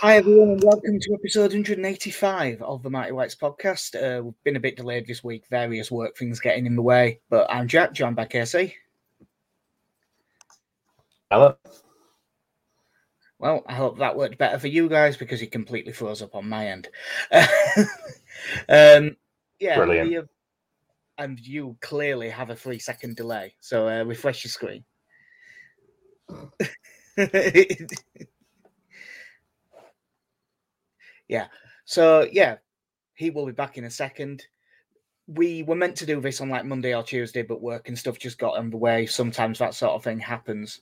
Hi, 0.00 0.16
everyone, 0.16 0.50
and 0.50 0.62
welcome 0.62 1.00
to 1.00 1.14
episode 1.14 1.52
185 1.52 2.60
of 2.60 2.82
the 2.82 2.90
Mighty 2.90 3.12
Whites 3.12 3.34
podcast. 3.34 3.94
Uh, 3.96 4.22
we've 4.24 4.44
been 4.44 4.56
a 4.56 4.60
bit 4.60 4.76
delayed 4.76 5.06
this 5.06 5.24
week, 5.24 5.44
various 5.48 5.90
work 5.90 6.14
things 6.18 6.38
getting 6.38 6.66
in 6.66 6.76
the 6.76 6.82
way, 6.82 7.20
but 7.30 7.50
I'm 7.50 7.66
Jack, 7.66 7.94
joined 7.94 8.14
by 8.14 8.26
Casey. 8.26 8.74
Hello. 11.30 11.56
Well, 13.38 13.62
I 13.66 13.72
hope 13.72 13.98
that 13.98 14.14
worked 14.14 14.36
better 14.36 14.58
for 14.58 14.68
you 14.68 14.86
guys 14.90 15.16
because 15.16 15.40
it 15.40 15.50
completely 15.50 15.94
froze 15.94 16.20
up 16.20 16.34
on 16.34 16.46
my 16.46 16.68
end. 16.68 16.88
um, 18.68 19.16
yeah, 19.58 19.76
Brilliant. 19.76 20.12
have- 20.12 20.28
and 21.16 21.40
you 21.40 21.74
clearly 21.80 22.28
have 22.28 22.50
a 22.50 22.54
three 22.54 22.78
second 22.78 23.16
delay, 23.16 23.54
so 23.60 23.88
uh, 23.88 24.04
refresh 24.04 24.44
your 24.44 24.50
screen. 24.50 24.84
yeah, 31.28 31.46
so 31.84 32.28
yeah, 32.30 32.56
he 33.14 33.30
will 33.30 33.46
be 33.46 33.52
back 33.52 33.78
in 33.78 33.84
a 33.84 33.90
second. 33.90 34.44
We 35.26 35.62
were 35.64 35.74
meant 35.74 35.96
to 35.96 36.06
do 36.06 36.20
this 36.20 36.40
on 36.40 36.48
like 36.48 36.64
Monday 36.64 36.94
or 36.94 37.02
Tuesday, 37.02 37.42
but 37.42 37.62
work 37.62 37.88
and 37.88 37.98
stuff 37.98 38.18
just 38.18 38.38
got 38.38 38.58
in 38.58 38.70
the 38.70 38.76
way. 38.76 39.06
Sometimes 39.06 39.58
that 39.58 39.74
sort 39.74 39.94
of 39.94 40.04
thing 40.04 40.20
happens. 40.20 40.80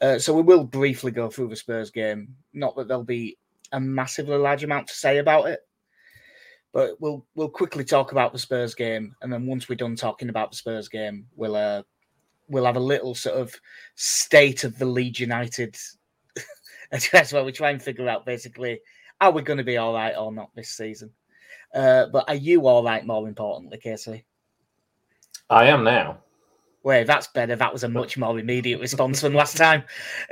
Uh, 0.00 0.18
so 0.18 0.34
we 0.34 0.42
will 0.42 0.64
briefly 0.64 1.10
go 1.10 1.28
through 1.28 1.48
the 1.48 1.56
Spurs 1.56 1.90
game. 1.90 2.34
Not 2.52 2.76
that 2.76 2.88
there'll 2.88 3.04
be 3.04 3.38
a 3.72 3.80
massively 3.80 4.36
large 4.36 4.64
amount 4.64 4.88
to 4.88 4.94
say 4.94 5.18
about 5.18 5.48
it, 5.48 5.60
but 6.72 7.00
we'll 7.00 7.24
we'll 7.34 7.48
quickly 7.48 7.84
talk 7.84 8.12
about 8.12 8.32
the 8.32 8.38
Spurs 8.38 8.74
game, 8.74 9.14
and 9.22 9.32
then 9.32 9.46
once 9.46 9.68
we're 9.68 9.74
done 9.74 9.96
talking 9.96 10.28
about 10.28 10.50
the 10.50 10.56
Spurs 10.56 10.88
game, 10.88 11.26
we'll 11.36 11.56
uh, 11.56 11.82
we'll 12.48 12.66
have 12.66 12.76
a 12.76 12.80
little 12.80 13.14
sort 13.14 13.36
of 13.36 13.54
state 13.94 14.64
of 14.64 14.78
the 14.78 14.86
Leeds 14.86 15.20
United 15.20 15.76
address 16.92 17.32
where 17.32 17.44
we 17.44 17.52
try 17.52 17.70
and 17.70 17.82
figure 17.82 18.08
out 18.08 18.26
basically 18.26 18.80
are 19.22 19.30
we 19.30 19.42
going 19.42 19.58
to 19.58 19.64
be 19.64 19.76
all 19.76 19.94
right 19.94 20.14
or 20.16 20.32
not 20.32 20.50
this 20.54 20.70
season. 20.70 21.10
Uh, 21.72 22.06
but 22.06 22.28
are 22.28 22.34
you 22.34 22.66
all 22.66 22.82
right? 22.82 23.06
More 23.06 23.28
importantly, 23.28 23.78
Casey. 23.78 24.24
I 25.48 25.66
am 25.66 25.84
now. 25.84 26.18
Wait, 26.82 27.06
that's 27.06 27.28
better. 27.28 27.54
That 27.54 27.72
was 27.72 27.84
a 27.84 27.88
much 27.88 28.18
more 28.18 28.38
immediate 28.38 28.80
response 28.80 29.20
than 29.20 29.32
last 29.32 29.56
time. 29.56 29.84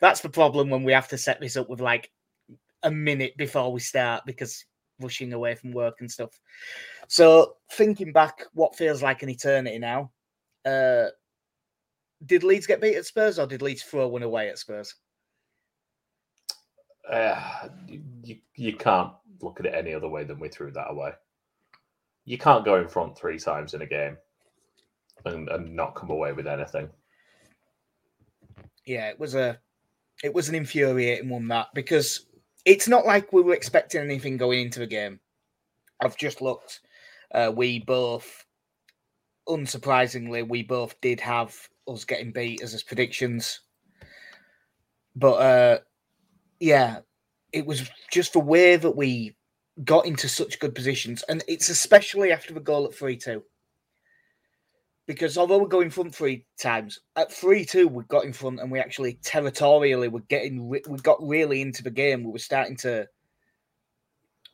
that's 0.00 0.20
the 0.20 0.28
problem 0.28 0.70
when 0.70 0.82
we 0.82 0.92
have 0.92 1.08
to 1.08 1.18
set 1.18 1.40
this 1.40 1.56
up 1.56 1.68
with 1.68 1.80
like 1.80 2.10
a 2.82 2.90
minute 2.90 3.36
before 3.36 3.72
we 3.72 3.78
start 3.78 4.24
because 4.26 4.64
rushing 5.00 5.32
away 5.32 5.54
from 5.54 5.70
work 5.70 5.96
and 6.00 6.10
stuff. 6.10 6.30
So, 7.06 7.54
thinking 7.72 8.12
back, 8.12 8.42
what 8.54 8.76
feels 8.76 9.02
like 9.02 9.22
an 9.22 9.28
eternity 9.28 9.78
now. 9.78 10.10
Uh, 10.64 11.06
did 12.26 12.42
Leeds 12.42 12.66
get 12.66 12.80
beat 12.80 12.96
at 12.96 13.06
Spurs 13.06 13.38
or 13.38 13.46
did 13.46 13.62
Leeds 13.62 13.82
throw 13.82 14.08
one 14.08 14.22
away 14.22 14.48
at 14.48 14.58
Spurs? 14.58 14.94
Uh, 17.10 17.68
you, 18.22 18.38
you 18.54 18.76
can't 18.76 19.12
look 19.40 19.60
at 19.60 19.66
it 19.66 19.74
any 19.74 19.92
other 19.94 20.08
way 20.08 20.24
than 20.24 20.38
we 20.38 20.48
threw 20.48 20.70
that 20.70 20.90
away. 20.90 21.12
You 22.24 22.38
can't 22.38 22.64
go 22.64 22.80
in 22.80 22.88
front 22.88 23.16
three 23.18 23.38
times 23.38 23.74
in 23.74 23.82
a 23.82 23.86
game 23.86 24.16
and, 25.24 25.48
and 25.48 25.74
not 25.74 25.94
come 25.94 26.10
away 26.10 26.32
with 26.32 26.46
anything. 26.46 26.88
yeah, 28.86 29.08
it 29.08 29.18
was 29.18 29.34
a 29.34 29.58
it 30.22 30.32
was 30.32 30.48
an 30.48 30.54
infuriating 30.54 31.28
one 31.28 31.48
that 31.48 31.68
because 31.74 32.26
it's 32.64 32.88
not 32.88 33.06
like 33.06 33.32
we 33.32 33.42
were 33.42 33.54
expecting 33.54 34.00
anything 34.00 34.36
going 34.36 34.60
into 34.60 34.78
the 34.78 34.86
game. 34.86 35.18
I've 36.00 36.16
just 36.16 36.40
looked. 36.40 36.80
Uh, 37.32 37.52
we 37.54 37.80
both, 37.80 38.44
unsurprisingly, 39.48 40.46
we 40.46 40.62
both 40.62 41.00
did 41.00 41.20
have 41.20 41.56
us 41.88 42.04
getting 42.04 42.30
beat 42.30 42.62
as 42.62 42.72
his 42.72 42.82
predictions. 42.82 43.60
But 45.16 45.32
uh, 45.34 45.78
yeah, 46.62 47.00
it 47.52 47.66
was 47.66 47.90
just 48.12 48.34
the 48.34 48.38
way 48.38 48.76
that 48.76 48.96
we 48.96 49.34
got 49.82 50.06
into 50.06 50.28
such 50.28 50.60
good 50.60 50.76
positions, 50.76 51.24
and 51.28 51.42
it's 51.48 51.68
especially 51.68 52.30
after 52.30 52.54
the 52.54 52.60
goal 52.60 52.84
at 52.84 52.94
three 52.94 53.16
two. 53.16 53.42
Because 55.08 55.36
although 55.36 55.58
we're 55.58 55.66
going 55.66 55.90
front 55.90 56.14
three 56.14 56.46
times 56.60 57.00
at 57.16 57.32
three 57.32 57.64
two 57.64 57.88
we 57.88 58.04
got 58.04 58.24
in 58.24 58.32
front 58.32 58.60
and 58.60 58.70
we 58.70 58.78
actually 58.78 59.18
territorially 59.24 60.06
were 60.06 60.20
getting 60.20 60.68
we 60.68 60.80
got 61.02 61.20
really 61.20 61.60
into 61.60 61.82
the 61.82 61.90
game. 61.90 62.22
We 62.22 62.30
were 62.30 62.38
starting 62.38 62.76
to 62.78 63.08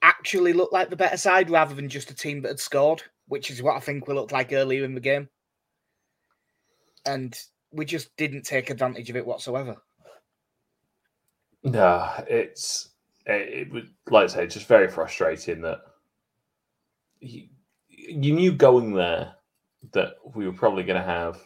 actually 0.01 0.55
look 0.55 0.73
like 0.73 0.89
the 0.89 0.97
better 0.97 1.19
side 1.19 1.51
rather 1.51 1.75
than 1.75 1.91
just 1.91 2.11
a 2.11 2.15
team 2.15 2.41
that 2.41 2.49
had 2.49 2.61
scored 2.61 3.03
which 3.27 3.51
is 3.51 3.61
what 3.61 3.77
i 3.77 3.81
think 3.81 4.07
we 4.07 4.15
looked 4.15 4.31
like 4.31 4.53
earlier 4.53 4.85
in 4.85 4.95
the 4.95 5.01
game. 5.01 5.29
And 7.05 7.39
we 7.71 7.85
just 7.85 8.17
didn't 8.17 8.47
take 8.47 8.71
advantage 8.71 9.11
of 9.11 9.17
it 9.17 9.27
whatsoever 9.27 9.77
No, 11.69 12.11
it's 12.29 12.91
it, 13.27 13.69
it 13.69 13.73
was 13.73 13.85
like 14.11 14.25
I 14.25 14.27
say, 14.29 14.47
just 14.47 14.67
very 14.67 14.89
frustrating 14.89 15.61
that 15.63 15.81
you, 17.21 17.49
you 17.91 18.33
knew 18.33 18.53
going 18.53 18.95
there 18.95 19.35
that 19.93 20.15
we 20.35 20.47
were 20.47 20.53
probably 20.55 20.83
going 20.83 21.01
to 21.01 21.07
have 21.07 21.39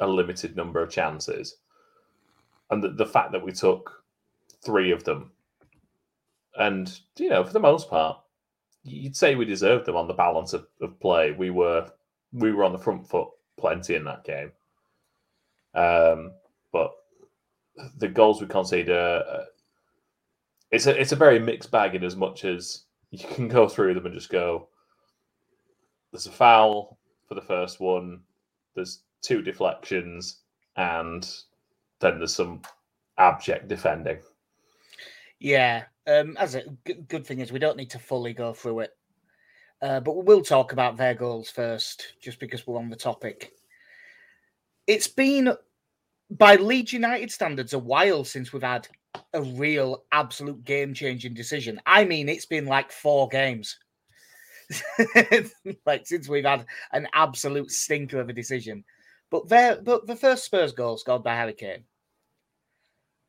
a 0.00 0.06
limited 0.06 0.56
number 0.56 0.82
of 0.82 0.90
chances, 0.90 1.56
and 2.70 2.82
the, 2.82 2.90
the 2.90 3.06
fact 3.06 3.32
that 3.32 3.44
we 3.44 3.52
took 3.52 4.02
three 4.64 4.90
of 4.90 5.04
them, 5.04 5.32
and 6.56 7.00
you 7.18 7.28
know, 7.28 7.44
for 7.44 7.52
the 7.52 7.60
most 7.60 7.90
part, 7.90 8.18
you'd 8.84 9.16
say 9.16 9.34
we 9.34 9.44
deserved 9.44 9.84
them 9.84 9.96
on 9.96 10.08
the 10.08 10.14
balance 10.14 10.54
of, 10.54 10.66
of 10.80 10.98
play. 10.98 11.32
We 11.32 11.50
were 11.50 11.90
we 12.32 12.52
were 12.52 12.64
on 12.64 12.72
the 12.72 12.78
front 12.78 13.06
foot 13.06 13.28
plenty 13.58 13.96
in 13.96 14.04
that 14.04 14.24
game, 14.24 14.52
um, 15.74 16.32
but 16.72 16.92
the 17.98 18.08
goals 18.08 18.40
we 18.40 18.46
conceded. 18.46 18.94
Uh, 18.94 19.44
it's 20.70 20.86
a 20.86 20.98
it's 21.00 21.12
a 21.12 21.16
very 21.16 21.38
mixed 21.38 21.70
bag 21.70 21.94
in 21.94 22.04
as 22.04 22.16
much 22.16 22.44
as 22.44 22.84
you 23.10 23.26
can 23.26 23.48
go 23.48 23.68
through 23.68 23.94
them 23.94 24.06
and 24.06 24.14
just 24.14 24.30
go. 24.30 24.68
There's 26.10 26.26
a 26.26 26.30
foul 26.32 26.98
for 27.28 27.34
the 27.34 27.40
first 27.42 27.80
one. 27.80 28.20
There's 28.74 29.02
two 29.22 29.42
deflections, 29.42 30.38
and 30.76 31.28
then 32.00 32.18
there's 32.18 32.34
some 32.34 32.62
abject 33.18 33.68
defending. 33.68 34.18
yeah 35.38 35.84
um 36.06 36.36
as 36.38 36.54
a 36.54 36.62
g- 36.86 36.94
good 37.08 37.26
thing 37.26 37.40
is 37.40 37.52
we 37.52 37.58
don't 37.58 37.76
need 37.76 37.90
to 37.90 37.98
fully 37.98 38.32
go 38.32 38.52
through 38.54 38.80
it 38.80 38.96
uh, 39.82 40.00
but 40.00 40.16
we 40.16 40.22
will 40.22 40.42
talk 40.42 40.72
about 40.72 40.96
their 40.96 41.14
goals 41.14 41.50
first 41.50 42.14
just 42.20 42.40
because 42.40 42.66
we're 42.66 42.78
on 42.78 42.88
the 42.88 42.96
topic 42.96 43.52
it's 44.86 45.06
been 45.08 45.54
by 46.38 46.56
Leeds 46.56 46.92
United 46.92 47.30
standards 47.30 47.72
a 47.72 47.78
while 47.78 48.24
since 48.24 48.52
we've 48.52 48.62
had 48.62 48.88
a 49.34 49.42
real 49.42 50.04
absolute 50.12 50.64
game 50.64 50.94
changing 50.94 51.34
decision. 51.34 51.80
I 51.86 52.04
mean, 52.04 52.28
it's 52.28 52.46
been 52.46 52.66
like 52.66 52.90
four 52.90 53.28
games. 53.28 53.78
like 55.86 56.06
since 56.06 56.28
we've 56.28 56.44
had 56.44 56.64
an 56.92 57.06
absolute 57.12 57.70
stinker 57.70 58.20
of 58.20 58.28
a 58.28 58.32
decision. 58.32 58.84
But 59.30 59.48
there 59.48 59.80
but 59.82 60.06
the 60.06 60.16
first 60.16 60.44
Spurs 60.44 60.72
goal 60.72 60.96
scored 60.96 61.22
by 61.22 61.34
Harry 61.34 61.54
Kane. 61.54 61.84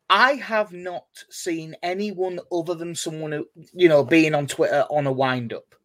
I 0.10 0.34
have 0.34 0.72
not 0.74 1.06
seen 1.30 1.76
anyone 1.82 2.40
other 2.52 2.76
than 2.76 2.94
someone 2.94 3.32
who, 3.32 3.48
you 3.74 3.90
know, 3.90 4.04
being 4.04 4.36
on 4.36 4.48
Twitter 4.48 4.86
on 4.90 5.08
a 5.08 5.12
wind 5.12 5.54
up. 5.54 5.76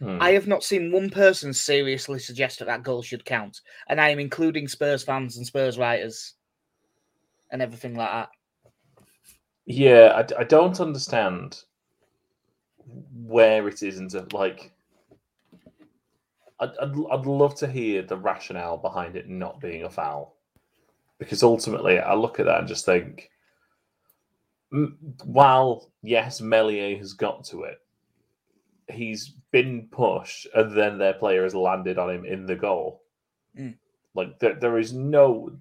Hmm. 0.00 0.18
I 0.20 0.32
have 0.32 0.46
not 0.46 0.64
seen 0.64 0.90
one 0.90 1.08
person 1.08 1.52
seriously 1.52 2.18
suggest 2.18 2.58
that 2.58 2.66
that 2.66 2.82
goal 2.82 3.02
should 3.02 3.24
count, 3.24 3.60
and 3.88 4.00
I 4.00 4.08
am 4.08 4.18
including 4.18 4.66
Spurs 4.68 5.04
fans 5.04 5.36
and 5.36 5.46
Spurs 5.46 5.78
writers 5.78 6.34
and 7.50 7.62
everything 7.62 7.94
like 7.94 8.10
that. 8.10 8.28
Yeah, 9.66 10.26
I 10.38 10.44
don't 10.44 10.80
understand 10.80 11.62
where 13.14 13.68
it 13.68 13.82
is 13.82 13.98
into 13.98 14.26
like. 14.32 14.72
I'd, 16.60 16.70
I'd, 16.80 16.94
I'd 17.10 17.26
love 17.26 17.54
to 17.56 17.66
hear 17.66 18.02
the 18.02 18.16
rationale 18.16 18.76
behind 18.76 19.16
it 19.16 19.28
not 19.28 19.60
being 19.60 19.84
a 19.84 19.90
foul, 19.90 20.36
because 21.18 21.42
ultimately 21.42 21.98
I 21.98 22.14
look 22.14 22.38
at 22.40 22.46
that 22.46 22.60
and 22.60 22.68
just 22.68 22.84
think, 22.84 23.30
while 25.24 25.90
yes, 26.02 26.40
Meslier 26.40 26.98
has 26.98 27.12
got 27.12 27.44
to 27.44 27.62
it, 27.62 27.78
he's 28.92 29.34
been 29.54 29.86
pushed, 29.92 30.48
and 30.56 30.76
then 30.76 30.98
their 30.98 31.12
player 31.12 31.44
has 31.44 31.54
landed 31.54 31.96
on 31.96 32.10
him 32.10 32.24
in 32.24 32.44
the 32.44 32.56
goal. 32.56 33.04
Mm. 33.56 33.76
Like 34.12 34.40
there, 34.40 34.56
there 34.56 34.78
is 34.78 34.92
no. 34.92 35.56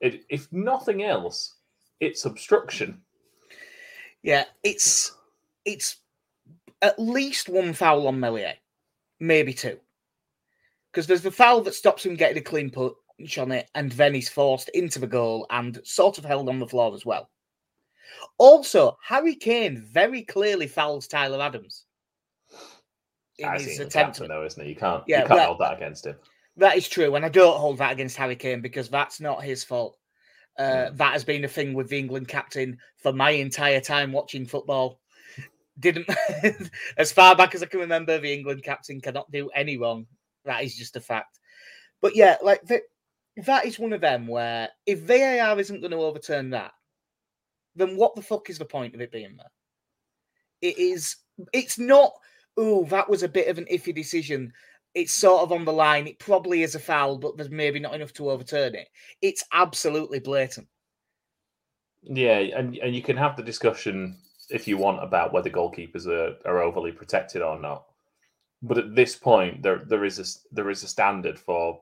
It, 0.00 0.24
if 0.30 0.50
nothing 0.50 1.02
else, 1.02 1.56
it's 2.00 2.24
obstruction. 2.24 3.02
Yeah, 4.22 4.44
it's 4.62 5.18
it's 5.66 5.98
at 6.80 6.98
least 6.98 7.50
one 7.50 7.74
foul 7.74 8.08
on 8.08 8.18
Meslier, 8.18 8.54
maybe 9.20 9.52
two, 9.52 9.78
because 10.90 11.06
there's 11.06 11.20
the 11.20 11.30
foul 11.30 11.60
that 11.60 11.74
stops 11.74 12.06
him 12.06 12.16
getting 12.16 12.38
a 12.38 12.40
clean 12.40 12.70
punch 12.70 13.36
on 13.36 13.52
it, 13.52 13.68
and 13.74 13.92
then 13.92 14.14
he's 14.14 14.30
forced 14.30 14.70
into 14.70 14.98
the 14.98 15.06
goal 15.06 15.46
and 15.50 15.78
sort 15.84 16.16
of 16.16 16.24
held 16.24 16.48
on 16.48 16.58
the 16.58 16.66
floor 16.66 16.94
as 16.94 17.04
well. 17.04 17.28
Also, 18.38 18.96
Harry 19.02 19.34
Kane 19.34 19.84
very 19.92 20.22
clearly 20.22 20.66
fouls 20.66 21.06
Tyler 21.06 21.42
Adams 21.42 21.83
in 23.38 23.48
As 23.48 23.64
his 23.64 23.80
attempt. 23.80 24.18
captain, 24.18 24.28
though, 24.28 24.44
isn't 24.44 24.62
it? 24.62 24.68
You 24.68 24.76
can't, 24.76 25.02
Yeah, 25.06 25.22
you 25.22 25.28
can't 25.28 25.40
hold 25.40 25.60
that 25.60 25.76
against 25.76 26.06
him. 26.06 26.16
That 26.56 26.76
is 26.76 26.88
true, 26.88 27.16
and 27.16 27.24
I 27.24 27.28
don't 27.28 27.58
hold 27.58 27.78
that 27.78 27.92
against 27.92 28.16
Harry 28.16 28.36
Kane 28.36 28.60
because 28.60 28.88
that's 28.88 29.20
not 29.20 29.42
his 29.42 29.64
fault. 29.64 29.98
Uh, 30.56 30.90
that 30.92 31.12
has 31.12 31.24
been 31.24 31.44
a 31.44 31.48
thing 31.48 31.74
with 31.74 31.88
the 31.88 31.98
England 31.98 32.28
captain 32.28 32.78
for 32.96 33.12
my 33.12 33.30
entire 33.30 33.80
time 33.80 34.12
watching 34.12 34.46
football. 34.46 35.00
Didn't, 35.80 36.08
as 36.96 37.10
far 37.10 37.34
back 37.34 37.56
as 37.56 37.62
I 37.64 37.66
can 37.66 37.80
remember, 37.80 38.18
the 38.18 38.32
England 38.32 38.62
captain 38.62 39.00
cannot 39.00 39.30
do 39.32 39.50
any 39.50 39.76
wrong. 39.76 40.06
That 40.44 40.62
is 40.62 40.76
just 40.76 40.94
a 40.94 41.00
fact. 41.00 41.40
But 42.00 42.14
yeah, 42.14 42.36
like 42.40 42.62
the, 42.62 42.82
that 43.38 43.66
is 43.66 43.80
one 43.80 43.92
of 43.92 44.00
them 44.00 44.28
where 44.28 44.68
if 44.86 45.00
VAR 45.00 45.58
isn't 45.58 45.80
going 45.80 45.90
to 45.90 45.96
overturn 45.96 46.50
that, 46.50 46.70
then 47.74 47.96
what 47.96 48.14
the 48.14 48.22
fuck 48.22 48.48
is 48.48 48.58
the 48.58 48.64
point 48.64 48.94
of 48.94 49.00
it 49.00 49.10
being 49.10 49.36
there? 49.36 49.50
It 50.62 50.78
is. 50.78 51.16
It's 51.52 51.78
not. 51.78 52.12
Oh, 52.56 52.84
that 52.86 53.08
was 53.08 53.22
a 53.22 53.28
bit 53.28 53.48
of 53.48 53.58
an 53.58 53.66
iffy 53.70 53.94
decision. 53.94 54.52
It's 54.94 55.12
sort 55.12 55.42
of 55.42 55.50
on 55.50 55.64
the 55.64 55.72
line. 55.72 56.06
It 56.06 56.20
probably 56.20 56.62
is 56.62 56.74
a 56.74 56.78
foul, 56.78 57.18
but 57.18 57.36
there's 57.36 57.50
maybe 57.50 57.80
not 57.80 57.94
enough 57.94 58.12
to 58.14 58.30
overturn 58.30 58.74
it. 58.74 58.88
It's 59.22 59.44
absolutely 59.52 60.20
blatant. 60.20 60.68
Yeah, 62.02 62.38
and 62.38 62.76
and 62.76 62.94
you 62.94 63.02
can 63.02 63.16
have 63.16 63.36
the 63.36 63.42
discussion 63.42 64.16
if 64.50 64.68
you 64.68 64.76
want 64.76 65.02
about 65.02 65.32
whether 65.32 65.50
goalkeepers 65.50 66.06
are, 66.06 66.36
are 66.44 66.62
overly 66.62 66.92
protected 66.92 67.42
or 67.42 67.58
not. 67.58 67.86
But 68.62 68.78
at 68.78 68.94
this 68.94 69.16
point, 69.16 69.62
there 69.62 69.82
there 69.86 70.04
is 70.04 70.18
a 70.18 70.54
there 70.54 70.70
is 70.70 70.82
a 70.82 70.88
standard 70.88 71.38
for 71.38 71.80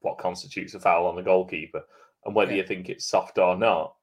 what 0.00 0.18
constitutes 0.18 0.74
a 0.74 0.80
foul 0.80 1.06
on 1.06 1.16
the 1.16 1.22
goalkeeper, 1.22 1.82
and 2.24 2.34
whether 2.34 2.52
yeah. 2.52 2.58
you 2.58 2.66
think 2.66 2.88
it's 2.88 3.06
soft 3.06 3.38
or 3.38 3.56
not. 3.56 3.94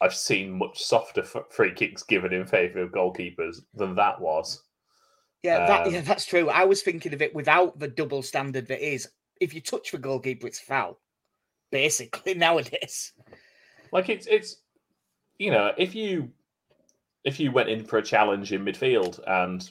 I've 0.00 0.14
seen 0.14 0.58
much 0.58 0.82
softer 0.82 1.22
free 1.22 1.72
kicks 1.72 2.02
given 2.02 2.32
in 2.32 2.46
favour 2.46 2.80
of 2.80 2.92
goalkeepers 2.92 3.62
than 3.74 3.94
that 3.94 4.20
was. 4.20 4.62
Yeah, 5.42 5.66
that, 5.66 5.86
um, 5.86 5.92
yeah, 5.92 6.00
that's 6.00 6.26
true. 6.26 6.48
I 6.48 6.64
was 6.64 6.82
thinking 6.82 7.14
of 7.14 7.22
it 7.22 7.34
without 7.34 7.78
the 7.78 7.88
double 7.88 8.22
standard 8.22 8.66
that 8.68 8.80
is 8.80 9.08
if 9.40 9.54
you 9.54 9.60
touch 9.60 9.92
the 9.92 9.98
goalkeeper, 9.98 10.46
it's 10.46 10.58
foul. 10.58 10.98
Basically, 11.70 12.34
nowadays. 12.34 13.12
Like 13.92 14.08
it's 14.08 14.26
it's 14.26 14.56
you 15.38 15.50
know, 15.50 15.72
if 15.76 15.94
you 15.94 16.30
if 17.24 17.40
you 17.40 17.52
went 17.52 17.68
in 17.68 17.84
for 17.84 17.98
a 17.98 18.02
challenge 18.02 18.52
in 18.52 18.64
midfield 18.64 19.20
and 19.26 19.68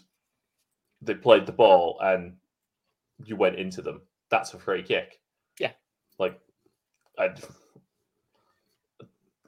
they 1.02 1.14
played 1.14 1.46
the 1.46 1.52
ball 1.52 1.98
and 2.02 2.36
you 3.24 3.36
went 3.36 3.56
into 3.56 3.82
them, 3.82 4.02
that's 4.30 4.54
a 4.54 4.60
free 4.60 4.84
kick. 4.84 5.20
Yeah. 5.60 5.72
Like 6.20 6.40
I'd 7.18 7.42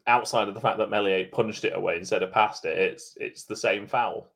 outside 0.08 0.48
of 0.48 0.54
the 0.54 0.62
fact 0.62 0.78
that 0.78 0.90
Meslier 0.90 1.26
punched 1.26 1.66
it 1.66 1.76
away 1.76 1.98
instead 1.98 2.24
of 2.24 2.32
passed 2.32 2.66
it, 2.66 2.78
it's 2.78 3.16
it's 3.18 3.44
the 3.44 3.56
same 3.56 3.86
foul. 3.86 4.30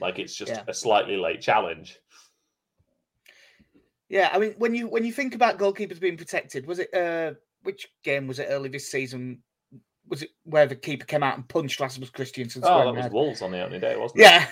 Like 0.00 0.18
it's 0.18 0.34
just 0.34 0.52
yeah. 0.52 0.62
a 0.66 0.74
slightly 0.74 1.16
late 1.16 1.40
challenge. 1.40 1.98
Yeah, 4.08 4.30
I 4.32 4.38
mean, 4.38 4.54
when 4.58 4.74
you 4.74 4.88
when 4.88 5.04
you 5.04 5.12
think 5.12 5.34
about 5.34 5.58
goalkeepers 5.58 6.00
being 6.00 6.16
protected, 6.16 6.66
was 6.66 6.78
it 6.78 6.92
uh 6.94 7.34
which 7.62 7.88
game 8.02 8.26
was 8.26 8.38
it 8.38 8.48
early 8.50 8.68
this 8.68 8.90
season? 8.90 9.42
Was 10.08 10.22
it 10.22 10.30
where 10.44 10.66
the 10.66 10.74
keeper 10.74 11.06
came 11.06 11.22
out 11.22 11.36
and 11.36 11.48
punched 11.48 11.78
Rasmus 11.78 12.10
Kristensen? 12.10 12.60
Oh, 12.64 12.84
that 12.84 12.94
was 12.94 13.02
head? 13.02 13.12
Wolves 13.12 13.42
on 13.42 13.52
the 13.52 13.60
opening 13.62 13.80
day, 13.80 13.96
wasn't 13.96 14.20
it? 14.20 14.24
Yeah, 14.24 14.48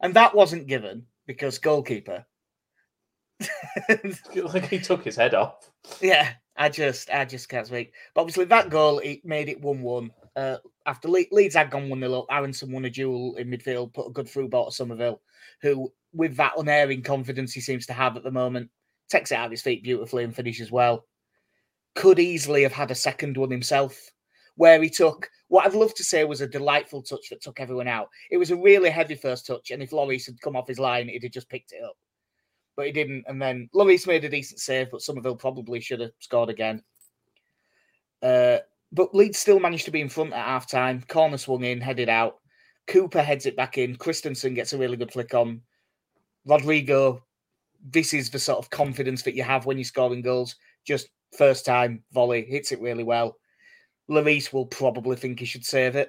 and 0.00 0.14
that 0.14 0.34
wasn't 0.34 0.68
given 0.68 1.06
because 1.26 1.58
goalkeeper. 1.58 2.24
like 4.36 4.68
he 4.68 4.78
took 4.78 5.04
his 5.04 5.16
head 5.16 5.34
off. 5.34 5.70
Yeah, 6.00 6.32
I 6.56 6.68
just, 6.68 7.10
I 7.10 7.24
just 7.24 7.48
can't 7.48 7.66
speak. 7.66 7.92
But 8.14 8.22
obviously, 8.22 8.44
that 8.46 8.70
goal 8.70 8.98
it 9.00 9.24
made 9.24 9.48
it 9.48 9.60
one-one. 9.60 10.12
Uh, 10.34 10.58
after 10.86 11.08
Le- 11.08 11.24
Leeds 11.32 11.54
had 11.54 11.70
gone 11.70 11.88
one 11.88 12.00
0 12.00 12.20
up, 12.20 12.26
Aaronson 12.30 12.72
won 12.72 12.84
a 12.84 12.90
duel 12.90 13.36
in 13.36 13.48
midfield, 13.48 13.92
put 13.92 14.08
a 14.08 14.12
good 14.12 14.28
through 14.28 14.48
ball 14.48 14.70
to 14.70 14.72
Summerville, 14.74 15.20
who, 15.60 15.92
with 16.12 16.36
that 16.36 16.56
unerring 16.56 17.02
confidence 17.02 17.52
he 17.52 17.60
seems 17.60 17.86
to 17.86 17.92
have 17.92 18.16
at 18.16 18.22
the 18.22 18.30
moment, 18.30 18.70
takes 19.08 19.32
it 19.32 19.36
out 19.36 19.46
of 19.46 19.50
his 19.50 19.62
feet 19.62 19.82
beautifully 19.82 20.24
and 20.24 20.34
finishes 20.34 20.72
well. 20.72 21.06
Could 21.94 22.18
easily 22.18 22.62
have 22.62 22.72
had 22.72 22.90
a 22.90 22.94
second 22.94 23.36
one 23.36 23.50
himself, 23.50 23.98
where 24.56 24.82
he 24.82 24.88
took 24.88 25.28
what 25.48 25.66
I'd 25.66 25.74
love 25.74 25.94
to 25.94 26.04
say 26.04 26.24
was 26.24 26.40
a 26.40 26.48
delightful 26.48 27.02
touch 27.02 27.28
that 27.30 27.42
took 27.42 27.60
everyone 27.60 27.88
out. 27.88 28.08
It 28.30 28.36
was 28.36 28.50
a 28.50 28.56
really 28.56 28.90
heavy 28.90 29.14
first 29.14 29.46
touch, 29.46 29.70
and 29.70 29.82
if 29.82 29.90
Lloris 29.90 30.26
had 30.26 30.40
come 30.40 30.56
off 30.56 30.68
his 30.68 30.78
line, 30.78 31.08
he'd 31.08 31.22
have 31.22 31.32
just 31.32 31.48
picked 31.48 31.72
it 31.72 31.82
up 31.84 31.96
but 32.76 32.86
he 32.86 32.92
didn't. 32.92 33.24
And 33.26 33.40
then 33.40 33.68
Lloris 33.74 34.06
made 34.06 34.24
a 34.24 34.28
decent 34.28 34.60
save, 34.60 34.90
but 34.90 35.00
Summerville 35.00 35.36
probably 35.36 35.80
should 35.80 36.00
have 36.00 36.12
scored 36.20 36.50
again. 36.50 36.82
Uh, 38.22 38.58
but 38.96 39.14
Leeds 39.14 39.38
still 39.38 39.60
managed 39.60 39.84
to 39.84 39.90
be 39.90 40.00
in 40.00 40.08
front 40.08 40.32
at 40.32 40.44
half 40.44 40.68
time. 40.68 41.04
Corner 41.06 41.36
swung 41.36 41.64
in, 41.64 41.82
headed 41.82 42.08
out. 42.08 42.36
Cooper 42.86 43.22
heads 43.22 43.44
it 43.44 43.54
back 43.54 43.76
in. 43.76 43.94
Kristensen 43.94 44.54
gets 44.54 44.72
a 44.72 44.78
really 44.78 44.96
good 44.96 45.12
flick 45.12 45.34
on. 45.34 45.60
Rodrigo, 46.46 47.22
this 47.90 48.14
is 48.14 48.30
the 48.30 48.38
sort 48.38 48.58
of 48.58 48.70
confidence 48.70 49.22
that 49.22 49.34
you 49.34 49.42
have 49.42 49.66
when 49.66 49.76
you're 49.76 49.84
scoring 49.84 50.22
goals. 50.22 50.56
Just 50.86 51.10
first 51.36 51.66
time 51.66 52.02
volley, 52.12 52.46
hits 52.46 52.72
it 52.72 52.80
really 52.80 53.04
well. 53.04 53.36
Lloris 54.10 54.50
will 54.50 54.64
probably 54.64 55.16
think 55.16 55.40
he 55.40 55.44
should 55.44 55.64
save 55.64 55.94
it, 55.94 56.08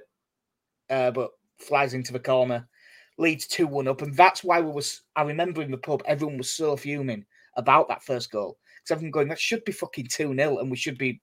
uh, 0.90 1.12
but 1.12 1.32
flies 1.60 1.94
into 1.94 2.14
the 2.14 2.20
corner. 2.20 2.70
Leeds 3.18 3.48
2 3.48 3.68
1 3.68 3.90
up. 3.90 4.02
And 4.02 4.16
that's 4.16 4.46
why 4.46 4.62
we 4.62 4.72
was 4.72 5.02
I 5.18 5.24
remember 5.24 5.62
in 5.62 5.72
the 5.72 5.78
pub, 5.78 6.04
everyone 6.06 6.38
was 6.38 6.52
so 6.52 6.78
fuming 6.78 7.26
about 7.58 7.90
that 7.90 8.04
first 8.04 8.32
goal. 8.32 8.58
Because 8.78 8.96
everyone 8.96 9.12
going, 9.12 9.28
that 9.28 9.40
should 9.40 9.66
be 9.66 9.74
fucking 9.74 10.08
2 10.10 10.34
0 10.34 10.60
and 10.60 10.72
we 10.72 10.78
should 10.78 10.98
be 10.98 11.20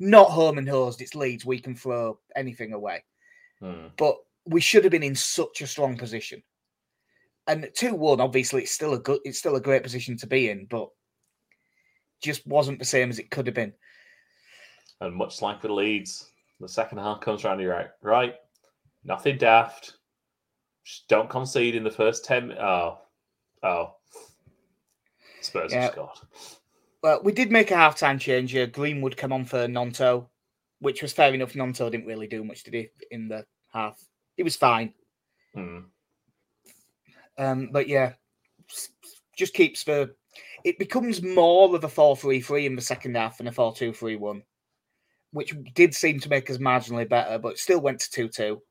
not 0.00 0.30
home 0.30 0.58
and 0.58 0.68
hosed. 0.68 1.00
It's 1.00 1.14
Leeds. 1.14 1.46
We 1.46 1.60
can 1.60 1.76
throw 1.76 2.18
anything 2.34 2.72
away. 2.72 3.04
Hmm. 3.60 3.88
But 3.96 4.16
we 4.46 4.60
should 4.60 4.84
have 4.84 4.90
been 4.90 5.02
in 5.02 5.14
such 5.14 5.60
a 5.60 5.66
strong 5.66 5.96
position. 5.96 6.42
And 7.46 7.68
2 7.74 7.94
1, 7.94 8.20
obviously, 8.20 8.62
it's 8.62 8.72
still 8.72 8.94
a 8.94 8.98
good 8.98 9.20
it's 9.24 9.38
still 9.38 9.56
a 9.56 9.60
great 9.60 9.82
position 9.82 10.16
to 10.18 10.26
be 10.26 10.50
in, 10.50 10.66
but 10.70 10.88
just 12.22 12.46
wasn't 12.46 12.78
the 12.78 12.84
same 12.84 13.10
as 13.10 13.18
it 13.18 13.30
could 13.30 13.46
have 13.46 13.54
been. 13.54 13.72
And 15.00 15.14
much 15.14 15.40
like 15.40 15.60
the 15.60 15.72
Leeds, 15.72 16.30
the 16.60 16.68
second 16.68 16.98
half 16.98 17.20
comes 17.20 17.44
around, 17.44 17.60
you're 17.60 17.72
right, 17.72 17.88
right, 18.02 18.34
nothing 19.04 19.38
daft 19.38 19.94
just 20.84 21.08
don't 21.08 21.30
concede 21.30 21.74
in 21.74 21.84
the 21.84 21.90
first 21.90 22.24
10. 22.24 22.52
Oh, 22.52 22.98
oh. 23.62 23.94
Spurs 25.40 25.72
yeah. 25.72 25.82
have 25.82 25.92
scored. 25.92 26.18
Well, 27.02 27.22
we 27.22 27.32
did 27.32 27.50
make 27.50 27.70
a 27.70 27.76
half-time 27.76 28.18
change 28.18 28.52
here. 28.52 28.66
Greenwood 28.66 29.16
come 29.16 29.32
on 29.32 29.44
for 29.44 29.66
Gnonto, 29.66 30.26
which 30.80 31.00
was 31.00 31.12
fair 31.12 31.32
enough. 31.32 31.54
Gnonto 31.54 31.90
didn't 31.90 32.06
really 32.06 32.26
do 32.26 32.44
much, 32.44 32.62
did 32.62 32.74
he, 32.74 32.88
in 33.10 33.28
the 33.28 33.46
half? 33.72 34.02
He 34.36 34.42
was 34.42 34.56
fine. 34.56 34.92
Hmm. 35.54 35.78
Um, 37.38 37.70
but 37.72 37.88
yeah, 37.88 38.12
just 39.36 39.54
keeps 39.54 39.84
the. 39.84 40.14
It 40.62 40.78
becomes 40.78 41.22
more 41.22 41.74
of 41.74 41.82
a 41.82 41.88
4 41.88 42.16
3 42.16 42.40
3 42.40 42.66
in 42.66 42.76
the 42.76 42.82
second 42.82 43.16
half 43.16 43.38
than 43.38 43.48
a 43.48 43.52
4 43.52 43.74
2 43.74 43.94
3 43.94 44.16
1, 44.16 44.42
which 45.32 45.54
did 45.74 45.94
seem 45.94 46.20
to 46.20 46.28
make 46.28 46.50
us 46.50 46.58
marginally 46.58 47.08
better, 47.08 47.38
but 47.38 47.58
still 47.58 47.80
went 47.80 48.00
to 48.00 48.10
2 48.10 48.28
2. 48.28 48.62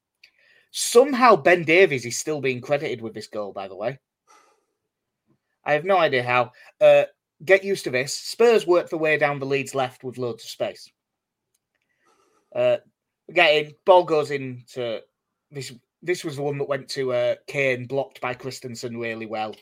Somehow 0.71 1.35
Ben 1.35 1.63
Davies 1.63 2.05
is 2.05 2.19
still 2.19 2.41
being 2.41 2.61
credited 2.61 3.01
with 3.01 3.15
this 3.15 3.27
goal, 3.27 3.51
by 3.51 3.67
the 3.67 3.75
way. 3.75 3.97
I 5.65 5.73
have 5.73 5.83
no 5.83 5.97
idea 5.97 6.21
how. 6.21 6.51
Uh, 6.79 7.05
get 7.43 7.63
used 7.63 7.83
to 7.85 7.89
this. 7.89 8.13
Spurs 8.13 8.67
work 8.67 8.89
their 8.89 8.99
way 8.99 9.17
down 9.17 9.39
the 9.39 9.45
Leeds 9.45 9.75
left 9.75 10.03
with 10.03 10.17
loads 10.17 10.43
of 10.43 10.49
space. 10.49 10.91
Uh, 12.55 12.77
get 13.33 13.55
in. 13.55 13.73
Ball 13.85 14.03
goes 14.03 14.31
into 14.31 15.01
this. 15.51 15.73
This 16.01 16.23
was 16.23 16.37
the 16.37 16.41
one 16.41 16.57
that 16.57 16.69
went 16.69 16.87
to 16.89 17.11
uh, 17.11 17.35
Kane, 17.47 17.85
blocked 17.85 18.21
by 18.21 18.33
Kristensen 18.33 18.99
really 18.99 19.25
well. 19.25 19.53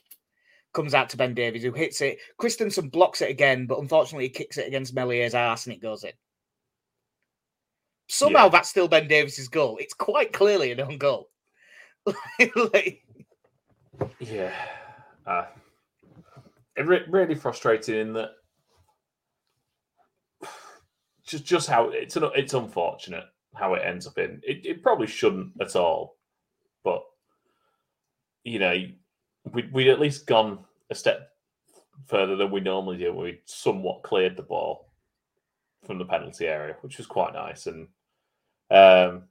Comes 0.73 0.93
out 0.93 1.09
to 1.09 1.17
Ben 1.17 1.33
Davies, 1.33 1.63
who 1.63 1.71
hits 1.71 2.01
it. 2.01 2.19
Kristensen 2.39 2.91
blocks 2.91 3.21
it 3.21 3.31
again, 3.31 3.65
but 3.65 3.79
unfortunately, 3.79 4.25
he 4.25 4.29
kicks 4.29 4.57
it 4.57 4.67
against 4.67 4.93
Meslier's 4.93 5.33
ass 5.33 5.65
and 5.65 5.75
it 5.75 5.81
goes 5.81 6.03
in. 6.03 6.11
Somehow 8.07 8.43
yeah. 8.43 8.49
that's 8.49 8.69
still 8.69 8.87
Ben 8.87 9.07
Davies's 9.07 9.47
goal. 9.47 9.77
It's 9.81 9.95
quite 9.95 10.31
clearly 10.31 10.71
an 10.71 10.81
own 10.81 10.97
goal. 10.97 11.29
like... 12.55 13.03
Yeah. 14.19 14.53
Uh, 15.25 15.45
really 16.85 17.35
frustrating 17.35 17.95
in 17.95 18.13
that 18.13 18.31
just 21.25 21.45
just 21.45 21.69
how 21.69 21.89
it's 21.89 22.15
an, 22.15 22.29
it's 22.35 22.53
unfortunate 22.53 23.25
how 23.55 23.73
it 23.73 23.81
ends 23.83 24.07
up 24.07 24.17
in. 24.17 24.41
It, 24.43 24.65
it 24.65 24.83
probably 24.83 25.07
shouldn't 25.07 25.51
at 25.61 25.75
all, 25.75 26.17
but 26.83 27.03
you 28.43 28.59
know, 28.59 28.75
we 29.51 29.69
we'd 29.73 29.89
at 29.89 29.99
least 29.99 30.25
gone 30.25 30.59
a 30.89 30.95
step 30.95 31.31
further 32.05 32.35
than 32.35 32.51
we 32.51 32.61
normally 32.61 32.97
do. 32.97 33.13
We 33.13 33.41
somewhat 33.45 34.03
cleared 34.03 34.37
the 34.37 34.43
ball 34.43 34.91
from 35.85 35.97
the 35.97 36.05
penalty 36.05 36.47
area, 36.47 36.75
which 36.81 36.97
was 36.97 37.07
quite 37.07 37.33
nice. 37.33 37.67
And 37.67 37.87
um, 38.71 39.23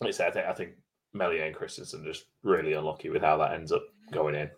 like 0.00 0.08
I 0.08 0.10
said, 0.10 0.28
I 0.28 0.32
think 0.32 0.46
I 0.46 0.52
think 0.52 0.70
Meslier 1.14 1.44
and 1.44 1.56
Kristensen 1.56 2.04
just 2.04 2.26
really 2.42 2.74
unlucky 2.74 3.08
with 3.08 3.22
how 3.22 3.36
that 3.38 3.54
ends 3.54 3.72
up 3.72 3.82
going 4.12 4.34
in. 4.34 4.50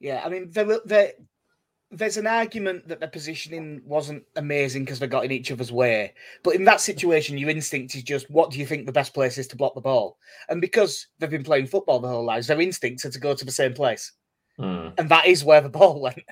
Yeah, 0.00 0.22
I 0.24 0.28
mean, 0.28 0.50
there, 0.50 0.80
there, 0.84 1.12
there's 1.90 2.16
an 2.16 2.26
argument 2.26 2.88
that 2.88 3.00
the 3.00 3.08
positioning 3.08 3.82
wasn't 3.84 4.24
amazing 4.36 4.84
because 4.84 4.98
they 4.98 5.06
got 5.06 5.24
in 5.24 5.32
each 5.32 5.52
other's 5.52 5.72
way. 5.72 6.14
But 6.42 6.54
in 6.54 6.64
that 6.64 6.80
situation, 6.80 7.36
your 7.36 7.50
instinct 7.50 7.94
is 7.94 8.02
just, 8.02 8.30
what 8.30 8.50
do 8.50 8.58
you 8.58 8.66
think 8.66 8.86
the 8.86 8.92
best 8.92 9.12
place 9.12 9.38
is 9.38 9.46
to 9.48 9.56
block 9.56 9.74
the 9.74 9.80
ball? 9.80 10.16
And 10.48 10.60
because 10.60 11.06
they've 11.18 11.28
been 11.28 11.44
playing 11.44 11.66
football 11.66 12.00
the 12.00 12.08
whole 12.08 12.24
lives, 12.24 12.46
their 12.46 12.60
instincts 12.60 13.04
are 13.04 13.10
to 13.10 13.20
go 13.20 13.34
to 13.34 13.44
the 13.44 13.52
same 13.52 13.74
place, 13.74 14.12
mm. 14.58 14.92
and 14.98 15.08
that 15.08 15.26
is 15.26 15.44
where 15.44 15.60
the 15.60 15.68
ball 15.80 16.00
went. 16.00 16.22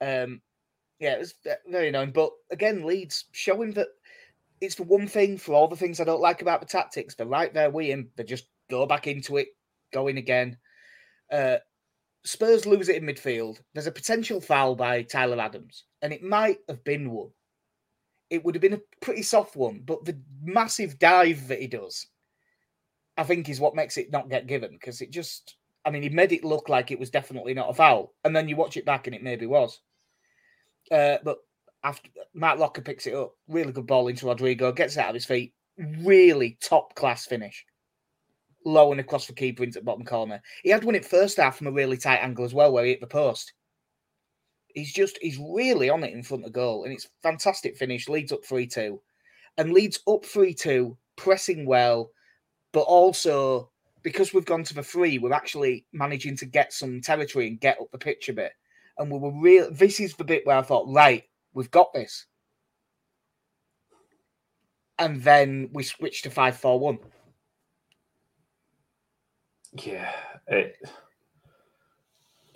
Um, 0.00 0.40
yeah, 0.98 1.14
it 1.14 1.18
was 1.18 1.34
very 1.68 1.88
annoying. 1.88 2.12
But 2.12 2.30
again, 2.50 2.86
Leeds 2.86 3.26
showing 3.32 3.72
that 3.72 3.88
it's 4.60 4.76
the 4.76 4.84
one 4.84 5.06
thing 5.06 5.36
for 5.36 5.54
all 5.54 5.68
the 5.68 5.76
things 5.76 6.00
I 6.00 6.04
don't 6.04 6.20
like 6.20 6.40
about 6.40 6.60
the 6.60 6.66
tactics. 6.66 7.14
They're 7.14 7.26
right 7.26 7.52
there 7.52 7.70
with 7.70 7.86
him. 7.86 8.10
They 8.16 8.24
just 8.24 8.46
go 8.70 8.86
back 8.86 9.06
into 9.06 9.36
it, 9.36 9.48
go 9.92 10.08
in 10.08 10.16
again. 10.16 10.56
Uh, 11.30 11.56
Spurs 12.26 12.66
lose 12.66 12.88
it 12.88 12.96
in 12.96 13.04
midfield. 13.04 13.60
There's 13.72 13.86
a 13.86 13.92
potential 13.92 14.40
foul 14.40 14.74
by 14.74 15.02
Tyler 15.02 15.40
Adams, 15.40 15.84
and 16.02 16.12
it 16.12 16.24
might 16.24 16.58
have 16.68 16.82
been 16.82 17.12
one. 17.12 17.30
It 18.30 18.44
would 18.44 18.56
have 18.56 18.62
been 18.62 18.74
a 18.74 18.80
pretty 19.00 19.22
soft 19.22 19.54
one, 19.54 19.82
but 19.84 20.04
the 20.04 20.18
massive 20.42 20.98
dive 20.98 21.46
that 21.46 21.60
he 21.60 21.68
does, 21.68 22.08
I 23.16 23.22
think, 23.22 23.48
is 23.48 23.60
what 23.60 23.76
makes 23.76 23.96
it 23.96 24.10
not 24.10 24.28
get 24.28 24.48
given 24.48 24.72
because 24.72 25.00
it 25.00 25.12
just, 25.12 25.56
I 25.84 25.90
mean, 25.90 26.02
he 26.02 26.08
made 26.08 26.32
it 26.32 26.44
look 26.44 26.68
like 26.68 26.90
it 26.90 26.98
was 26.98 27.10
definitely 27.10 27.54
not 27.54 27.70
a 27.70 27.74
foul, 27.74 28.12
and 28.24 28.34
then 28.34 28.48
you 28.48 28.56
watch 28.56 28.76
it 28.76 28.84
back 28.84 29.06
and 29.06 29.14
it 29.14 29.22
maybe 29.22 29.46
was. 29.46 29.80
Uh, 30.90 31.18
but 31.22 31.38
after 31.84 32.10
Marc 32.34 32.58
Roca 32.58 32.82
picks 32.82 33.06
it 33.06 33.14
up, 33.14 33.34
really 33.46 33.72
good 33.72 33.86
ball 33.86 34.08
into 34.08 34.26
Rodrigo, 34.26 34.72
gets 34.72 34.98
out 34.98 35.10
of 35.10 35.14
his 35.14 35.26
feet, 35.26 35.54
really 35.78 36.58
top 36.60 36.96
class 36.96 37.24
finish 37.24 37.64
low 38.66 38.90
and 38.90 39.00
across 39.00 39.26
the 39.26 39.32
keeper 39.32 39.62
into 39.62 39.78
the 39.78 39.84
bottom 39.84 40.04
corner. 40.04 40.42
He 40.62 40.70
had 40.70 40.84
one 40.84 40.96
in 40.96 41.02
first 41.02 41.38
half 41.38 41.56
from 41.56 41.68
a 41.68 41.72
really 41.72 41.96
tight 41.96 42.18
angle 42.18 42.44
as 42.44 42.52
well, 42.52 42.72
where 42.72 42.84
he 42.84 42.90
hit 42.90 43.00
the 43.00 43.06
post. 43.06 43.52
He's 44.74 44.92
just 44.92 45.18
he's 45.22 45.38
really 45.38 45.88
on 45.88 46.04
it 46.04 46.12
in 46.12 46.22
front 46.22 46.44
of 46.44 46.52
goal, 46.52 46.84
and 46.84 46.92
it's 46.92 47.08
fantastic 47.22 47.76
finish. 47.76 48.08
Leeds 48.08 48.32
up 48.32 48.44
three 48.44 48.66
two, 48.66 49.00
and 49.56 49.72
Leeds 49.72 50.00
up 50.06 50.24
three 50.24 50.52
two, 50.52 50.98
pressing 51.16 51.64
well, 51.64 52.10
but 52.72 52.82
also 52.82 53.70
because 54.02 54.34
we've 54.34 54.44
gone 54.44 54.62
to 54.62 54.74
the 54.74 54.82
three, 54.82 55.18
we're 55.18 55.32
actually 55.32 55.84
managing 55.92 56.36
to 56.36 56.46
get 56.46 56.72
some 56.72 57.00
territory 57.00 57.48
and 57.48 57.60
get 57.60 57.80
up 57.80 57.90
the 57.90 57.98
pitch 57.98 58.28
a 58.28 58.32
bit. 58.32 58.52
And 58.98 59.10
we 59.10 59.18
were 59.18 59.32
real. 59.32 59.68
This 59.72 59.98
is 59.98 60.14
the 60.14 60.22
bit 60.22 60.46
where 60.46 60.58
I 60.58 60.62
thought, 60.62 60.86
right, 60.88 61.24
we've 61.54 61.70
got 61.72 61.92
this. 61.92 62.26
And 64.98 65.20
then 65.22 65.70
we 65.72 65.82
switched 65.82 66.24
to 66.24 66.30
five 66.30 66.56
four 66.56 66.78
one 66.78 66.98
yeah, 69.84 70.12
it, 70.46 70.76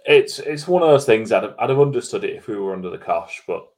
it's 0.04 0.38
it's 0.38 0.68
one 0.68 0.82
of 0.82 0.88
those 0.88 1.06
things. 1.06 1.32
I'd 1.32 1.42
have, 1.42 1.54
I'd 1.58 1.70
have 1.70 1.80
understood 1.80 2.24
it 2.24 2.36
if 2.36 2.48
we 2.48 2.56
were 2.56 2.72
under 2.72 2.90
the 2.90 2.98
cosh, 2.98 3.42
but 3.46 3.68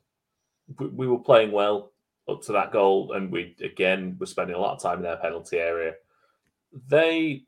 we, 0.78 0.87
we, 0.88 1.06
were 1.06 1.18
playing 1.18 1.52
well 1.52 1.92
up 2.28 2.42
to 2.42 2.52
that 2.52 2.72
goal, 2.72 3.12
and 3.12 3.30
we 3.30 3.56
again 3.62 4.16
were 4.18 4.26
spending 4.26 4.56
a 4.56 4.58
lot 4.58 4.75
of 4.75 4.82
time 4.82 4.99
in 4.99 5.02
their 5.02 5.16
penalty 5.16 5.58
area. 5.58 5.94
They 6.88 7.44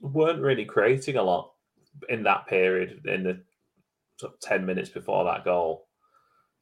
weren't 0.00 0.42
really 0.42 0.64
creating 0.64 1.16
a 1.16 1.22
lot 1.22 1.52
in 2.08 2.22
that 2.24 2.46
period 2.46 3.02
in 3.06 3.24
the 3.24 3.40
sort 4.18 4.34
of 4.34 4.40
ten 4.40 4.64
minutes 4.66 4.90
before 4.90 5.24
that 5.24 5.44
goal. 5.44 5.86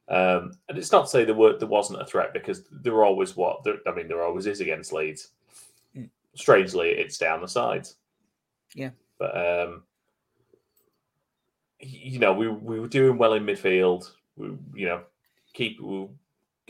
Um, 0.09 0.53
and 0.69 0.77
it's 0.77 0.91
not 0.91 1.03
to 1.03 1.09
say 1.09 1.25
there 1.25 1.35
were 1.35 1.57
there 1.57 1.67
wasn't 1.67 2.01
a 2.01 2.05
threat 2.05 2.33
because 2.33 2.63
there 2.71 3.03
always 3.03 3.35
what 3.35 3.63
there, 3.63 3.77
I 3.85 3.93
mean 3.93 4.07
there 4.07 4.23
always 4.23 4.45
is 4.45 4.61
against 4.61 4.93
Leeds. 4.93 5.31
Mm. 5.95 6.09
Strangely, 6.35 6.91
it's 6.91 7.17
down 7.17 7.41
the 7.41 7.47
sides. 7.47 7.97
Yeah. 8.75 8.91
But 9.17 9.35
um, 9.35 9.83
you 11.79 12.19
know, 12.19 12.33
we 12.33 12.47
we 12.47 12.79
were 12.79 12.87
doing 12.87 13.17
well 13.17 13.33
in 13.33 13.45
midfield. 13.45 14.11
We, 14.35 14.47
you 14.73 14.87
know, 14.87 15.01
keep 15.53 15.79
we 15.81 16.07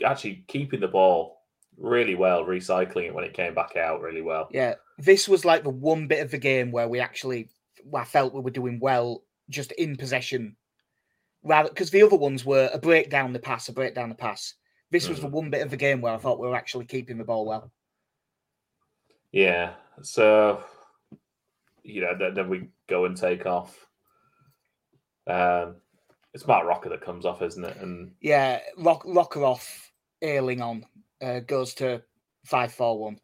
actually 0.04 0.44
keeping 0.48 0.80
the 0.80 0.88
ball 0.88 1.42
really 1.76 2.14
well, 2.14 2.44
recycling 2.44 3.06
it 3.06 3.14
when 3.14 3.24
it 3.24 3.34
came 3.34 3.54
back 3.54 3.76
out 3.76 4.00
really 4.00 4.22
well. 4.22 4.48
Yeah, 4.50 4.74
this 4.98 5.28
was 5.28 5.44
like 5.44 5.62
the 5.62 5.70
one 5.70 6.08
bit 6.08 6.22
of 6.22 6.30
the 6.30 6.38
game 6.38 6.70
where 6.70 6.88
we 6.88 7.00
actually, 7.00 7.48
I 7.94 8.04
felt 8.04 8.34
we 8.34 8.40
were 8.40 8.50
doing 8.50 8.80
well 8.80 9.22
just 9.48 9.72
in 9.72 9.96
possession, 9.96 10.56
rather 11.42 11.68
because 11.68 11.90
the 11.90 12.02
other 12.02 12.16
ones 12.16 12.44
were 12.44 12.70
a 12.72 12.78
break 12.78 13.10
down 13.10 13.32
the 13.32 13.38
pass, 13.38 13.68
a 13.68 13.72
break 13.72 13.94
down 13.94 14.08
the 14.08 14.14
pass. 14.14 14.54
This 14.90 15.08
was 15.08 15.18
mm. 15.18 15.22
the 15.22 15.28
one 15.28 15.50
bit 15.50 15.62
of 15.62 15.70
the 15.70 15.76
game 15.76 16.00
where 16.00 16.14
I 16.14 16.18
thought 16.18 16.40
we 16.40 16.48
were 16.48 16.56
actually 16.56 16.86
keeping 16.86 17.18
the 17.18 17.24
ball 17.24 17.46
well. 17.46 17.70
Yeah, 19.32 19.74
so 20.02 20.64
you 21.88 22.02
know, 22.02 22.16
then, 22.16 22.34
then 22.34 22.48
we 22.48 22.68
go 22.88 23.06
and 23.06 23.16
take 23.16 23.46
off. 23.46 23.86
Um, 25.26 25.76
it's 26.34 26.46
Marc 26.46 26.66
Roca 26.66 26.90
that 26.90 27.00
comes 27.00 27.24
off, 27.24 27.42
isn't 27.42 27.64
it? 27.64 27.76
And 27.78 28.12
yeah, 28.20 28.60
Rock, 28.76 29.02
Roca 29.06 29.40
off, 29.40 29.90
Ayling 30.22 30.60
on, 30.60 30.84
uh, 31.22 31.40
goes 31.40 31.74
to 31.74 32.02
five 32.44 32.72
four 32.72 32.98
one. 32.98 33.18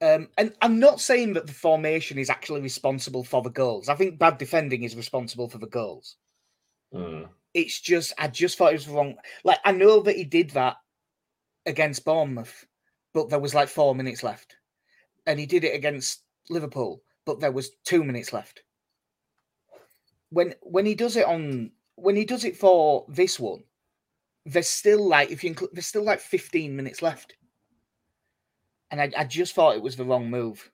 Um, 0.00 0.28
and 0.36 0.52
I'm 0.60 0.80
not 0.80 1.00
saying 1.00 1.34
that 1.34 1.46
the 1.46 1.52
formation 1.52 2.18
is 2.18 2.30
actually 2.30 2.60
responsible 2.60 3.22
for 3.22 3.42
the 3.42 3.50
goals. 3.50 3.88
I 3.88 3.94
think 3.94 4.18
bad 4.18 4.38
defending 4.38 4.82
is 4.82 4.96
responsible 4.96 5.48
for 5.48 5.58
the 5.58 5.68
goals. 5.68 6.16
Mm. 6.92 7.28
It's 7.54 7.80
just 7.80 8.14
I 8.18 8.28
just 8.28 8.58
thought 8.58 8.72
it 8.72 8.76
was 8.76 8.88
wrong. 8.88 9.16
Like 9.44 9.58
I 9.64 9.72
know 9.72 10.00
that 10.02 10.16
he 10.16 10.24
did 10.24 10.50
that 10.50 10.76
against 11.66 12.04
Bournemouth, 12.04 12.66
but 13.12 13.28
there 13.28 13.38
was 13.38 13.54
like 13.54 13.68
four 13.68 13.94
minutes 13.94 14.22
left, 14.22 14.56
and 15.26 15.38
he 15.38 15.46
did 15.46 15.64
it 15.64 15.74
against 15.74 16.22
Liverpool, 16.52 17.02
but 17.24 17.40
there 17.40 17.52
was 17.52 17.70
two 17.84 18.04
minutes 18.04 18.32
left. 18.32 18.62
When 20.30 20.54
when 20.62 20.86
he 20.86 20.94
does 20.94 21.16
it 21.16 21.26
on 21.26 21.72
when 21.96 22.16
he 22.16 22.24
does 22.24 22.44
it 22.44 22.56
for 22.56 23.04
this 23.08 23.38
one, 23.38 23.64
there's 24.46 24.68
still 24.68 25.06
like 25.06 25.30
if 25.30 25.44
you 25.44 25.50
include 25.50 25.70
there's 25.72 25.86
still 25.86 26.04
like 26.04 26.20
15 26.20 26.74
minutes 26.74 27.02
left. 27.02 27.34
And 28.90 29.00
I, 29.00 29.10
I 29.16 29.24
just 29.24 29.54
thought 29.54 29.76
it 29.76 29.82
was 29.82 29.96
the 29.96 30.04
wrong 30.04 30.28
move. 30.28 30.70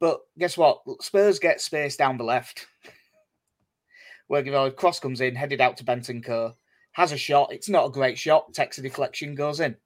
But 0.00 0.20
guess 0.38 0.56
what? 0.56 0.80
Spurs 1.00 1.38
get 1.38 1.60
space 1.60 1.96
down 1.96 2.16
the 2.16 2.24
left. 2.24 2.66
Where 4.26 4.42
know, 4.42 4.70
cross 4.70 4.98
comes 4.98 5.20
in, 5.20 5.34
headed 5.34 5.60
out 5.60 5.76
to 5.76 5.84
Benton 5.84 6.22
Bentancur, 6.22 6.54
has 6.92 7.12
a 7.12 7.18
shot. 7.18 7.52
It's 7.52 7.68
not 7.68 7.86
a 7.86 7.90
great 7.90 8.18
shot, 8.18 8.52
takes 8.54 8.78
a 8.78 8.82
deflection, 8.82 9.34
goes 9.34 9.60
in. 9.60 9.76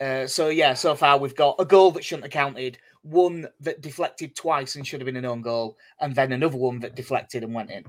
Uh, 0.00 0.26
so 0.26 0.48
yeah, 0.48 0.74
so 0.74 0.94
far 0.94 1.18
we've 1.18 1.36
got 1.36 1.56
a 1.58 1.64
goal 1.64 1.90
that 1.92 2.04
shouldn't 2.04 2.24
have 2.24 2.32
counted, 2.32 2.78
one 3.02 3.46
that 3.60 3.80
deflected 3.80 4.34
twice 4.34 4.76
and 4.76 4.86
should 4.86 5.00
have 5.00 5.06
been 5.06 5.16
an 5.16 5.24
own 5.24 5.42
goal, 5.42 5.76
and 6.00 6.14
then 6.14 6.32
another 6.32 6.56
one 6.56 6.80
that 6.80 6.96
deflected 6.96 7.42
and 7.42 7.54
went 7.54 7.70
in. 7.70 7.84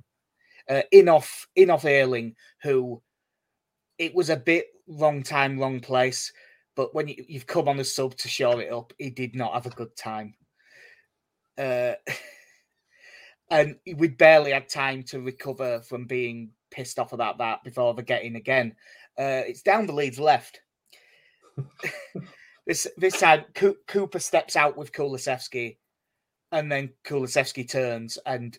Uh, 0.70 0.82
in 0.92 1.10
off 1.10 1.48
in 1.56 1.70
off 1.70 1.86
Ayling, 1.86 2.36
who 2.62 3.02
it 3.98 4.14
was 4.14 4.30
a 4.30 4.38
bit 4.38 4.68
wrong 4.88 5.24
time, 5.24 5.60
wrong 5.60 5.80
place. 5.80 6.32
But 6.76 6.94
when 6.94 7.08
you, 7.08 7.26
have 7.34 7.48
come 7.48 7.70
on 7.70 7.78
the 7.78 7.84
sub 7.84 8.16
to 8.18 8.28
shore 8.28 8.62
it 8.62 8.72
up, 8.72 8.92
he 8.98 9.10
did 9.10 9.36
not 9.36 9.54
have 9.54 9.66
a 9.66 9.70
good 9.70 9.96
time. 9.96 10.36
Uh, 11.58 11.94
and 13.50 13.78
we 13.96 14.10
barely 14.10 14.52
had 14.52 14.68
time 14.68 15.04
to 15.04 15.22
recover 15.22 15.82
from 15.82 16.06
being 16.06 16.52
pissed 16.72 17.00
off 17.00 17.14
about 17.14 17.38
that 17.38 17.64
before 17.64 17.94
the 17.94 18.04
getting 18.04 18.36
again. 18.36 18.76
Uh, 19.18 19.48
it's 19.48 19.62
down 19.62 19.88
the 19.88 19.94
Leeds 19.94 20.20
left 20.20 20.60
this 22.68 22.88
this 22.98 23.20
time 23.20 23.46
Cooper 23.54 24.20
steps 24.20 24.56
out 24.56 24.78
with 24.78 24.92
Kulusevski, 24.92 25.78
and 26.52 26.72
then 26.72 26.92
Kulusevski 27.06 27.70
turns, 27.70 28.18
and 28.26 28.58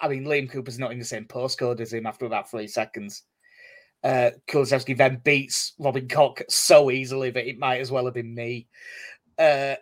I 0.00 0.08
mean 0.08 0.24
Liam 0.24 0.50
Cooper's 0.50 0.78
not 0.78 0.92
in 0.92 0.98
the 0.98 1.04
same 1.04 1.24
postcode 1.24 1.80
as 1.80 1.92
him 1.92 2.06
after 2.06 2.26
about 2.26 2.50
three 2.50 2.68
seconds. 2.68 3.22
Uh, 4.04 4.30
Kulusevski 4.48 4.96
then 4.96 5.20
beats 5.24 5.72
Robin 5.78 6.06
Koch 6.06 6.42
so 6.48 6.90
easily 6.90 7.30
that 7.30 7.48
it 7.48 7.58
might 7.58 7.80
as 7.80 7.90
well 7.90 8.04
have 8.04 8.14
been 8.14 8.34
me. 8.34 8.68
Uh, 9.38 9.74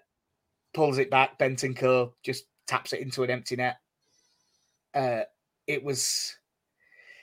pulls 0.73 0.99
it 0.99 1.11
back. 1.11 1.39
Bentancur 1.39 2.13
just 2.23 2.45
taps 2.67 2.93
it 2.93 3.01
into 3.01 3.23
an 3.23 3.31
empty 3.31 3.57
net. 3.57 3.77
Uh, 4.95 5.23
it 5.67 5.83
was 5.83 6.37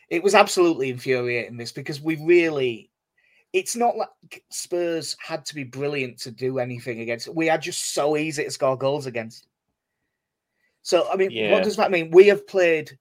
it 0.09 0.21
was 0.21 0.35
absolutely 0.35 0.89
infuriating 0.89 1.57
this 1.57 1.71
because 1.71 2.00
we 2.00 2.15
really 2.17 2.91
it's 3.53 3.75
not 3.75 3.95
like 3.95 4.43
Spurs 4.50 5.15
had 5.24 5.45
to 5.45 5.55
be 5.55 5.63
brilliant 5.63 6.17
to 6.19 6.31
do 6.31 6.57
anything 6.57 7.01
against. 7.01 7.33
We 7.33 7.51
are 7.51 7.57
just 7.57 7.93
so 7.93 8.17
easy 8.17 8.43
to 8.43 8.51
score 8.51 8.75
goals 8.75 9.05
against. 9.05 9.48
So 10.81 11.07
I 11.12 11.15
mean, 11.15 11.29
yeah. 11.31 11.51
what 11.51 11.63
does 11.63 11.77
that 11.77 11.91
mean? 11.91 12.10
We 12.12 12.27
have 12.27 12.48
played, 12.48 12.98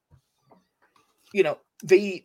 you 1.33 1.43
know, 1.43 1.59
the 1.83 2.25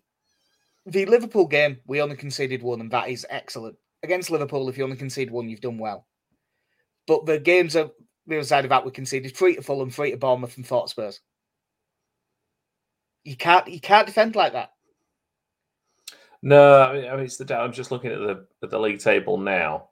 the 0.85 1.05
Liverpool 1.05 1.47
game. 1.47 1.77
We 1.87 2.01
only 2.01 2.17
conceded 2.17 2.61
one, 2.61 2.81
and 2.81 2.91
that 2.91 3.09
is 3.09 3.25
excellent 3.29 3.77
against 4.03 4.29
Liverpool. 4.29 4.67
If 4.67 4.77
you 4.77 4.83
only 4.83 4.97
concede 4.97 5.31
one, 5.31 5.47
you've 5.49 5.61
done 5.61 5.77
well. 5.77 6.05
But 7.07 7.25
the 7.25 7.39
games 7.39 7.77
are 7.77 7.89
the 8.27 8.35
other 8.35 8.43
side 8.43 8.65
of 8.65 8.69
that. 8.69 8.85
We 8.85 8.91
conceded 8.91 9.35
three 9.35 9.55
to 9.55 9.61
Fulham, 9.61 9.89
three 9.89 10.11
to 10.11 10.17
Bournemouth, 10.17 10.57
and 10.57 10.67
four 10.67 10.83
to 10.83 10.89
Spurs. 10.89 11.21
You 13.23 13.37
can't 13.37 13.67
you 13.69 13.79
can't 13.79 14.05
defend 14.05 14.35
like 14.35 14.53
that. 14.53 14.71
No, 16.41 16.81
I 16.81 16.93
mean, 16.93 17.05
I 17.09 17.15
mean 17.15 17.25
it's 17.25 17.37
the. 17.37 17.57
I'm 17.57 17.73
just 17.73 17.91
looking 17.91 18.11
at 18.11 18.19
the 18.19 18.45
at 18.63 18.69
the 18.69 18.79
league 18.79 18.99
table 18.99 19.37
now. 19.37 19.89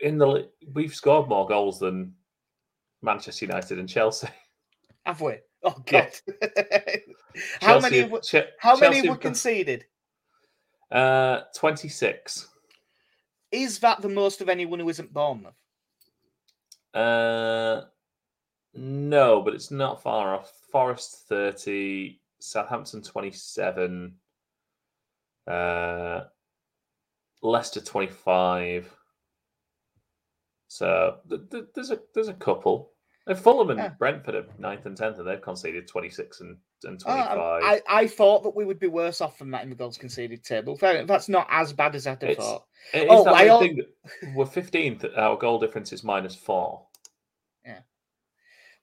In 0.00 0.18
the 0.18 0.48
we've 0.72 0.94
scored 0.94 1.28
more 1.28 1.46
goals 1.46 1.78
than 1.78 2.14
Manchester 3.02 3.44
United 3.44 3.78
and 3.78 3.88
Chelsea. 3.88 4.28
Have 5.04 5.20
we? 5.20 5.36
Oh 5.62 5.76
God! 5.86 6.10
how 7.60 7.80
Chelsea, 7.80 8.06
many? 8.06 8.20
Ch- 8.20 8.48
how 8.58 8.76
Chelsea 8.76 8.96
many 8.96 9.08
were 9.08 9.16
conceded? 9.16 9.84
Uh, 10.90 11.42
twenty 11.54 11.88
six. 11.88 12.48
Is 13.50 13.78
that 13.80 14.02
the 14.02 14.08
most 14.08 14.40
of 14.40 14.48
anyone 14.48 14.80
who 14.80 14.88
isn't 14.88 15.12
Bournemouth? 15.12 15.54
Uh, 16.94 17.82
no, 18.74 19.42
but 19.42 19.54
it's 19.54 19.70
not 19.70 20.02
far 20.02 20.34
off. 20.34 20.52
Forest 20.70 21.24
thirty, 21.28 22.20
Southampton 22.40 23.02
twenty 23.02 23.30
seven. 23.30 24.14
Uh, 25.48 26.24
Leicester 27.42 27.80
25. 27.80 28.92
So 30.68 31.18
th- 31.28 31.40
th- 31.50 31.64
there's 31.74 31.90
a 31.90 31.98
there's 32.14 32.28
a 32.28 32.34
couple. 32.34 32.92
And 33.26 33.38
Fulham 33.38 33.70
and 33.70 33.78
Yeah. 33.78 33.88
Brentford 33.90 34.34
are 34.34 34.46
ninth 34.58 34.86
and 34.86 34.96
tenth, 34.96 35.18
and 35.18 35.28
they've 35.28 35.40
conceded 35.40 35.86
26 35.86 36.40
and, 36.40 36.56
and 36.84 37.02
Oh, 37.06 37.12
25. 37.14 37.62
I, 37.62 37.82
I 37.86 38.06
thought 38.06 38.42
that 38.42 38.56
we 38.56 38.64
would 38.64 38.78
be 38.78 38.86
worse 38.86 39.20
off 39.20 39.38
than 39.38 39.50
that 39.50 39.62
in 39.64 39.68
the 39.70 39.76
goals 39.76 39.98
conceded 39.98 40.42
table. 40.42 40.76
Fair 40.78 40.96
enough. 40.96 41.08
That's 41.08 41.28
not 41.28 41.46
as 41.50 41.74
bad 41.74 41.94
as 41.94 42.06
I'd 42.06 42.22
have 42.22 42.30
It's- 42.30 42.46
thought. 42.46 42.64
It 42.94 43.02
is 43.02 43.08
Oh, 43.10 43.26
I 43.26 43.40
weird 43.42 43.48
al- 43.50 43.60
thing 43.60 43.76
that 43.76 44.34
we're 44.34 44.46
15th. 44.46 45.04
Our 45.18 45.36
goal 45.36 45.58
difference 45.58 45.92
is 45.92 46.02
minus 46.02 46.34
four. 46.34 46.86
Yeah. 47.66 47.80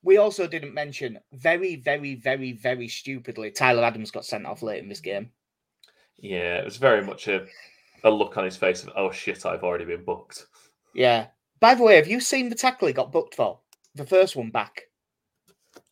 We 0.04 0.18
also 0.18 0.46
didn't 0.48 0.76
mention 0.76 1.20
very, 1.34 1.78
very, 1.78 2.14
very, 2.16 2.52
very 2.52 2.88
stupidly, 2.88 3.50
Tyler 3.50 3.84
Adams 3.84 4.12
got 4.12 4.26
sent 4.26 4.46
off 4.46 4.62
late 4.62 4.84
in 4.84 4.90
this 4.90 5.00
game. 5.02 5.32
Yeah, 6.18 6.58
it 6.58 6.66
was 6.66 6.78
very 6.78 7.04
much 7.04 7.28
a, 7.28 7.46
a 8.04 8.10
look 8.10 8.38
on 8.38 8.46
his 8.46 8.58
face 8.58 8.84
of, 8.84 8.92
oh 8.96 9.12
shit, 9.12 9.46
I've 9.46 9.64
already 9.64 9.86
been 9.86 10.04
booked. 10.04 10.46
Yeah. 10.94 11.28
By 11.60 11.76
the 11.76 11.84
way, 11.84 11.96
have 11.96 12.08
you 12.08 12.20
seen 12.20 12.50
the 12.50 12.56
tackle 12.56 12.88
he 12.88 12.94
got 12.94 13.12
booked 13.12 13.36
for? 13.36 13.60
The 13.96 14.06
first 14.06 14.36
one 14.36 14.50
back. 14.52 14.84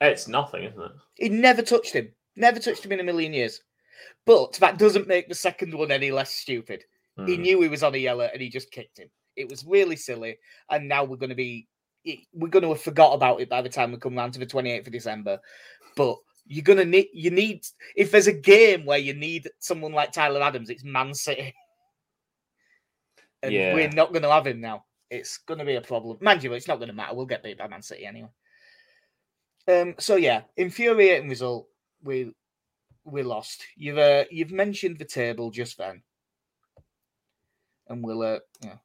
It's 0.02 0.28
nothing, 0.28 0.64
isn't 0.64 0.82
it? 0.82 0.92
He 1.16 1.30
never 1.30 1.62
touched 1.62 1.94
him. 1.94 2.10
Never 2.36 2.60
touched 2.60 2.86
him 2.86 2.92
in 2.92 3.00
a 3.00 3.04
million 3.04 3.34
years. 3.34 3.62
But 4.26 4.54
that 4.54 4.78
doesn't 4.80 5.08
make 5.08 5.28
the 5.28 5.36
second 5.36 5.74
one 5.74 5.92
any 5.92 6.12
less 6.12 6.32
stupid. 6.34 6.84
He 7.26 7.36
Hmm. 7.36 7.42
knew 7.42 7.62
he 7.62 7.68
was 7.68 7.84
on 7.84 7.94
a 7.94 7.98
yellow 7.98 8.28
and 8.32 8.42
he 8.42 8.50
just 8.50 8.72
kicked 8.72 8.98
him. 8.98 9.10
It 9.36 9.50
was 9.50 9.66
really 9.66 9.96
silly. 9.96 10.38
And 10.70 10.88
now 10.88 11.04
we're 11.04 11.18
going 11.18 11.30
to 11.30 11.36
be, 11.36 11.68
we're 12.34 12.48
going 12.50 12.64
to 12.64 12.70
have 12.70 12.82
forgot 12.82 13.14
about 13.14 13.42
it 13.42 13.50
by 13.50 13.62
the 13.62 13.70
time 13.70 13.92
we 13.92 13.98
come 13.98 14.16
round 14.16 14.34
to 14.34 14.40
the 14.40 14.46
28th 14.46 14.88
of 14.88 14.94
December. 14.94 15.40
But 15.96 16.18
you're 16.46 16.64
going 16.64 16.80
to 16.80 16.86
need, 16.86 17.10
you 17.14 17.32
need, 17.32 17.66
if 17.96 18.12
there's 18.12 18.28
a 18.28 18.34
game 18.34 18.86
where 18.86 18.98
you 18.98 19.14
need 19.14 19.50
someone 19.60 19.94
like 19.94 20.12
Tyler 20.12 20.42
Adams, 20.42 20.70
it's 20.70 20.84
Man 20.84 21.14
City. 21.14 21.54
And 23.42 23.54
Yeah. 23.54 23.74
we're 23.74 23.90
not 23.90 24.12
going 24.12 24.24
to 24.24 24.32
have 24.32 24.48
him 24.48 24.62
now. 24.62 24.86
It's 25.10 25.38
going 25.38 25.60
to 25.60 25.66
be 25.66 25.76
a 25.76 25.82
problem. 25.82 26.18
Mind 26.22 26.44
you, 26.44 26.54
it's 26.54 26.68
not 26.68 26.78
going 26.80 26.88
to 26.88 26.94
matter. 26.94 27.16
We'll 27.16 27.26
get 27.26 27.44
beat 27.44 27.58
by 27.58 27.68
Man 27.68 27.82
City 27.82 28.06
anyway. 28.06 28.30
Um. 29.68 29.96
So 30.00 30.18
yeah, 30.18 30.42
infuriating 30.58 31.30
result. 31.30 31.68
We 32.02 32.34
we 33.06 33.24
lost. 33.24 33.64
You've 33.78 33.98
uh, 33.98 34.26
you've 34.30 34.52
mentioned 34.52 34.98
the 34.98 35.06
table 35.06 35.52
just 35.52 35.78
then, 35.78 36.02
and 37.88 38.04
we'll 38.04 38.24
uh, 38.24 38.40
yeah, 38.62 38.76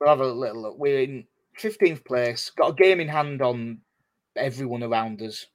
we'll 0.00 0.08
have 0.10 0.20
a 0.20 0.26
little 0.26 0.62
look. 0.62 0.78
We're 0.78 1.02
in 1.02 1.26
fifteenth 1.56 2.04
place. 2.04 2.50
Got 2.50 2.70
a 2.70 2.74
game 2.74 2.98
in 2.98 3.06
hand 3.06 3.40
on 3.40 3.82
everyone 4.34 4.82
around 4.82 5.22
us. 5.22 5.46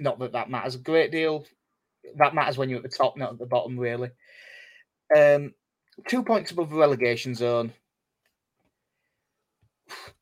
Not 0.00 0.18
that 0.18 0.32
that 0.32 0.50
matters 0.50 0.74
a 0.74 0.78
great 0.78 1.12
deal. 1.12 1.44
That 2.16 2.34
matters 2.34 2.56
when 2.56 2.70
you're 2.70 2.78
at 2.78 2.82
the 2.82 2.88
top, 2.88 3.16
not 3.16 3.32
at 3.32 3.38
the 3.38 3.46
bottom, 3.46 3.78
really. 3.78 4.10
Um, 5.14 5.52
two 6.08 6.22
points 6.24 6.50
above 6.50 6.70
the 6.70 6.76
relegation 6.76 7.34
zone. 7.34 7.72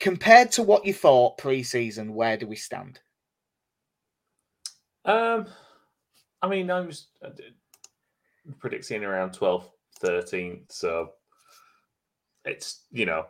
Compared 0.00 0.50
to 0.52 0.62
what 0.64 0.84
you 0.84 0.92
thought 0.92 1.38
pre-season, 1.38 2.14
where 2.14 2.36
do 2.36 2.46
we 2.46 2.56
stand? 2.56 2.98
Um, 5.04 5.46
I 6.42 6.48
mean, 6.48 6.70
I 6.70 6.80
was 6.80 7.06
predicting 8.58 9.04
around 9.04 9.30
12th, 9.30 9.70
13th. 10.02 10.72
So 10.72 11.10
it's, 12.44 12.84
you 12.90 13.06
know, 13.06 13.26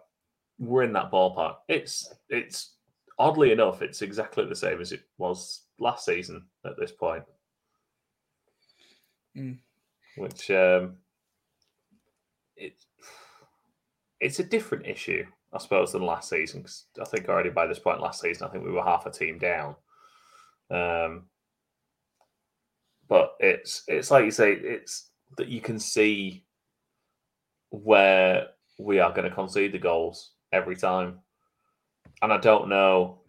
we're 0.58 0.84
in 0.84 0.92
that 0.94 1.10
ballpark. 1.10 1.56
It's, 1.68 2.12
it's 2.30 2.74
oddly 3.18 3.52
enough, 3.52 3.82
it's 3.82 4.00
exactly 4.00 4.46
the 4.46 4.56
same 4.56 4.80
as 4.80 4.92
it 4.92 5.02
was 5.18 5.62
last 5.78 6.04
season 6.04 6.44
at 6.64 6.76
this 6.78 6.92
point. 6.92 7.24
Mm. 9.36 9.58
Which, 10.16 10.50
um, 10.50 10.96
it, 12.56 12.74
it's 14.20 14.40
a 14.40 14.44
different 14.44 14.86
issue, 14.86 15.24
I 15.52 15.58
suppose, 15.58 15.92
than 15.92 16.02
last 16.02 16.28
season. 16.28 16.62
'cause 16.62 16.86
I 17.00 17.04
think 17.04 17.28
already 17.28 17.50
by 17.50 17.66
this 17.66 17.78
point 17.78 18.00
last 18.00 18.20
season, 18.20 18.46
I 18.46 18.50
think 18.50 18.64
we 18.64 18.72
were 18.72 18.82
half 18.82 19.06
a 19.06 19.10
team 19.10 19.38
down. 19.38 19.76
Um, 20.70 21.28
but 23.08 23.36
it's 23.40 23.84
it's 23.88 24.10
like 24.10 24.24
you 24.24 24.30
say, 24.30 24.52
it's 24.52 25.10
that 25.36 25.48
you 25.48 25.60
can 25.60 25.78
see 25.78 26.44
where 27.70 28.48
we 28.78 28.98
are 28.98 29.12
going 29.12 29.28
to 29.28 29.34
concede 29.34 29.72
the 29.72 29.78
goals 29.78 30.32
every 30.52 30.76
time, 30.76 31.20
and 32.22 32.32
I 32.32 32.38
don't 32.38 32.68
know, 32.68 33.22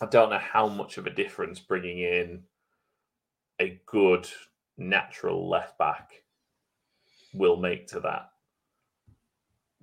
I 0.00 0.06
don't 0.06 0.30
know 0.30 0.38
how 0.38 0.68
much 0.68 0.98
of 0.98 1.06
a 1.06 1.10
difference 1.10 1.58
bringing 1.58 2.00
in 2.00 2.42
a 3.60 3.80
good 3.86 4.28
natural 4.76 5.48
left 5.48 5.78
back 5.78 6.22
will 7.32 7.56
make 7.56 7.86
to 7.88 8.00
that, 8.00 8.30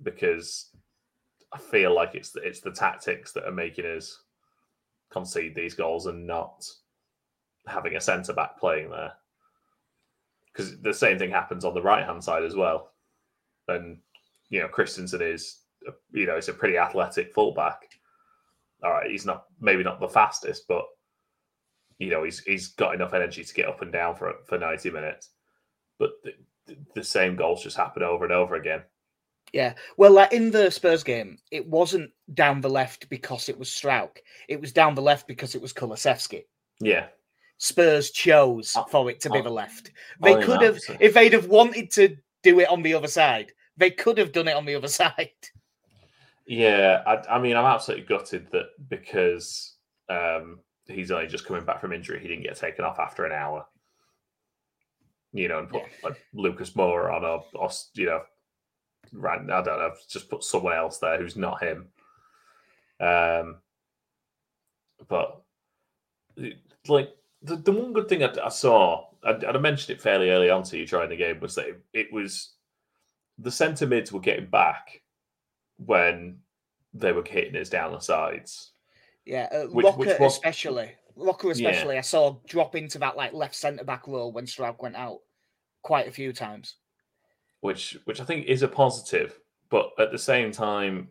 because 0.02 0.70
I 1.52 1.58
feel 1.58 1.94
like 1.94 2.14
it's 2.14 2.30
the, 2.30 2.40
it's 2.40 2.60
the 2.60 2.70
tactics 2.70 3.32
that 3.32 3.44
are 3.44 3.52
making 3.52 3.86
us 3.86 4.22
concede 5.10 5.54
these 5.54 5.74
goals 5.74 6.06
and 6.06 6.26
not 6.26 6.64
having 7.66 7.96
a 7.96 8.00
centre 8.00 8.32
back 8.32 8.58
playing 8.58 8.90
there. 8.90 9.12
Because 10.52 10.80
the 10.80 10.94
same 10.94 11.18
thing 11.18 11.30
happens 11.30 11.64
on 11.64 11.74
the 11.74 11.82
right 11.82 12.04
hand 12.04 12.22
side 12.22 12.44
as 12.44 12.54
well. 12.54 12.92
And, 13.66 13.98
you 14.50 14.60
know, 14.60 14.68
Kristensen 14.68 15.20
is, 15.20 15.60
you 16.12 16.26
know, 16.26 16.36
he's 16.36 16.48
a 16.48 16.52
pretty 16.52 16.78
athletic 16.78 17.32
fullback. 17.32 17.88
All 18.82 18.90
right, 18.90 19.10
he's 19.10 19.26
not, 19.26 19.44
maybe 19.60 19.82
not 19.82 20.00
the 20.00 20.08
fastest, 20.08 20.64
but, 20.68 20.84
you 21.98 22.10
know, 22.10 22.24
he's 22.24 22.40
he's 22.40 22.68
got 22.68 22.94
enough 22.94 23.14
energy 23.14 23.44
to 23.44 23.54
get 23.54 23.68
up 23.68 23.82
and 23.82 23.92
down 23.92 24.16
for 24.16 24.34
for 24.46 24.58
90 24.58 24.90
minutes. 24.90 25.30
But 25.98 26.10
the, 26.24 26.32
the 26.94 27.04
same 27.04 27.36
goals 27.36 27.62
just 27.62 27.76
happen 27.76 28.02
over 28.02 28.24
and 28.24 28.32
over 28.32 28.56
again. 28.56 28.82
Yeah. 29.52 29.74
Well, 29.96 30.10
like 30.12 30.32
in 30.32 30.50
the 30.50 30.70
Spurs 30.70 31.04
game, 31.04 31.38
it 31.52 31.66
wasn't 31.68 32.10
down 32.34 32.60
the 32.60 32.68
left 32.70 33.08
because 33.08 33.48
it 33.48 33.56
was 33.56 33.68
Struijk. 33.68 34.18
It 34.48 34.60
was 34.60 34.72
down 34.72 34.94
the 34.96 35.02
left 35.02 35.28
because 35.28 35.54
it 35.54 35.62
was 35.62 35.72
Kulusevski. 35.72 36.44
Yeah. 36.80 37.06
Spurs 37.58 38.10
chose 38.10 38.74
Oh, 38.76 38.84
for 38.90 39.08
it 39.10 39.20
to 39.20 39.30
be 39.30 39.38
oh, 39.38 39.42
the 39.42 39.50
left. 39.50 39.92
They 40.20 40.42
could 40.42 40.60
have, 40.62 40.78
if 40.98 41.14
they'd 41.14 41.32
have 41.32 41.46
wanted 41.46 41.92
to 41.92 42.16
do 42.42 42.58
it 42.58 42.68
on 42.68 42.82
the 42.82 42.94
other 42.94 43.06
side, 43.06 43.52
they 43.76 43.90
could 43.90 44.18
have 44.18 44.32
done 44.32 44.48
it 44.48 44.56
on 44.56 44.64
the 44.64 44.74
other 44.74 44.88
side. 45.02 45.30
Yeah, 46.46 47.02
I, 47.06 47.36
I 47.36 47.38
mean, 47.40 47.56
I'm 47.56 47.64
absolutely 47.64 48.06
gutted 48.06 48.50
that 48.52 48.66
because 48.88 49.76
um, 50.08 50.60
he's 50.86 51.10
only 51.10 51.26
just 51.26 51.46
coming 51.46 51.64
back 51.64 51.80
from 51.80 51.92
injury, 51.92 52.20
he 52.20 52.28
didn't 52.28 52.44
get 52.44 52.56
taken 52.56 52.84
off 52.84 52.98
after 52.98 53.24
an 53.24 53.32
hour. 53.32 53.66
You 55.32 55.48
know, 55.48 55.60
and 55.60 55.68
put 55.68 55.82
Yeah. 55.82 55.88
like 56.04 56.22
Lucas 56.32 56.76
Moore 56.76 57.10
on, 57.10 57.24
or, 57.24 57.44
or 57.54 57.70
you 57.94 58.06
know, 58.06 58.22
right? 59.12 59.40
I 59.40 59.62
don't 59.62 59.66
know, 59.66 59.92
just 60.08 60.28
put 60.28 60.44
someone 60.44 60.74
else 60.74 60.98
there 60.98 61.18
who's 61.18 61.36
not 61.36 61.62
him. 61.62 61.88
Um, 63.00 63.56
but 65.08 65.42
like 66.86 67.10
the, 67.42 67.56
the 67.56 67.72
one 67.72 67.92
good 67.92 68.08
thing 68.08 68.22
I, 68.22 68.32
I 68.44 68.48
saw, 68.48 69.06
I, 69.24 69.30
I 69.30 69.58
mentioned 69.58 69.96
it 69.96 70.02
fairly 70.02 70.30
early 70.30 70.50
on 70.50 70.62
to 70.64 70.78
you 70.78 70.86
during 70.86 71.10
the 71.10 71.16
game, 71.16 71.40
was 71.40 71.54
that 71.56 71.68
it, 71.68 71.80
it 71.92 72.12
was 72.12 72.52
the 73.38 73.50
centre 73.50 73.86
mids 73.86 74.12
were 74.12 74.20
getting 74.20 74.46
back 74.46 75.00
when 75.78 76.38
they 76.92 77.12
were 77.12 77.24
hitting 77.24 77.56
us 77.60 77.68
down 77.68 77.92
the 77.92 78.00
sides. 78.00 78.72
Yeah, 79.24 79.48
uh, 79.52 79.64
Which- 79.66 79.84
Roca 79.84 79.98
which 79.98 80.18
was- 80.18 80.34
especially. 80.34 80.92
Roca 81.16 81.46
Yeah. 81.48 81.52
especially, 81.70 81.96
I 81.98 82.02
saw 82.02 82.38
drop 82.46 82.74
into 82.74 82.98
that 82.98 83.16
like 83.16 83.32
left 83.32 83.54
centre 83.54 83.84
back 83.84 84.06
role 84.08 84.32
when 84.32 84.46
Struijk 84.46 84.80
went 84.82 84.96
out 84.96 85.20
quite 85.82 86.08
a 86.08 86.12
few 86.12 86.32
times. 86.32 86.76
which 87.60 87.96
which 88.04 88.20
I 88.20 88.24
think 88.24 88.46
is 88.46 88.62
a 88.62 88.68
positive. 88.68 89.40
But 89.70 89.92
at 89.98 90.12
the 90.12 90.18
same 90.18 90.52
time, 90.52 91.10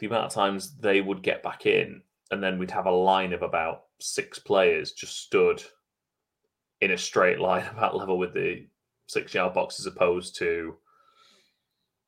the 0.00 0.06
amount 0.06 0.26
of 0.26 0.32
times 0.32 0.76
they 0.78 1.00
would 1.00 1.22
get 1.22 1.42
back 1.42 1.66
in, 1.66 2.02
and 2.32 2.42
then 2.42 2.58
we'd 2.58 2.72
have 2.72 2.86
a 2.86 2.90
line 2.90 3.32
of 3.32 3.42
about 3.42 3.84
six 4.00 4.38
players 4.40 4.92
just 4.92 5.20
stood 5.20 5.62
in 6.80 6.90
a 6.90 6.98
straight 6.98 7.38
line 7.38 7.64
about 7.70 7.96
level 7.96 8.18
with 8.18 8.34
the 8.34 8.66
six 9.06 9.34
yard 9.34 9.54
box, 9.54 9.78
as 9.78 9.86
opposed 9.86 10.36
to, 10.38 10.76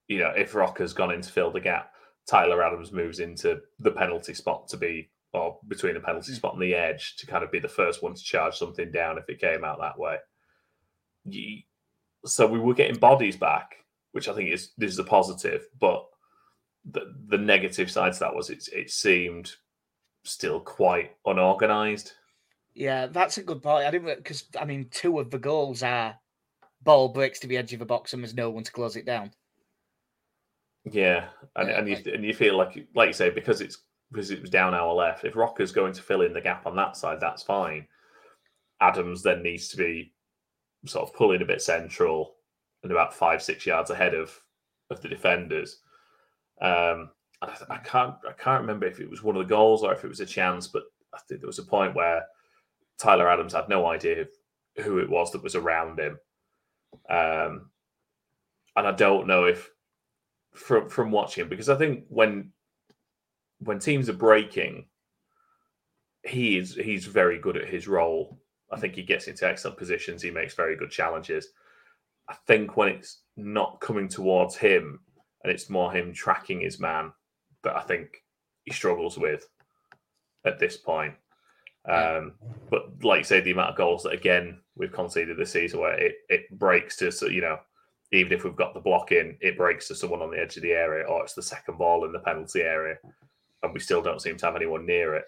you 0.09 0.19
know, 0.19 0.33
if 0.37 0.55
Roca's 0.55 0.93
gone 0.93 1.13
in 1.13 1.21
to 1.23 1.33
fill 1.33 1.51
the 1.51 1.61
gap, 1.61 1.93
Tyler 2.29 2.63
Adams 2.63 2.93
moves 2.93 3.21
into 3.21 3.61
the 3.79 3.91
penalty 3.91 4.35
spot 4.35 4.69
to 4.69 4.77
be, 4.77 5.11
or 5.33 5.59
between 5.69 5.95
the 5.95 6.01
penalty 6.01 6.33
Mm. 6.33 6.37
spot 6.37 6.55
and 6.55 6.63
the 6.63 6.75
edge 6.75 7.17
to 7.17 7.27
kind 7.27 7.45
of 7.45 7.53
be 7.53 7.59
the 7.59 7.69
first 7.69 8.03
one 8.03 8.15
to 8.15 8.23
charge 8.23 8.57
something 8.57 8.91
down 8.91 9.19
if 9.19 9.29
it 9.29 9.41
came 9.41 9.65
out 9.65 9.79
that 9.81 9.99
way. 9.99 10.19
So 12.25 12.47
we 12.47 12.59
were 12.59 12.75
getting 12.75 12.99
bodies 12.99 13.37
back, 13.37 13.85
which 14.13 14.29
I 14.29 14.35
think 14.35 14.51
is 14.51 14.73
this 14.77 14.93
is 14.93 14.99
a 14.99 15.05
positive. 15.05 15.67
But 15.79 16.07
the 16.85 17.15
the 17.29 17.39
negative 17.39 17.91
side 17.91 18.13
to 18.15 18.19
that 18.21 18.35
was 18.35 18.51
it 18.51 18.69
it 18.73 18.91
seemed 18.91 19.53
still 20.25 20.61
quite 20.61 21.17
unorganized. 21.25 22.13
Yeah, 22.75 23.07
that's 23.07 23.39
a 23.39 23.43
good 23.43 23.63
point. 23.63 23.87
I 23.87 23.91
didn't 23.91 24.17
because 24.17 24.45
I 24.59 24.65
mean, 24.65 24.89
two 24.91 25.19
of 25.19 25.31
the 25.31 25.39
goals 25.39 25.83
are 25.83 26.17
ball 26.83 27.09
breaks 27.09 27.41
to 27.41 27.47
the 27.47 27.57
edge 27.57 27.73
of 27.73 27.79
the 27.79 27.87
box 27.87 28.13
and 28.13 28.23
there's 28.23 28.35
no 28.35 28.51
one 28.51 28.65
to 28.65 28.73
close 28.73 28.97
it 28.97 29.07
down. 29.07 29.33
Yeah, 30.91 31.29
and 31.57 31.69
Yeah, 31.69 31.79
and 31.79 31.89
you 31.89 31.95
like- 31.97 32.07
and 32.07 32.25
you 32.25 32.35
feel 32.35 32.57
like 32.57 32.87
like 32.95 33.09
you 33.09 33.13
say 33.13 33.31
because 33.31 33.61
it's 33.61 33.79
because 34.13 34.31
it 34.31 34.41
was 34.41 34.51
down 34.51 34.75
our 34.75 34.93
left. 34.93 35.25
If 35.25 35.35
Roca's 35.35 35.73
going 35.73 35.93
to 35.95 36.03
fill 36.03 36.23
in 36.23 36.33
the 36.33 36.41
gap 36.41 36.67
on 36.67 36.77
that 36.77 36.97
side, 36.97 37.21
that's 37.21 37.43
fine. 37.43 37.89
Adams 38.81 39.23
then 39.23 39.43
needs 39.43 39.69
to 39.71 39.77
be 39.77 40.15
sort 40.87 41.09
of 41.09 41.15
pulling 41.15 41.43
a 41.43 41.47
bit 41.47 41.61
central 41.61 42.37
and 42.83 42.93
about 42.93 43.13
five 43.15 43.43
six 43.43 43.67
yards 43.67 43.91
ahead 43.91 44.15
of 44.15 44.41
of 44.91 45.01
the 45.01 45.09
defenders. 45.09 45.81
Um, 46.61 47.11
I, 47.43 47.57
I, 47.71 47.79
can't 47.79 48.15
I 48.27 48.33
can't 48.33 48.61
remember 48.61 48.87
if 48.87 49.01
it 49.01 49.11
was 49.11 49.23
one 49.23 49.37
of 49.37 49.43
the 49.47 49.55
goals 49.55 49.83
or 49.83 49.93
if 49.93 50.05
it 50.05 50.09
was 50.09 50.21
a 50.21 50.27
chance, 50.27 50.69
but 50.69 50.85
I 51.13 51.19
think 51.29 51.41
there 51.41 51.49
was 51.49 51.59
a 51.59 51.65
point 51.65 51.95
where 51.97 52.25
Tyler 52.99 53.29
Adams 53.29 53.55
had 53.55 53.69
no 53.69 53.87
idea 53.87 54.27
who 54.83 54.99
it 54.99 55.11
was 55.11 55.33
that 55.33 55.43
was 55.43 55.57
around 55.57 55.99
him, 55.99 56.19
um, 57.11 57.71
and 58.77 58.87
I 58.87 58.93
don't 58.93 59.27
know 59.27 59.45
if 59.45 59.69
from 60.57 60.89
from 60.89 61.11
watching 61.11 61.49
because 61.49 61.69
I 61.69 61.77
think 61.77 62.05
when 62.09 62.53
when 63.61 63.79
teams 63.79 64.09
are 64.09 64.15
breaking, 64.15 64.87
he 66.25 66.59
is 66.59 66.75
he's 66.75 67.07
very 67.07 67.39
good 67.39 67.57
at 67.57 67.69
his 67.69 67.89
role. 67.89 68.41
I 68.71 68.79
think 68.79 68.95
he 68.95 69.03
gets 69.03 69.29
into 69.29 69.47
excellent 69.47 69.79
positions. 69.79 70.23
He 70.23 70.31
makes 70.31 70.55
very 70.55 70.77
good 70.77 70.91
challenges. 70.91 71.49
I 72.29 72.35
think 72.47 72.77
when 72.77 72.89
it's 72.89 73.23
not 73.37 73.81
coming 73.81 74.09
towards 74.09 74.57
him 74.57 75.01
and 75.45 75.53
it's 75.53 75.71
more 75.71 75.93
him 75.93 76.13
tracking 76.13 76.61
his 76.61 76.81
man 76.81 77.13
that 77.63 77.77
I 77.77 77.83
think 77.83 78.25
he 78.65 78.73
struggles 78.73 79.17
with 79.17 79.49
at 80.45 80.59
this 80.59 80.77
point. 80.77 81.15
Um, 81.89 82.33
but 82.69 83.05
like 83.05 83.25
say, 83.25 83.41
the 83.41 83.53
amount 83.53 83.71
of 83.71 83.77
goals 83.77 84.03
that 84.03 84.13
again 84.13 84.59
we've 84.75 84.93
conceded 84.93 85.37
this 85.37 85.53
season 85.53 85.81
where 85.81 85.95
it, 85.95 86.17
it 86.29 86.51
breaks 86.59 86.97
to 86.97 87.13
you 87.33 87.41
know, 87.41 87.59
even 88.13 88.33
if 88.33 88.45
we've 88.45 88.57
got 88.57 88.75
the 88.75 88.81
block 88.81 89.13
in, 89.13 89.37
it 89.41 89.57
breaks 89.57 89.89
to 89.89 89.95
someone 89.95 90.23
on 90.23 90.31
the 90.31 90.41
edge 90.41 90.57
of 90.57 90.63
the 90.63 90.73
area, 90.73 91.07
or 91.07 91.23
it's 91.23 91.35
the 91.35 91.43
second 91.43 91.79
ball 91.79 92.05
in 92.05 92.13
the 92.13 92.19
penalty 92.21 92.63
area, 92.63 92.97
and 93.63 93.73
we 93.73 93.81
still 93.81 94.03
don't 94.03 94.23
seem 94.23 94.37
to 94.37 94.47
have 94.47 94.57
anyone 94.57 94.87
near 94.87 95.15
it. 95.15 95.25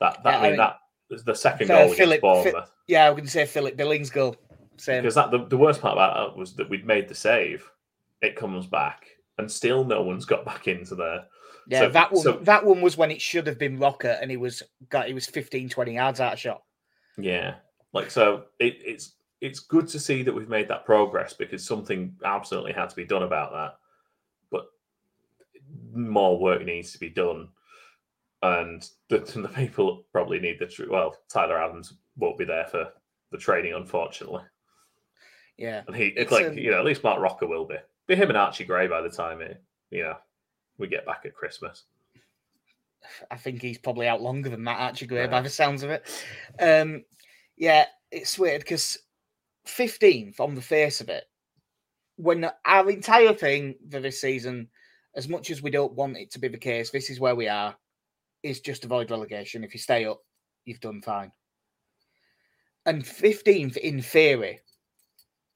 That 0.00 0.22
that 0.24 0.34
yeah, 0.34 0.38
I 0.38 0.42
mean, 0.42 0.60
I 0.60 0.64
mean 0.64 0.76
that 1.10 1.24
the 1.24 1.34
second 1.34 1.68
goal 1.68 1.92
Philip, 1.92 2.20
Bournemouth. 2.20 2.70
yeah, 2.86 3.06
I 3.06 3.10
was 3.10 3.16
going 3.16 3.26
to 3.26 3.30
say 3.30 3.46
Philip 3.46 3.76
Billing's 3.76 4.10
goal. 4.10 4.36
Same. 4.78 5.02
Because 5.02 5.14
that 5.14 5.30
the, 5.30 5.46
the 5.46 5.56
worst 5.56 5.80
part 5.80 5.94
about 5.94 6.32
that 6.32 6.38
was 6.38 6.54
that 6.56 6.68
we'd 6.68 6.86
made 6.86 7.08
the 7.08 7.14
save. 7.14 7.68
It 8.20 8.36
comes 8.36 8.66
back, 8.66 9.06
and 9.38 9.50
still 9.50 9.84
no 9.84 10.02
one's 10.02 10.24
got 10.24 10.44
back 10.44 10.68
into 10.68 10.94
there. 10.94 11.24
Yeah, 11.68 11.80
so, 11.80 11.88
that 11.90 12.12
one 12.12 12.22
so, 12.22 12.32
that 12.42 12.64
one 12.64 12.80
was 12.80 12.96
when 12.96 13.10
it 13.10 13.20
should 13.20 13.46
have 13.46 13.58
been 13.58 13.78
Roca 13.78 14.20
and 14.20 14.30
he 14.30 14.36
was 14.36 14.62
got 14.88 15.08
he 15.08 15.14
was 15.14 15.26
15, 15.26 15.68
20 15.68 15.94
yards 15.94 16.20
out 16.20 16.34
of 16.34 16.38
shot. 16.38 16.62
Yeah. 17.18 17.56
Like 17.92 18.10
so 18.10 18.44
it, 18.60 18.78
it's 18.84 19.15
it's 19.40 19.60
good 19.60 19.88
to 19.88 20.00
see 20.00 20.22
that 20.22 20.34
we've 20.34 20.48
made 20.48 20.68
that 20.68 20.84
progress 20.84 21.32
because 21.32 21.64
something 21.64 22.14
absolutely 22.24 22.72
had 22.72 22.88
to 22.88 22.96
be 22.96 23.04
done 23.04 23.22
about 23.22 23.52
that. 23.52 23.78
But 24.50 24.66
more 25.92 26.38
work 26.38 26.64
needs 26.64 26.92
to 26.92 26.98
be 26.98 27.10
done. 27.10 27.48
And 28.42 28.88
the, 29.08 29.18
the 29.42 29.48
people 29.48 30.04
probably 30.12 30.38
need 30.38 30.58
the 30.58 30.66
true 30.66 30.88
well, 30.90 31.16
Tyler 31.28 31.62
Adams 31.62 31.94
won't 32.16 32.38
be 32.38 32.44
there 32.44 32.66
for 32.66 32.88
the 33.30 33.38
training, 33.38 33.74
unfortunately. 33.74 34.42
Yeah. 35.56 35.82
And 35.86 35.96
he 35.96 36.08
it's 36.08 36.32
like, 36.32 36.46
um, 36.46 36.58
you 36.58 36.70
know, 36.70 36.78
at 36.78 36.84
least 36.84 37.04
Marc 37.04 37.20
Roca 37.20 37.46
will 37.46 37.66
be. 37.66 37.76
Be 38.06 38.14
him 38.14 38.28
and 38.28 38.38
Archie 38.38 38.64
Gray 38.64 38.86
by 38.86 39.00
the 39.00 39.10
time 39.10 39.40
it, 39.40 39.62
you 39.90 40.02
know, 40.02 40.16
we 40.78 40.86
get 40.86 41.06
back 41.06 41.22
at 41.24 41.34
Christmas. 41.34 41.84
I 43.30 43.36
think 43.36 43.60
he's 43.60 43.78
probably 43.78 44.08
out 44.08 44.22
longer 44.22 44.48
than 44.48 44.64
that, 44.64 44.80
actually, 44.80 45.16
yeah. 45.16 45.26
by 45.26 45.40
the 45.40 45.50
sounds 45.50 45.82
of 45.82 45.90
it. 45.90 46.06
Um, 46.60 47.04
yeah, 47.56 47.86
it's 48.10 48.38
weird 48.38 48.60
because 48.60 48.98
15th 49.66 50.40
on 50.40 50.54
the 50.54 50.62
face 50.62 51.00
of 51.00 51.08
it, 51.08 51.24
when 52.16 52.48
our 52.64 52.90
entire 52.90 53.34
thing 53.34 53.74
for 53.90 54.00
this 54.00 54.20
season, 54.20 54.68
as 55.14 55.28
much 55.28 55.50
as 55.50 55.62
we 55.62 55.70
don't 55.70 55.94
want 55.94 56.16
it 56.16 56.30
to 56.32 56.38
be 56.38 56.48
the 56.48 56.58
case, 56.58 56.90
this 56.90 57.10
is 57.10 57.20
where 57.20 57.34
we 57.34 57.48
are, 57.48 57.76
is 58.42 58.60
just 58.60 58.84
avoid 58.84 59.10
relegation. 59.10 59.64
If 59.64 59.74
you 59.74 59.80
stay 59.80 60.04
up, 60.04 60.20
you've 60.64 60.80
done 60.80 61.02
fine. 61.02 61.30
And 62.86 63.02
15th, 63.02 63.76
in 63.78 64.00
theory, 64.00 64.60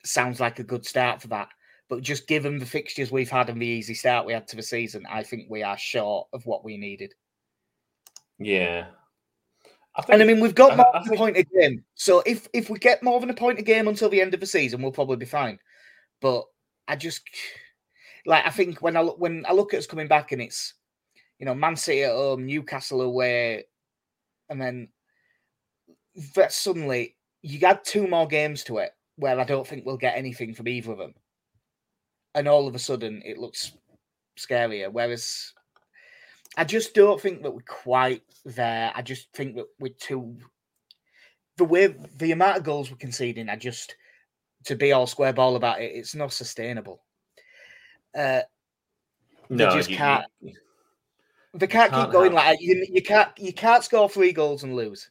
sounds 0.04 0.40
like 0.40 0.58
a 0.58 0.64
good 0.64 0.84
start 0.84 1.22
for 1.22 1.28
that. 1.28 1.48
But 1.88 2.02
just 2.02 2.28
given 2.28 2.58
the 2.58 2.66
fixtures 2.66 3.10
we've 3.10 3.30
had 3.30 3.50
and 3.50 3.60
the 3.60 3.66
easy 3.66 3.94
start 3.94 4.26
we 4.26 4.32
had 4.32 4.46
to 4.48 4.56
the 4.56 4.62
season, 4.62 5.04
I 5.10 5.22
think 5.22 5.46
we 5.48 5.62
are 5.62 5.78
short 5.78 6.28
of 6.32 6.46
what 6.46 6.64
we 6.64 6.76
needed. 6.76 7.14
Yeah. 8.38 8.86
I 10.00 10.02
think, 10.02 10.12
and 10.14 10.22
I 10.22 10.26
mean, 10.26 10.40
we've 10.40 10.54
got 10.54 10.76
more 10.76 10.94
I, 10.94 10.98
I 10.98 11.04
than 11.04 11.14
a 11.14 11.16
point 11.16 11.36
a 11.36 11.44
game. 11.44 11.84
So 11.94 12.22
if 12.26 12.48
if 12.52 12.70
we 12.70 12.78
get 12.78 13.02
more 13.02 13.20
than 13.20 13.30
a 13.30 13.34
point 13.34 13.58
a 13.58 13.62
game 13.62 13.88
until 13.88 14.08
the 14.08 14.20
end 14.20 14.34
of 14.34 14.40
the 14.40 14.46
season, 14.46 14.82
we'll 14.82 14.92
probably 14.92 15.16
be 15.16 15.26
fine. 15.26 15.58
But 16.20 16.44
I 16.88 16.96
just 16.96 17.22
like 18.26 18.46
I 18.46 18.50
think 18.50 18.82
when 18.82 18.96
I 18.96 19.00
look 19.00 19.18
when 19.18 19.44
I 19.46 19.52
look 19.52 19.74
at 19.74 19.78
us 19.78 19.86
coming 19.86 20.08
back 20.08 20.32
and 20.32 20.42
it's 20.42 20.74
you 21.38 21.46
know 21.46 21.54
Man 21.54 21.76
City 21.76 22.04
at 22.04 22.12
home, 22.12 22.46
Newcastle 22.46 23.02
away, 23.02 23.64
and 24.48 24.60
then 24.60 24.88
that 26.34 26.52
suddenly 26.52 27.16
you 27.42 27.64
add 27.66 27.84
two 27.84 28.06
more 28.06 28.26
games 28.26 28.64
to 28.64 28.78
it 28.78 28.92
where 29.16 29.38
I 29.38 29.44
don't 29.44 29.66
think 29.66 29.84
we'll 29.84 29.96
get 29.96 30.16
anything 30.16 30.54
from 30.54 30.68
either 30.68 30.92
of 30.92 30.98
them 30.98 31.14
and 32.34 32.48
all 32.48 32.66
of 32.66 32.74
a 32.74 32.78
sudden 32.78 33.22
it 33.24 33.38
looks 33.38 33.72
scarier. 34.38 34.90
Whereas 34.92 35.52
I 36.56 36.64
just 36.64 36.94
don't 36.94 37.20
think 37.20 37.42
that 37.42 37.52
we're 37.52 37.60
quite 37.60 38.22
there. 38.44 38.92
I 38.94 39.02
just 39.02 39.32
think 39.32 39.56
that 39.56 39.66
we're 39.78 39.94
too 39.98 40.36
the 41.56 41.64
way 41.64 41.94
the 42.16 42.32
amount 42.32 42.58
of 42.58 42.64
goals 42.64 42.90
we're 42.90 42.96
conceding. 42.96 43.48
I 43.48 43.56
just 43.56 43.94
to 44.64 44.76
be 44.76 44.92
all 44.92 45.06
square 45.06 45.32
ball 45.32 45.56
about 45.56 45.80
it. 45.80 45.92
It's 45.94 46.14
not 46.14 46.32
sustainable. 46.32 47.02
Uh, 48.16 48.40
no, 49.48 49.70
just 49.70 49.90
you, 49.90 49.96
can't. 49.96 50.26
You, 50.40 50.54
they 51.54 51.66
can't, 51.66 51.92
can't 51.92 52.06
keep 52.06 52.12
going 52.12 52.32
have... 52.32 52.46
like. 52.46 52.60
You, 52.60 52.86
you 52.90 53.02
can't. 53.02 53.30
You 53.38 53.52
can't 53.52 53.84
score 53.84 54.08
three 54.08 54.32
goals 54.32 54.64
and 54.64 54.74
lose. 54.74 55.10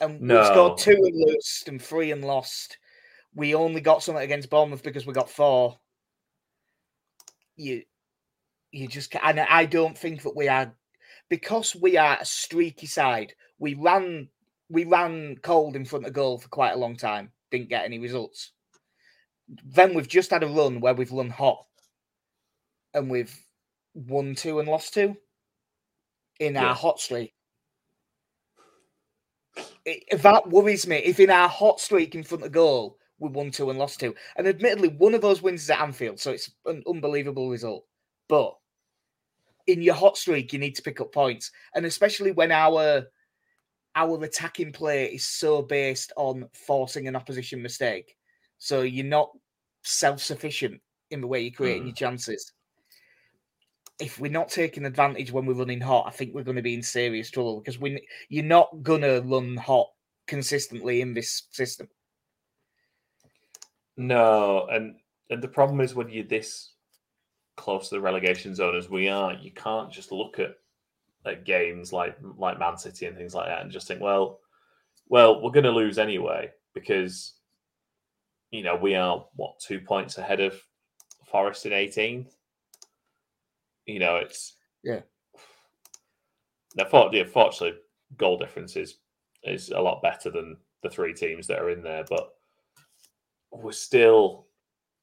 And 0.00 0.20
no. 0.20 0.36
we've 0.36 0.46
scored 0.46 0.78
two 0.78 0.92
and 0.92 1.16
lost 1.16 1.68
and 1.68 1.80
three 1.80 2.12
and 2.12 2.22
lost 2.22 2.76
we 3.36 3.54
only 3.54 3.82
got 3.82 4.02
something 4.02 4.24
against 4.24 4.50
Bournemouth 4.50 4.82
because 4.82 5.06
we 5.06 5.12
got 5.12 5.30
four. 5.30 5.78
You, 7.56 7.82
you 8.72 8.88
just 8.88 9.14
and 9.22 9.40
I 9.40 9.64
don't 9.64 9.96
think 9.96 10.22
that 10.22 10.36
we 10.36 10.48
are 10.48 10.72
because 11.28 11.74
we 11.74 11.96
are 11.96 12.18
a 12.20 12.24
streaky 12.24 12.86
side. 12.86 13.34
We 13.58 13.74
ran, 13.74 14.28
we 14.68 14.84
ran 14.84 15.36
cold 15.42 15.76
in 15.76 15.84
front 15.84 16.06
of 16.06 16.12
goal 16.12 16.38
for 16.38 16.48
quite 16.48 16.72
a 16.72 16.78
long 16.78 16.96
time. 16.96 17.32
Didn't 17.50 17.68
get 17.68 17.84
any 17.84 17.98
results. 17.98 18.52
Then 19.64 19.94
we've 19.94 20.08
just 20.08 20.30
had 20.30 20.42
a 20.42 20.48
run 20.48 20.80
where 20.80 20.94
we've 20.94 21.12
run 21.12 21.30
hot, 21.30 21.64
and 22.94 23.08
we've 23.08 23.34
won 23.94 24.34
two 24.34 24.58
and 24.58 24.68
lost 24.68 24.94
two 24.94 25.16
in 26.40 26.54
yeah. 26.54 26.66
our 26.66 26.74
hot 26.74 27.00
streak. 27.00 27.32
It, 29.84 30.20
that 30.22 30.48
worries 30.48 30.86
me. 30.86 30.96
If 30.96 31.20
in 31.20 31.30
our 31.30 31.48
hot 31.48 31.80
streak 31.80 32.14
in 32.14 32.24
front 32.24 32.44
of 32.44 32.52
goal, 32.52 32.98
we 33.18 33.28
won 33.30 33.50
two 33.52 33.70
and 33.70 33.78
lost 33.78 34.00
two. 34.00 34.14
And 34.36 34.46
admittedly, 34.46 34.88
one 34.88 35.14
of 35.14 35.22
those 35.22 35.42
wins 35.42 35.62
is 35.62 35.70
at 35.70 35.80
Anfield, 35.80 36.18
so 36.18 36.32
it's 36.32 36.50
an 36.66 36.82
unbelievable 36.88 37.48
result. 37.48 37.86
But 38.28 38.54
in 39.66 39.82
your 39.82 39.94
hot 39.94 40.16
streak, 40.16 40.52
you 40.52 40.58
need 40.58 40.74
to 40.76 40.82
pick 40.82 41.00
up 41.00 41.12
points, 41.12 41.50
and 41.74 41.86
especially 41.86 42.32
when 42.32 42.52
our 42.52 43.06
our 43.94 44.22
attacking 44.24 44.72
play 44.72 45.06
is 45.06 45.26
so 45.26 45.62
based 45.62 46.12
on 46.16 46.48
forcing 46.52 47.08
an 47.08 47.16
opposition 47.16 47.62
mistake. 47.62 48.14
So 48.58 48.82
you're 48.82 49.06
not 49.06 49.30
self 49.84 50.20
sufficient 50.20 50.80
in 51.10 51.20
the 51.20 51.26
way 51.26 51.40
you're 51.40 51.52
creating 51.52 51.84
mm. 51.84 51.86
your 51.86 51.94
chances. 51.94 52.52
If 53.98 54.20
we're 54.20 54.30
not 54.30 54.50
taking 54.50 54.84
advantage 54.84 55.32
when 55.32 55.46
we're 55.46 55.54
running 55.54 55.80
hot, 55.80 56.04
I 56.06 56.10
think 56.10 56.34
we're 56.34 56.44
going 56.44 56.56
to 56.56 56.62
be 56.62 56.74
in 56.74 56.82
serious 56.82 57.30
trouble 57.30 57.60
because 57.60 57.80
we 57.80 58.06
you're 58.28 58.44
not 58.44 58.82
gonna 58.82 59.22
run 59.22 59.56
hot 59.56 59.88
consistently 60.26 61.00
in 61.00 61.14
this 61.14 61.44
system. 61.50 61.88
No, 63.96 64.66
and 64.70 64.96
and 65.30 65.42
the 65.42 65.48
problem 65.48 65.80
is 65.80 65.94
when 65.94 66.10
you're 66.10 66.24
this 66.24 66.72
close 67.56 67.88
to 67.88 67.96
the 67.96 68.00
relegation 68.00 68.54
zone 68.54 68.76
as 68.76 68.90
we 68.90 69.08
are, 69.08 69.34
you 69.34 69.50
can't 69.50 69.92
just 69.92 70.12
look 70.12 70.38
at 70.38 70.56
at 71.24 71.44
games 71.44 71.92
like 71.92 72.16
like 72.36 72.58
Man 72.58 72.78
City 72.78 73.06
and 73.06 73.16
things 73.16 73.34
like 73.34 73.48
that 73.48 73.62
and 73.62 73.70
just 73.70 73.88
think, 73.88 74.00
well, 74.00 74.40
well, 75.08 75.42
we're 75.42 75.50
going 75.50 75.64
to 75.64 75.70
lose 75.70 75.98
anyway 75.98 76.50
because 76.74 77.34
you 78.50 78.62
know 78.62 78.76
we 78.76 78.94
are 78.94 79.26
what 79.34 79.58
two 79.58 79.80
points 79.80 80.18
ahead 80.18 80.40
of 80.40 80.54
Forest 81.24 81.66
in 81.66 81.72
18th. 81.72 82.32
You 83.86 83.98
know, 83.98 84.16
it's 84.16 84.56
yeah. 84.84 85.00
Now, 86.76 86.84
fortunately, 86.84 87.78
goal 88.16 88.38
difference 88.38 88.76
is 88.76 88.98
is 89.42 89.70
a 89.70 89.80
lot 89.80 90.02
better 90.02 90.30
than 90.30 90.56
the 90.82 90.90
three 90.90 91.14
teams 91.14 91.46
that 91.46 91.58
are 91.58 91.70
in 91.70 91.82
there, 91.82 92.04
but 92.08 92.34
we're 93.50 93.72
still, 93.72 94.45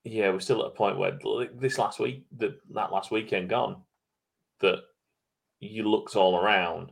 yeah, 0.03 0.29
we're 0.31 0.39
still 0.39 0.61
at 0.61 0.67
a 0.67 0.71
point 0.71 0.97
where 0.97 1.17
this 1.55 1.77
last 1.77 1.99
week, 1.99 2.25
that 2.37 2.59
that 2.71 2.91
last 2.91 3.11
weekend 3.11 3.49
gone, 3.49 3.77
that 4.59 4.79
you 5.59 5.89
looked 5.89 6.15
all 6.15 6.37
around, 6.37 6.91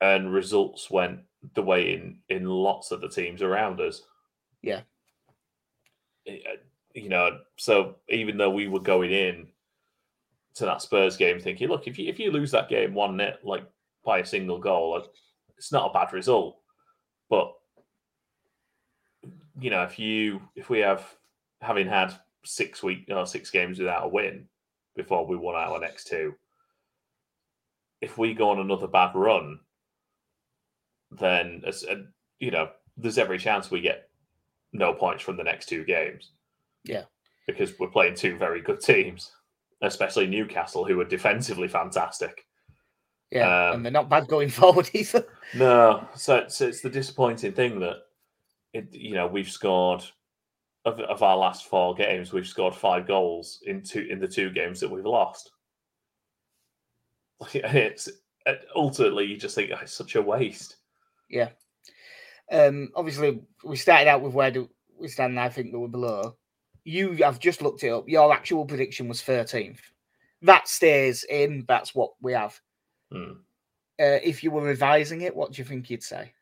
and 0.00 0.32
results 0.32 0.90
went 0.90 1.20
the 1.54 1.62
way 1.62 1.92
in 1.92 2.18
in 2.28 2.46
lots 2.46 2.90
of 2.92 3.00
the 3.00 3.08
teams 3.08 3.42
around 3.42 3.80
us. 3.80 4.02
Yeah. 4.62 4.80
You 6.94 7.08
know, 7.08 7.40
so 7.56 7.96
even 8.08 8.38
though 8.38 8.50
we 8.50 8.68
were 8.68 8.80
going 8.80 9.10
in 9.10 9.48
to 10.54 10.64
that 10.64 10.82
Spurs 10.82 11.16
game 11.16 11.40
thinking, 11.40 11.68
look, 11.68 11.88
if 11.88 11.98
you 11.98 12.08
if 12.08 12.20
you 12.20 12.30
lose 12.30 12.52
that 12.52 12.68
game 12.68 12.94
one 12.94 13.16
net 13.16 13.40
like 13.42 13.64
by 14.04 14.20
a 14.20 14.26
single 14.26 14.58
goal, 14.58 15.02
it's 15.58 15.72
not 15.72 15.90
a 15.90 15.92
bad 15.92 16.12
result. 16.12 16.58
But 17.28 17.52
you 19.58 19.70
know, 19.70 19.82
if 19.82 19.98
you 19.98 20.40
if 20.54 20.70
we 20.70 20.78
have 20.78 21.04
having 21.60 21.88
had 21.88 22.14
six 22.44 22.82
week 22.82 23.06
or 23.10 23.26
six 23.26 23.50
games 23.50 23.78
without 23.78 24.04
a 24.04 24.08
win 24.08 24.46
before 24.96 25.26
we 25.26 25.36
won 25.36 25.54
our 25.54 25.80
next 25.80 26.06
two. 26.06 26.34
If 28.00 28.18
we 28.18 28.34
go 28.34 28.50
on 28.50 28.60
another 28.60 28.86
bad 28.86 29.12
run, 29.14 29.60
then 31.10 31.62
as 31.66 31.84
uh, 31.84 32.02
you 32.38 32.50
know, 32.50 32.68
there's 32.96 33.18
every 33.18 33.38
chance 33.38 33.70
we 33.70 33.80
get 33.80 34.08
no 34.72 34.92
points 34.92 35.22
from 35.22 35.36
the 35.36 35.44
next 35.44 35.66
two 35.66 35.84
games. 35.84 36.32
Yeah, 36.84 37.04
because 37.46 37.78
we're 37.78 37.88
playing 37.88 38.14
two 38.14 38.36
very 38.36 38.60
good 38.60 38.80
teams, 38.80 39.32
especially 39.82 40.26
Newcastle, 40.26 40.84
who 40.84 41.00
are 41.00 41.04
defensively 41.04 41.68
fantastic. 41.68 42.46
Yeah, 43.30 43.70
um, 43.70 43.76
and 43.76 43.84
they're 43.84 43.92
not 43.92 44.10
bad 44.10 44.28
going 44.28 44.48
forward 44.50 44.90
either. 44.92 45.26
No, 45.54 46.06
so 46.14 46.36
it's, 46.36 46.60
it's 46.60 46.82
the 46.82 46.90
disappointing 46.90 47.52
thing 47.52 47.80
that 47.80 48.02
it, 48.72 48.88
you 48.92 49.14
know 49.14 49.26
we've 49.26 49.50
scored 49.50 50.04
of, 50.84 51.00
of 51.00 51.22
our 51.22 51.36
last 51.36 51.66
four 51.66 51.94
games, 51.94 52.32
we've 52.32 52.46
scored 52.46 52.74
five 52.74 53.06
goals 53.06 53.60
in 53.66 53.82
two 53.82 54.06
in 54.10 54.18
the 54.18 54.28
two 54.28 54.50
games 54.50 54.80
that 54.80 54.90
we've 54.90 55.04
lost. 55.04 55.50
It's 57.54 58.08
ultimately 58.76 59.24
you 59.24 59.38
just 59.38 59.54
think 59.54 59.70
oh, 59.72 59.78
it's 59.80 59.92
such 59.92 60.16
a 60.16 60.22
waste. 60.22 60.76
Yeah. 61.30 61.48
Um, 62.52 62.90
obviously, 62.94 63.40
we 63.64 63.76
started 63.76 64.08
out 64.08 64.20
with 64.20 64.34
where 64.34 64.50
do 64.50 64.68
we 64.98 65.08
stand. 65.08 65.40
I 65.40 65.48
think 65.48 65.72
we 65.72 65.78
were 65.78 65.88
below. 65.88 66.36
You, 66.84 67.24
I've 67.24 67.40
just 67.40 67.62
looked 67.62 67.82
it 67.82 67.90
up. 67.90 68.06
Your 68.06 68.32
actual 68.32 68.66
prediction 68.66 69.08
was 69.08 69.22
13th. 69.22 69.78
That 70.42 70.68
stays 70.68 71.24
in. 71.24 71.64
That's 71.66 71.94
what 71.94 72.10
we 72.20 72.34
have. 72.34 72.60
Hmm. 73.10 73.32
Uh, 73.98 74.20
if 74.22 74.44
you 74.44 74.50
were 74.50 74.62
revising 74.62 75.22
it, 75.22 75.34
what 75.34 75.52
do 75.52 75.62
you 75.62 75.64
think 75.64 75.88
you'd 75.88 76.02
say? 76.02 76.32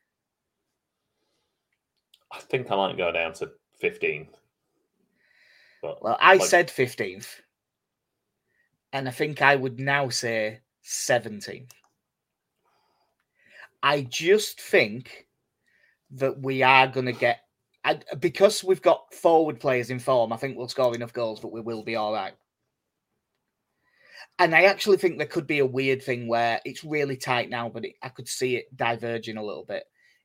I 2.32 2.38
think 2.40 2.70
I 2.70 2.76
might 2.76 2.96
go 2.96 3.12
down 3.12 3.34
to 3.34 3.50
15th. 3.82 4.28
Well, 5.82 6.16
I 6.20 6.34
like... 6.34 6.48
said 6.48 6.68
15th. 6.68 7.28
And 8.92 9.08
I 9.08 9.10
think 9.10 9.42
I 9.42 9.56
would 9.56 9.80
now 9.80 10.08
say 10.10 10.60
17th. 10.84 11.70
I 13.82 14.02
just 14.02 14.60
think 14.60 15.26
that 16.12 16.40
we 16.40 16.62
are 16.62 16.86
going 16.86 17.06
to 17.06 17.12
get, 17.12 17.40
I, 17.84 18.00
because 18.20 18.62
we've 18.62 18.82
got 18.82 19.12
forward 19.12 19.58
players 19.58 19.90
in 19.90 19.98
form, 19.98 20.32
I 20.32 20.36
think 20.36 20.56
we'll 20.56 20.68
score 20.68 20.94
enough 20.94 21.12
goals, 21.12 21.40
but 21.40 21.52
we 21.52 21.60
will 21.60 21.82
be 21.82 21.96
all 21.96 22.12
right. 22.12 22.34
And 24.38 24.54
I 24.54 24.64
actually 24.64 24.98
think 24.98 25.18
there 25.18 25.26
could 25.26 25.46
be 25.46 25.58
a 25.58 25.66
weird 25.66 26.02
thing 26.02 26.28
where 26.28 26.60
it's 26.64 26.84
really 26.84 27.16
tight 27.16 27.50
now, 27.50 27.68
but 27.68 27.84
it, 27.84 27.94
I 28.02 28.08
could 28.08 28.28
see 28.28 28.56
it 28.56 28.76
diverging 28.76 29.36
a 29.36 29.44
little 29.44 29.64
bit. 29.64 29.84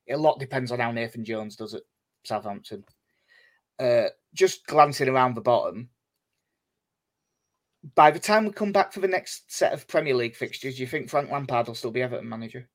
A 0.10 0.16
lot 0.16 0.40
depends 0.40 0.72
on 0.72 0.80
how 0.80 0.92
Nathan 0.92 1.26
Jones 1.26 1.56
does 1.56 1.74
at 1.74 1.84
Southampton. 2.24 2.84
Uh, 3.80 4.08
just 4.34 4.66
glancing 4.66 5.10
around 5.10 5.36
the 5.36 5.42
bottom, 5.42 5.90
by 7.96 8.12
the 8.12 8.20
time 8.20 8.46
we 8.46 8.52
come 8.52 8.72
back 8.72 8.92
for 8.92 9.00
the 9.00 9.08
next 9.08 9.52
set 9.52 9.74
of 9.74 9.88
Premier 9.88 10.16
League 10.16 10.36
fixtures, 10.36 10.76
do 10.76 10.82
you 10.82 10.88
think 10.88 11.10
Frank 11.10 11.32
Lampard 11.32 11.68
will 11.68 11.76
still 11.76 11.92
be 11.92 12.02
Everton 12.02 12.28
manager? 12.28 12.68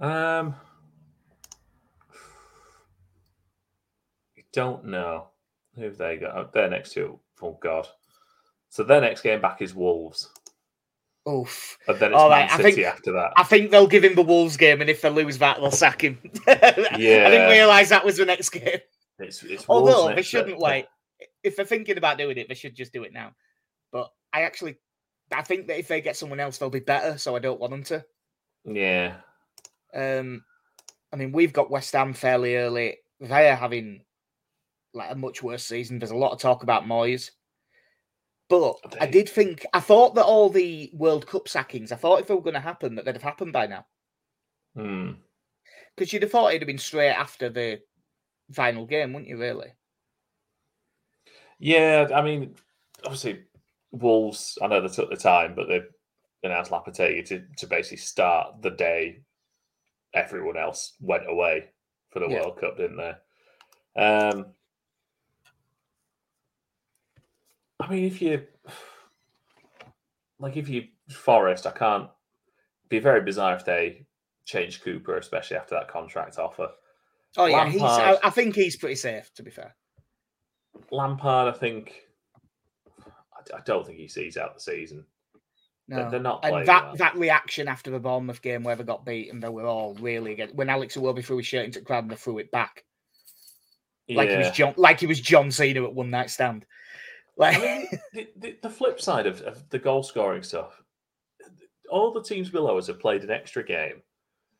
Um, 0.00 0.54
I 4.36 4.42
don't 4.52 4.86
know. 4.86 5.28
Who 5.76 5.82
have 5.82 5.98
they 5.98 6.16
got? 6.16 6.36
Oh, 6.36 6.48
they're 6.52 6.70
next 6.70 6.92
to. 6.94 7.20
Oh 7.42 7.58
God. 7.60 7.86
So 8.70 8.82
their 8.82 9.00
next 9.00 9.22
game 9.22 9.40
back 9.40 9.62
is 9.62 9.74
Wolves. 9.74 10.30
Oof. 11.28 11.78
And 11.86 11.98
then 11.98 12.12
it's 12.12 12.18
All 12.18 12.30
Man 12.30 12.48
right. 12.48 12.50
City 12.50 12.68
I 12.68 12.72
think, 12.72 12.86
after 12.86 13.12
that. 13.12 13.32
I 13.36 13.42
think 13.42 13.70
they'll 13.70 13.86
give 13.86 14.04
him 14.04 14.14
the 14.14 14.22
Wolves 14.22 14.56
game, 14.56 14.80
and 14.80 14.88
if 14.88 15.02
they 15.02 15.10
lose 15.10 15.38
that, 15.38 15.58
they'll 15.58 15.70
sack 15.70 16.02
him. 16.02 16.18
yeah. 16.46 16.54
I 16.56 17.30
didn't 17.30 17.50
realise 17.50 17.90
that 17.90 18.04
was 18.04 18.16
the 18.16 18.24
next 18.24 18.50
game. 18.50 18.78
It's, 19.18 19.42
it's 19.42 19.64
Although 19.68 20.14
they 20.14 20.22
shouldn't 20.22 20.58
wait. 20.58 20.86
If 21.42 21.56
they're 21.56 21.66
thinking 21.66 21.98
about 21.98 22.18
doing 22.18 22.38
it, 22.38 22.48
they 22.48 22.54
should 22.54 22.74
just 22.74 22.92
do 22.92 23.02
it 23.02 23.12
now. 23.12 23.32
But 23.92 24.10
I 24.32 24.42
actually, 24.42 24.76
I 25.32 25.42
think 25.42 25.66
that 25.66 25.78
if 25.78 25.88
they 25.88 26.00
get 26.00 26.16
someone 26.16 26.40
else, 26.40 26.58
they'll 26.58 26.70
be 26.70 26.80
better. 26.80 27.18
So 27.18 27.36
I 27.36 27.38
don't 27.38 27.60
want 27.60 27.72
them 27.72 27.84
to. 27.84 28.04
Yeah. 28.64 29.16
Um, 29.94 30.42
I 31.12 31.16
mean, 31.16 31.32
we've 31.32 31.52
got 31.52 31.70
West 31.70 31.92
Ham 31.92 32.14
fairly 32.14 32.56
early. 32.56 32.98
They 33.20 33.50
are 33.50 33.56
having 33.56 34.02
like 34.94 35.10
a 35.10 35.16
much 35.16 35.42
worse 35.42 35.64
season. 35.64 35.98
There's 35.98 36.10
a 36.10 36.16
lot 36.16 36.32
of 36.32 36.40
talk 36.40 36.62
about 36.62 36.84
Moyes. 36.84 37.30
But. 38.50 38.96
I 39.00 39.06
did 39.06 39.28
think 39.28 39.64
I 39.72 39.80
thought 39.80 40.16
that 40.16 40.24
all 40.24 40.50
the 40.50 40.90
World 40.92 41.26
Cup 41.26 41.48
sackings, 41.48 41.92
I 41.92 41.96
thought 41.96 42.20
if 42.20 42.26
they 42.26 42.34
were 42.34 42.42
going 42.42 42.54
to 42.54 42.60
happen, 42.60 42.96
that 42.96 43.04
they'd 43.04 43.14
have 43.14 43.22
happened 43.22 43.52
by 43.52 43.66
now. 43.66 43.86
Because 44.74 44.90
hmm. 44.90 46.04
you'd 46.14 46.22
have 46.22 46.32
thought 46.32 46.48
it'd 46.50 46.62
have 46.62 46.66
been 46.66 46.76
straight 46.76 47.12
after 47.12 47.48
the 47.48 47.80
final 48.52 48.86
game, 48.86 49.12
wouldn't 49.12 49.28
you? 49.28 49.38
Really? 49.38 49.68
Yeah, 51.60 52.08
I 52.12 52.22
mean, 52.22 52.56
obviously, 53.04 53.44
Wolves. 53.92 54.58
I 54.60 54.66
know 54.66 54.80
they 54.80 54.88
took 54.88 55.10
the 55.10 55.16
time, 55.16 55.54
but 55.54 55.68
they 55.68 55.82
announced 56.42 56.72
Lopetegui 56.72 57.24
to 57.26 57.44
to 57.58 57.66
basically 57.66 57.98
start 57.98 58.62
the 58.62 58.70
day 58.70 59.22
everyone 60.12 60.56
else 60.56 60.94
went 61.00 61.28
away 61.28 61.66
for 62.10 62.18
the 62.18 62.28
yeah. 62.28 62.40
World 62.40 62.60
Cup, 62.60 62.76
didn't 62.76 62.96
they? 62.96 64.02
Um, 64.02 64.46
I 67.80 67.88
mean, 67.88 68.04
if 68.04 68.20
you 68.20 68.42
like, 70.38 70.56
if 70.56 70.68
you 70.68 70.88
Forest, 71.10 71.66
I 71.66 71.72
can't 71.72 72.08
be 72.88 72.98
very 72.98 73.22
bizarre 73.22 73.56
if 73.56 73.64
they 73.64 74.06
change 74.44 74.82
Cooper, 74.82 75.16
especially 75.16 75.56
after 75.56 75.74
that 75.74 75.88
contract 75.88 76.38
offer. 76.38 76.70
Oh 77.36 77.46
yeah, 77.46 77.58
Lampard, 77.58 77.72
he's. 77.72 77.82
I, 77.82 78.18
I, 78.24 78.30
think 78.30 78.54
he's 78.54 78.76
pretty 78.76 78.96
safe. 78.96 79.32
To 79.34 79.42
be 79.42 79.50
fair, 79.50 79.74
Lampard, 80.90 81.54
I 81.54 81.56
think. 81.56 82.02
I, 82.98 83.56
I 83.56 83.60
don't 83.64 83.86
think 83.86 83.98
he 83.98 84.08
sees 84.08 84.36
out 84.36 84.54
the 84.54 84.60
season. 84.60 85.04
No, 85.88 86.08
they're 86.08 86.20
not. 86.20 86.44
And 86.44 86.66
that 86.66 86.84
well. 86.84 86.96
that 86.96 87.16
reaction 87.16 87.66
after 87.66 87.90
the 87.90 87.98
Bournemouth 87.98 88.42
game 88.42 88.62
where 88.62 88.76
they 88.76 88.84
got 88.84 89.04
beaten, 89.04 89.40
they 89.40 89.48
were 89.48 89.66
all 89.66 89.94
really 89.94 90.34
good. 90.36 90.56
When 90.56 90.68
Alex 90.68 90.96
Iwobi 90.96 91.24
threw 91.24 91.38
his 91.38 91.46
shirt 91.46 91.64
into 91.64 91.80
the 91.80 91.84
crowd 91.84 92.04
and 92.04 92.12
they 92.12 92.16
threw 92.16 92.38
it 92.38 92.50
back, 92.52 92.84
like 94.08 94.28
yeah. 94.28 94.36
he 94.36 94.42
was 94.44 94.50
John, 94.52 94.74
like 94.76 95.00
he 95.00 95.06
was 95.06 95.20
John 95.20 95.50
Cena 95.50 95.84
at 95.84 95.94
one 95.94 96.10
night 96.10 96.30
stand. 96.30 96.64
Like 97.40 97.56
I 97.56 97.60
mean, 97.60 97.88
the, 98.12 98.28
the, 98.36 98.56
the, 98.62 98.70
flip 98.70 99.00
side 99.00 99.26
of, 99.26 99.40
of 99.42 99.66
the 99.70 99.78
goal 99.78 100.02
scoring 100.02 100.42
stuff, 100.42 100.82
all 101.90 102.12
the 102.12 102.22
teams 102.22 102.50
below 102.50 102.76
us 102.76 102.86
have 102.88 103.00
played 103.00 103.24
an 103.24 103.30
extra 103.30 103.64
game, 103.64 104.02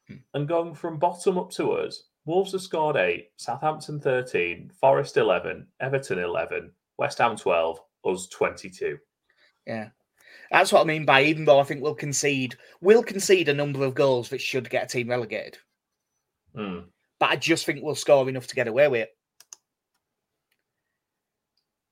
hmm. 0.09 0.17
and 0.33 0.49
going 0.49 0.75
from 0.75 0.99
bottom 0.99 1.37
up 1.37 1.51
to 1.53 1.73
us, 1.73 2.05
Wolves 2.25 2.53
have 2.53 2.63
scored 2.63 2.97
eight, 2.97 3.33
Southampton 3.37 4.01
thirteen, 4.01 4.73
Forest 4.81 5.19
eleven, 5.19 5.67
Everton 5.81 6.19
eleven, 6.19 6.73
West 6.97 7.19
Ham 7.19 7.37
twelve, 7.37 7.79
us 8.07 8.27
twenty 8.29 8.71
two. 8.71 8.99
Yeah. 9.67 9.91
That's 10.51 10.73
what 10.73 10.81
I 10.81 10.85
mean 10.85 11.05
by 11.05 11.23
even 11.25 11.45
though 11.45 11.61
I 11.61 11.65
think 11.65 11.83
we'll 11.83 11.95
concede, 11.95 12.57
we'll 12.81 13.03
concede 13.03 13.49
a 13.49 13.55
number 13.55 13.85
of 13.85 13.95
goals 13.95 14.31
that 14.31 14.41
should 14.41 14.71
get 14.71 14.85
a 14.85 14.87
team 14.87 15.11
relegated. 15.11 15.59
Mm. 16.57 16.87
But 17.21 17.31
I 17.31 17.37
just 17.37 17.67
think 17.67 17.81
we'll 17.83 17.95
score 17.95 18.29
enough 18.29 18.47
to 18.49 18.55
get 18.55 18.69
away 18.69 18.89
with 18.89 19.03
it. 19.03 19.11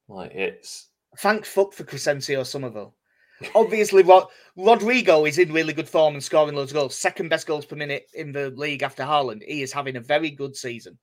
Like 0.08 0.34
it's 0.34 0.88
thank 1.18 1.44
fuck 1.44 1.72
for 1.72 1.84
Crysencio 1.84 2.44
Summerville. 2.46 2.94
Obviously, 3.54 4.02
Rod- 4.02 4.28
Rodrigo 4.56 5.24
is 5.24 5.38
in 5.38 5.52
really 5.52 5.72
good 5.72 5.88
form 5.88 6.14
and 6.14 6.24
scoring 6.24 6.56
loads 6.56 6.72
of 6.72 6.76
goals. 6.76 6.96
Second 6.96 7.28
best 7.28 7.46
goals 7.46 7.66
per 7.66 7.76
minute 7.76 8.08
in 8.14 8.32
the 8.32 8.50
league 8.50 8.82
after 8.82 9.04
Haaland. 9.04 9.42
He 9.46 9.62
is 9.62 9.72
having 9.72 9.96
a 9.96 10.00
very 10.00 10.30
good 10.30 10.56
season. 10.56 10.98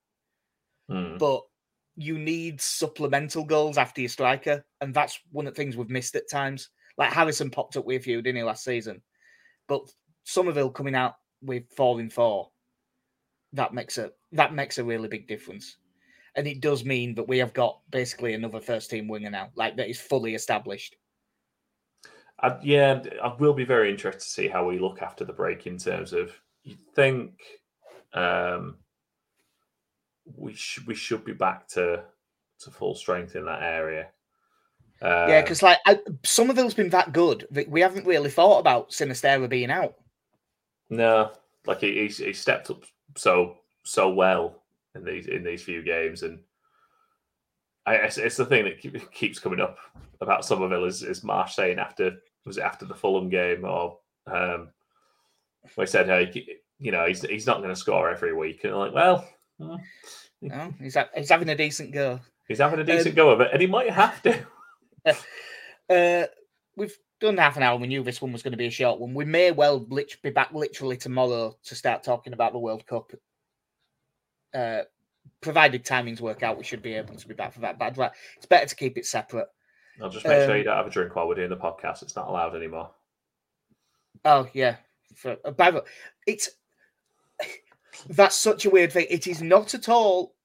Mm. 0.91 1.17
But 1.17 1.43
you 1.95 2.17
need 2.19 2.59
supplemental 2.59 3.45
goals 3.45 3.77
after 3.77 4.01
your 4.01 4.09
striker, 4.09 4.65
and 4.81 4.93
that's 4.93 5.19
one 5.31 5.47
of 5.47 5.53
the 5.53 5.57
things 5.57 5.77
we've 5.77 5.89
missed 5.89 6.15
at 6.15 6.29
times. 6.29 6.69
Like 6.97 7.13
Harrison 7.13 7.49
popped 7.49 7.77
up 7.77 7.85
with 7.85 8.01
a 8.01 8.03
few, 8.03 8.21
didn't 8.21 8.37
he, 8.37 8.43
last 8.43 8.63
season? 8.63 9.01
But 9.67 9.89
Summerville 10.25 10.71
coming 10.71 10.95
out 10.95 11.15
with 11.41 11.63
four 11.75 11.99
in 11.99 12.09
four, 12.09 12.49
that 13.53 13.73
makes 13.73 13.97
a 13.97 14.11
that 14.33 14.53
makes 14.53 14.77
a 14.77 14.83
really 14.83 15.07
big 15.07 15.27
difference. 15.27 15.77
And 16.35 16.47
it 16.47 16.59
does 16.59 16.83
mean 16.83 17.15
that 17.15 17.27
we 17.27 17.37
have 17.37 17.53
got 17.53 17.79
basically 17.89 18.33
another 18.33 18.59
first 18.59 18.89
team 18.89 19.07
winger 19.07 19.29
now, 19.29 19.49
like 19.55 19.77
that 19.77 19.89
is 19.89 20.01
fully 20.01 20.35
established. 20.35 20.95
I, 22.39 22.57
yeah, 22.61 23.01
I 23.23 23.33
will 23.39 23.53
be 23.53 23.63
very 23.63 23.89
interested 23.89 24.21
to 24.21 24.29
see 24.29 24.47
how 24.47 24.67
we 24.67 24.79
look 24.79 25.01
after 25.01 25.23
the 25.23 25.33
break 25.33 25.67
in 25.67 25.77
terms 25.77 26.11
of 26.11 26.37
you 26.63 26.75
think 26.93 27.31
um, 28.13 28.77
we 30.35 30.53
should 30.53 30.85
we 30.87 30.95
should 30.95 31.23
be 31.23 31.33
back 31.33 31.67
to 31.69 32.03
to 32.59 32.71
full 32.71 32.95
strength 32.95 33.35
in 33.35 33.45
that 33.45 33.63
area. 33.63 34.07
Uh, 35.01 35.27
yeah, 35.29 35.41
because 35.41 35.61
like 35.63 35.79
I, 35.85 35.99
Summerville's 36.23 36.73
been 36.73 36.89
that 36.89 37.13
good 37.13 37.47
that 37.51 37.69
we 37.69 37.81
haven't 37.81 38.07
really 38.07 38.29
thought 38.29 38.59
about 38.59 38.89
Sinisterra 38.89 39.49
being 39.49 39.71
out. 39.71 39.95
No, 40.89 41.31
like 41.65 41.81
he, 41.81 42.07
he, 42.07 42.25
he 42.25 42.33
stepped 42.33 42.69
up 42.69 42.83
so 43.15 43.57
so 43.83 44.09
well 44.09 44.63
in 44.95 45.03
these 45.03 45.27
in 45.27 45.43
these 45.43 45.63
few 45.63 45.83
games, 45.83 46.23
and 46.23 46.39
I, 47.85 47.95
it's, 47.95 48.17
it's 48.17 48.37
the 48.37 48.45
thing 48.45 48.65
that 48.65 49.11
keeps 49.11 49.39
coming 49.39 49.61
up 49.61 49.77
about 50.21 50.45
Summerville 50.45 50.85
is, 50.85 51.03
is 51.03 51.23
Marsh 51.23 51.55
saying 51.55 51.79
after 51.79 52.13
was 52.45 52.57
it 52.57 52.63
after 52.63 52.85
the 52.85 52.95
Fulham 52.95 53.29
game 53.29 53.65
or 53.65 53.97
um, 54.27 54.69
we 55.77 55.85
said 55.85 56.07
hey 56.07 56.47
you 56.79 56.91
know 56.91 57.05
he's 57.05 57.21
he's 57.21 57.47
not 57.47 57.57
going 57.57 57.69
to 57.69 57.75
score 57.75 58.09
every 58.09 58.33
week, 58.33 58.63
and 58.63 58.73
I'm 58.73 58.79
like 58.79 58.93
well. 58.93 59.27
no, 60.41 60.73
he's 60.79 60.97
he's 61.15 61.29
having 61.29 61.49
a 61.49 61.55
decent 61.55 61.91
go. 61.91 62.19
He's 62.47 62.59
having 62.59 62.79
a 62.79 62.83
decent 62.83 63.09
um, 63.09 63.15
go 63.15 63.29
of 63.31 63.41
it, 63.41 63.49
and 63.51 63.61
he 63.61 63.67
might 63.67 63.89
have 63.89 64.21
to. 64.23 64.45
uh, 65.89 66.25
we've 66.75 66.97
done 67.19 67.37
half 67.37 67.57
an 67.57 67.63
hour. 67.63 67.77
We 67.77 67.87
knew 67.87 68.03
this 68.03 68.21
one 68.21 68.31
was 68.31 68.43
going 68.43 68.51
to 68.51 68.57
be 68.57 68.67
a 68.67 68.71
short 68.71 68.99
one. 68.99 69.13
We 69.13 69.25
may 69.25 69.51
well 69.51 69.79
be 69.79 70.29
back 70.29 70.53
literally 70.53 70.97
tomorrow 70.97 71.55
to 71.63 71.75
start 71.75 72.03
talking 72.03 72.33
about 72.33 72.53
the 72.53 72.59
World 72.59 72.85
Cup. 72.85 73.11
Uh, 74.55 74.83
provided 75.41 75.85
timings 75.85 76.21
work 76.21 76.43
out, 76.43 76.57
we 76.57 76.63
should 76.63 76.81
be 76.81 76.93
able 76.93 77.15
to 77.15 77.27
be 77.27 77.33
back 77.33 77.53
for 77.53 77.59
that. 77.59 77.77
But 77.77 77.97
right, 77.97 78.11
it's 78.37 78.45
better 78.45 78.65
to 78.65 78.75
keep 78.75 78.97
it 78.97 79.05
separate. 79.05 79.47
I'll 80.01 80.09
just 80.09 80.25
make 80.25 80.41
um, 80.41 80.47
sure 80.47 80.57
you 80.57 80.63
don't 80.63 80.75
have 80.75 80.87
a 80.87 80.89
drink 80.89 81.15
while 81.15 81.27
we're 81.27 81.35
doing 81.35 81.49
the 81.49 81.57
podcast. 81.57 82.01
It's 82.01 82.15
not 82.15 82.27
allowed 82.27 82.55
anymore. 82.55 82.91
Oh 84.23 84.47
yeah, 84.53 84.77
for 85.15 85.37
uh, 85.45 85.51
by 85.51 85.71
the 85.71 85.83
it's 86.25 86.49
that's 88.09 88.35
such 88.35 88.65
a 88.65 88.69
weird 88.69 88.91
thing. 88.91 89.07
It 89.09 89.27
is 89.27 89.41
not 89.41 89.73
at 89.73 89.89
all 89.89 90.35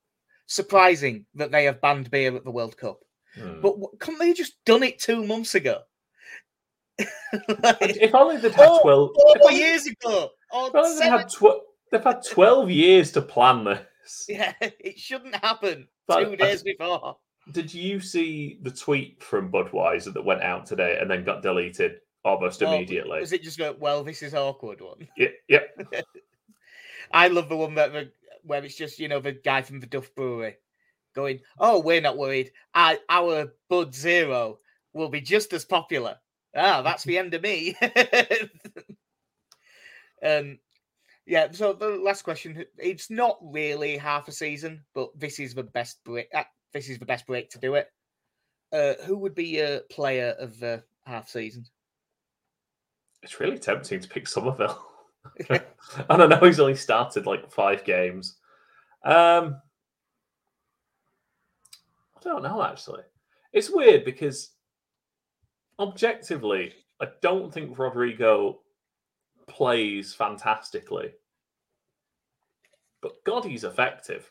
surprising 0.46 1.26
that 1.34 1.50
they 1.50 1.64
have 1.64 1.80
banned 1.80 2.10
beer 2.10 2.34
at 2.34 2.44
the 2.44 2.50
World 2.50 2.76
Cup. 2.76 3.00
Hmm. 3.34 3.60
But 3.60 3.76
couldn't 3.98 4.18
they 4.18 4.28
have 4.28 4.36
just 4.36 4.62
done 4.64 4.82
it 4.82 4.98
two 4.98 5.24
months 5.24 5.54
ago? 5.54 5.82
like, 6.98 7.76
if 7.80 8.14
only 8.14 8.36
they'd 8.36 8.52
had 8.52 8.68
oh, 8.68 8.82
twelve 8.82 9.10
four 9.40 9.52
years 9.52 9.86
ago. 9.86 10.30
Or 10.52 10.70
they've 10.70 11.02
had, 11.02 11.28
tw- 11.28 11.62
they've 11.90 12.04
had 12.04 12.22
twelve 12.28 12.70
years 12.70 13.12
to 13.12 13.22
plan 13.22 13.64
this. 13.64 13.80
Yeah, 14.28 14.52
it 14.60 14.98
shouldn't 14.98 15.36
happen 15.36 15.88
but 16.06 16.24
two 16.24 16.36
days 16.36 16.60
I, 16.60 16.64
before. 16.64 17.16
Did 17.52 17.72
you 17.72 18.00
see 18.00 18.58
the 18.62 18.70
tweet 18.70 19.22
from 19.22 19.50
Budweiser 19.50 20.12
that 20.14 20.24
went 20.24 20.42
out 20.42 20.66
today 20.66 20.98
and 21.00 21.10
then 21.10 21.24
got 21.24 21.42
deleted 21.42 21.96
almost 22.24 22.62
oh, 22.62 22.72
immediately? 22.72 23.20
Was 23.20 23.32
it 23.32 23.42
just 23.42 23.58
go, 23.58 23.74
well, 23.78 24.04
this 24.04 24.22
is 24.22 24.34
awkward 24.34 24.80
one? 24.80 25.08
Yeah, 25.16 25.28
yep. 25.48 25.76
I 27.12 27.28
love 27.28 27.48
the 27.48 27.56
one 27.56 27.74
that 27.74 28.12
where 28.42 28.64
it's 28.64 28.76
just 28.76 28.98
you 28.98 29.08
know 29.08 29.20
the 29.20 29.32
guy 29.32 29.62
from 29.62 29.80
the 29.80 29.86
Duff 29.86 30.14
Brewery 30.14 30.56
going, 31.14 31.40
"Oh, 31.58 31.80
we're 31.80 32.00
not 32.00 32.16
worried. 32.16 32.52
Our, 32.74 32.96
our 33.08 33.52
Bud 33.68 33.94
Zero 33.94 34.58
will 34.92 35.08
be 35.08 35.20
just 35.20 35.52
as 35.52 35.64
popular." 35.64 36.16
Ah, 36.54 36.82
that's 36.82 37.04
the 37.04 37.18
end 37.18 37.34
of 37.34 37.42
me. 37.42 37.76
um, 40.24 40.58
yeah. 41.30 41.48
So 41.52 41.72
the 41.72 41.90
last 41.90 42.22
question: 42.22 42.64
It's 42.76 43.08
not 43.08 43.38
really 43.40 43.96
half 43.96 44.26
a 44.26 44.32
season, 44.32 44.84
but 44.94 45.08
this 45.16 45.38
is 45.38 45.54
the 45.54 45.62
best 45.62 46.02
break. 46.04 46.26
Uh, 46.34 46.42
this 46.72 46.88
is 46.88 46.98
the 46.98 47.06
best 47.06 47.24
break 47.26 47.50
to 47.50 47.58
do 47.60 47.76
it. 47.76 47.86
Uh, 48.72 48.94
who 49.04 49.16
would 49.16 49.36
be 49.36 49.60
a 49.60 49.82
player 49.90 50.34
of 50.40 50.58
the 50.58 50.82
half 51.06 51.28
season? 51.28 51.64
It's 53.22 53.38
really 53.38 53.58
tempting 53.58 54.00
to 54.00 54.08
pick 54.08 54.26
Summerville. 54.26 54.84
I 55.50 56.16
don't 56.16 56.30
know. 56.30 56.40
He's 56.40 56.58
only 56.58 56.74
started 56.74 57.26
like 57.26 57.50
five 57.52 57.84
games. 57.84 58.38
Um, 59.04 59.60
I 62.16 62.20
don't 62.22 62.42
know 62.42 62.62
actually. 62.62 63.02
It's 63.52 63.70
weird 63.70 64.04
because 64.04 64.50
objectively, 65.78 66.72
I 67.00 67.06
don't 67.22 67.52
think 67.52 67.78
Rodrigo 67.78 68.60
plays 69.46 70.14
fantastically, 70.14 71.12
but 73.02 73.22
God, 73.24 73.44
he's 73.44 73.64
effective. 73.64 74.30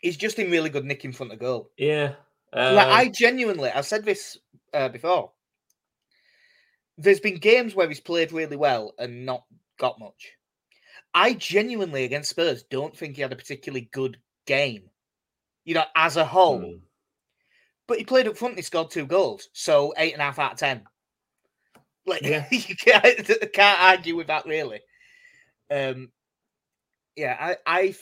He's 0.00 0.16
just 0.16 0.38
in 0.38 0.50
really 0.50 0.70
good 0.70 0.84
nick 0.84 1.04
in 1.04 1.12
front 1.12 1.32
of 1.32 1.38
goal. 1.38 1.70
Yeah, 1.76 2.14
um, 2.52 2.74
like 2.74 2.88
I 2.88 3.08
genuinely, 3.08 3.70
I've 3.70 3.86
said 3.86 4.04
this 4.04 4.38
uh, 4.72 4.88
before. 4.88 5.32
There's 6.98 7.20
been 7.20 7.38
games 7.38 7.74
where 7.74 7.88
he's 7.88 8.00
played 8.00 8.32
really 8.32 8.56
well 8.56 8.94
and 8.98 9.26
not 9.26 9.44
got 9.78 10.00
much. 10.00 10.32
I 11.12 11.34
genuinely 11.34 12.04
against 12.04 12.30
Spurs 12.30 12.62
don't 12.70 12.96
think 12.96 13.16
he 13.16 13.22
had 13.22 13.32
a 13.32 13.36
particularly 13.36 13.88
good 13.92 14.18
game, 14.46 14.84
you 15.64 15.74
know, 15.74 15.84
as 15.94 16.16
a 16.16 16.24
whole. 16.24 16.60
Mm. 16.60 16.80
But 17.86 17.98
he 17.98 18.04
played 18.04 18.26
up 18.26 18.36
front 18.36 18.52
and 18.52 18.58
he 18.58 18.62
scored 18.62 18.90
two 18.90 19.06
goals, 19.06 19.48
so 19.52 19.94
eight 19.96 20.12
and 20.12 20.22
a 20.22 20.24
half 20.24 20.38
out 20.38 20.52
of 20.52 20.58
ten. 20.58 20.82
Like 22.06 22.22
yeah. 22.22 22.46
you 22.50 22.76
can't, 22.76 23.30
can't 23.52 23.80
argue 23.80 24.16
with 24.16 24.28
that 24.28 24.46
really. 24.46 24.80
Um, 25.70 26.10
yeah, 27.16 27.36
I, 27.40 27.56
I, 27.66 27.94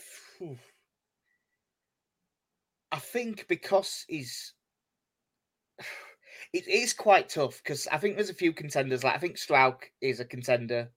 I 2.93 2.99
think 2.99 3.47
because 3.49 4.05
he's, 4.09 4.55
it 6.53 6.69
is 6.69 6.93
quite 6.93 7.29
tough 7.29 7.61
because 7.63 7.87
I 7.89 7.99
think 7.99 8.17
there's 8.17 8.31
a 8.31 8.35
few 8.35 8.53
contenders. 8.53 9.05
Like 9.05 9.15
I 9.15 9.19
think 9.19 9.37
Struijk 9.37 9.77
is 10.01 10.21
a 10.21 10.25
contender 10.25 10.91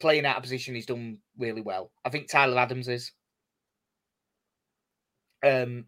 playing 0.00 0.26
out 0.26 0.36
of 0.36 0.42
position, 0.42 0.74
he's 0.74 0.86
done 0.86 1.18
really 1.38 1.62
well. 1.62 1.90
I 2.04 2.10
think 2.10 2.28
Tyler 2.28 2.58
Adams 2.58 2.88
is. 2.88 3.12
Um, 5.42 5.86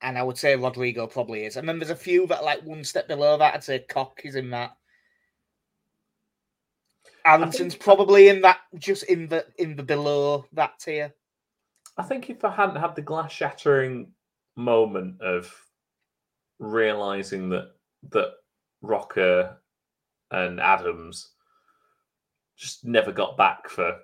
and 0.00 0.18
I 0.18 0.22
would 0.22 0.38
say 0.38 0.56
Rodrigo 0.56 1.06
probably 1.06 1.44
is. 1.44 1.56
And 1.56 1.68
then 1.68 1.78
there's 1.78 1.90
a 1.90 1.96
few 1.96 2.26
that 2.28 2.44
like 2.44 2.62
one 2.62 2.84
step 2.84 3.08
below 3.08 3.36
that. 3.36 3.54
I'd 3.54 3.64
say 3.64 3.84
Koch 3.88 4.20
is 4.24 4.36
in 4.36 4.50
that. 4.50 4.72
Aaronson's 7.26 7.74
think... 7.74 7.82
probably 7.82 8.28
in 8.28 8.40
that, 8.42 8.60
just 8.78 9.04
in 9.04 9.28
the 9.28 9.46
in 9.58 9.76
the 9.76 9.82
below 9.82 10.46
that 10.52 10.78
tier. 10.78 11.12
I 11.98 12.02
think 12.02 12.30
if 12.30 12.44
I 12.44 12.50
hadn't 12.50 12.76
had 12.76 12.94
the 12.94 13.02
glass 13.02 13.32
shattering 13.32 14.12
moment 14.56 15.20
of 15.20 15.52
realizing 16.58 17.50
that 17.50 17.72
that 18.10 18.32
Roca 18.82 19.58
and 20.30 20.60
Adams 20.60 21.32
just 22.56 22.84
never 22.84 23.12
got 23.12 23.36
back 23.36 23.68
for 23.68 23.98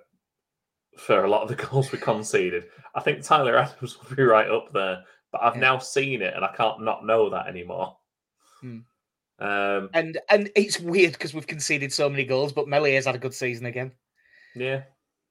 for 0.97 1.23
a 1.23 1.29
lot 1.29 1.41
of 1.41 1.49
the 1.49 1.55
goals 1.55 1.91
we 1.91 1.97
conceded. 1.97 2.65
I 2.95 3.01
think 3.01 3.23
Tyler 3.23 3.57
Adams 3.57 3.97
will 4.09 4.15
be 4.15 4.23
right 4.23 4.49
up 4.49 4.71
there, 4.73 5.03
but 5.31 5.41
I've 5.41 5.55
yeah. 5.55 5.61
now 5.61 5.77
seen 5.79 6.21
it 6.21 6.35
and 6.35 6.45
I 6.45 6.53
can't 6.55 6.81
not 6.81 7.05
know 7.05 7.29
that 7.29 7.47
anymore. 7.47 7.97
Hmm. 8.61 8.79
Um, 9.39 9.89
and 9.93 10.19
and 10.29 10.49
it's 10.55 10.79
weird 10.79 11.13
because 11.13 11.33
we've 11.33 11.47
conceded 11.47 11.91
so 11.91 12.09
many 12.09 12.23
goals, 12.23 12.53
but 12.53 12.67
Meslier's 12.67 13.05
had 13.05 13.15
a 13.15 13.19
good 13.19 13.33
season 13.33 13.65
again. 13.65 13.91
Yeah. 14.55 14.83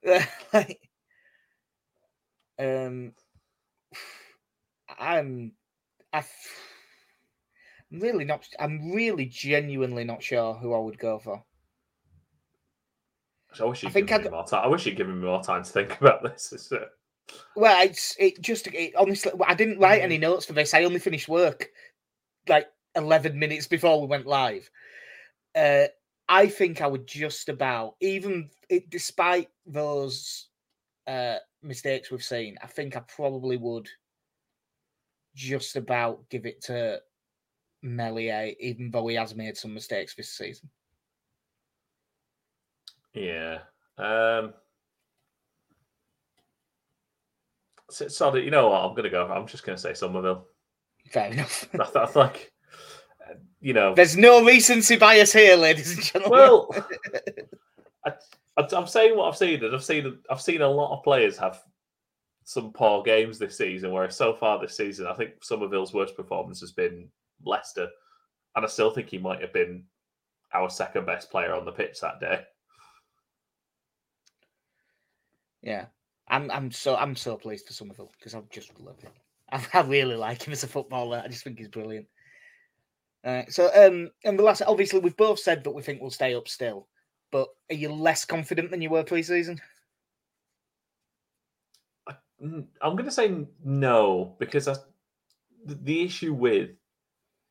like, 0.53 0.89
um, 2.59 3.13
I'm, 4.99 5.53
I, 6.13 6.25
I'm 7.93 8.01
really 8.01 8.25
not. 8.25 8.47
I'm 8.59 8.93
really 8.93 9.27
genuinely 9.27 10.05
not 10.05 10.23
sure 10.23 10.55
who 10.55 10.75
I 10.75 10.79
would 10.79 10.99
go 10.99 11.19
for. 11.19 11.45
I 13.61 13.65
wish 13.65 13.83
you'd 13.83 13.93
given 13.93 14.25
me 14.25 14.31
more 14.31 14.47
time. 14.47 14.65
I 14.65 14.69
wish 14.69 14.87
you'd 14.87 14.97
given 14.97 15.21
me 15.21 15.27
more 15.27 15.43
time 15.43 15.63
to 15.63 15.71
think 15.71 15.97
about 16.01 16.23
this. 16.23 16.53
Is 16.53 16.73
it? 16.73 16.89
Well, 17.55 17.87
it's 17.87 18.17
it 18.19 18.41
just 18.41 18.67
it, 18.69 18.95
honestly. 18.97 19.33
I 19.47 19.55
didn't 19.55 19.79
write 19.79 20.03
any 20.03 20.19
mm. 20.19 20.23
notes 20.23 20.47
for 20.47 20.55
this. 20.55 20.75
I 20.75 20.85
only 20.85 20.99
finished 20.99 21.29
work 21.29 21.69
like 22.49 22.67
eleven 22.95 23.39
minutes 23.39 23.67
before 23.67 24.01
we 24.01 24.07
went 24.07 24.27
live. 24.27 24.69
Uh, 25.55 25.85
I 26.29 26.47
think 26.47 26.81
I 26.81 26.87
would 26.87 27.07
just 27.07 27.49
about 27.49 27.97
even 28.01 28.51
it, 28.69 28.91
despite 28.91 29.49
those 29.67 30.49
uh, 31.07 31.37
mistakes 31.63 32.11
we've 32.11 32.23
seen. 32.23 32.57
I 32.63 32.67
think 32.67 32.97
I 32.97 33.01
probably 33.01 33.57
would 33.57 33.89
just 35.35 35.77
about 35.77 36.29
give 36.31 36.47
it 36.47 36.63
to 36.63 37.01
Meslier, 37.83 38.53
even 38.61 38.91
though 38.91 39.07
he 39.09 39.17
has 39.17 39.35
made 39.35 39.57
some 39.57 39.75
mistakes 39.75 40.15
this 40.15 40.31
season. 40.31 40.71
Yeah. 43.15 43.59
Um, 43.99 44.55
you 48.01 48.51
know 48.51 48.69
what? 48.71 48.85
I'm 48.85 48.93
going 48.93 49.05
to 49.05 49.11
go. 49.11 49.27
I'm 49.27 49.47
just 49.47 49.67
going 49.67 49.77
to 49.77 49.83
say 49.83 49.93
Summerville. 49.93 50.47
Fair 51.11 51.31
enough. 51.31 51.69
I 51.97 52.19
like, 52.19 52.52
you 53.63 53.73
know, 53.73 53.95
there's 53.95 54.17
no 54.17 54.45
recency 54.45 54.97
bias 54.97 55.33
here, 55.33 55.55
ladies 55.55 55.95
and 55.95 56.03
gentlemen. 56.03 56.39
Well, 56.39 56.75
I, 58.05 58.77
am 58.77 58.87
saying 58.89 59.17
what 59.17 59.29
I've 59.29 59.37
seen, 59.37 59.65
and 59.65 59.75
I've 59.75 59.85
seen 59.85 60.19
I've 60.29 60.43
seen 60.43 60.63
a 60.63 60.69
lot 60.69 60.97
of 60.97 61.05
players 61.05 61.39
have 61.39 61.63
some 62.45 62.73
poor 62.73 63.05
games 63.05 63.39
this 63.39 63.57
season. 63.57 63.93
Whereas 63.93 64.17
so 64.17 64.35
far 64.35 64.61
this 64.61 64.77
season, 64.77 65.07
I 65.07 65.15
think 65.15 65.45
Summerville's 65.45 65.95
worst 65.95 66.17
performance 66.17 66.61
has 66.61 66.73
been 66.73 67.09
Leicester, 67.45 67.89
and 68.57 68.65
I 68.65 68.69
still 68.69 68.91
think 68.91 69.09
he 69.09 69.19
might 69.19 69.41
have 69.41 69.53
been 69.53 69.85
our 70.53 70.69
second 70.69 71.07
best 71.07 71.31
player 71.31 71.55
on 71.55 71.65
the 71.65 71.73
pitch 71.73 72.01
that 72.01 72.19
day. 72.19 72.43
Yeah, 75.63 75.87
I'm 76.27 76.51
I'm 76.51 76.73
so 76.73 76.97
I'm 76.97 77.15
so 77.15 77.37
pleased 77.37 77.69
for 77.69 77.75
Summerville 77.75 78.11
because 78.19 78.35
I 78.35 78.43
just 78.51 78.79
love 78.81 79.01
him. 79.01 79.13
I, 79.53 79.65
I, 79.73 79.83
really 79.83 80.17
like 80.17 80.43
him 80.43 80.53
as 80.53 80.65
a 80.65 80.69
footballer. 80.69 81.23
I 81.25 81.29
just 81.29 81.45
think 81.45 81.59
he's 81.59 81.69
brilliant. 81.69 82.09
Uh, 83.25 83.43
so 83.49 83.71
um, 83.75 84.11
and 84.25 84.39
the 84.39 84.43
last, 84.43 84.63
obviously, 84.63 84.99
we've 84.99 85.17
both 85.17 85.39
said 85.39 85.63
that 85.65 85.71
we 85.71 85.83
think 85.83 86.01
we'll 86.01 86.11
stay 86.11 86.35
up 86.35 86.49
still, 86.49 86.89
but 87.31 87.49
are 87.71 87.77
you 87.77 87.93
less 87.93 88.25
confident 88.25 88.71
than 88.71 88.83
you 88.83 88.91
were 88.91 89.05
pre-season? 89.05 89.61
I'm 92.43 92.67
going 92.83 93.05
to 93.05 93.13
say 93.13 93.47
no 93.65 94.35
because 94.41 94.67
I, 94.67 94.75
the 95.65 96.03
issue 96.03 96.35
with 96.35 96.71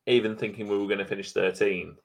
even 0.06 0.36
thinking 0.36 0.68
we 0.68 0.76
were 0.76 0.86
going 0.86 0.98
to 0.98 1.06
finish 1.06 1.32
13 1.32 1.96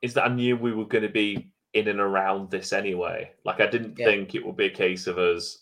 is 0.00 0.14
that 0.14 0.24
I 0.24 0.34
knew 0.34 0.56
we 0.56 0.72
were 0.72 0.86
going 0.86 1.02
to 1.02 1.10
be 1.10 1.52
in 1.74 1.88
and 1.88 2.00
around 2.00 2.50
this 2.50 2.72
anyway. 2.72 3.30
Like 3.44 3.60
I 3.60 3.66
didn't 3.66 3.98
yeah. 3.98 4.06
think 4.06 4.34
it 4.34 4.44
would 4.44 4.56
be 4.56 4.66
a 4.66 4.70
case 4.70 5.06
of 5.06 5.18
us 5.18 5.58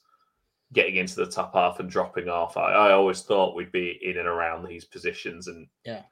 getting 0.72 0.96
into 0.96 1.16
the 1.16 1.26
top 1.26 1.54
half 1.54 1.80
and 1.80 1.90
dropping 1.90 2.28
off. 2.28 2.56
I, 2.56 2.72
I 2.72 2.92
always 2.92 3.22
thought 3.22 3.56
we'd 3.56 3.72
be 3.72 3.98
in 4.02 4.18
and 4.18 4.28
around 4.28 4.66
these 4.66 4.84
positions, 4.84 5.48
and 5.48 5.66
Yeah. 5.84 6.02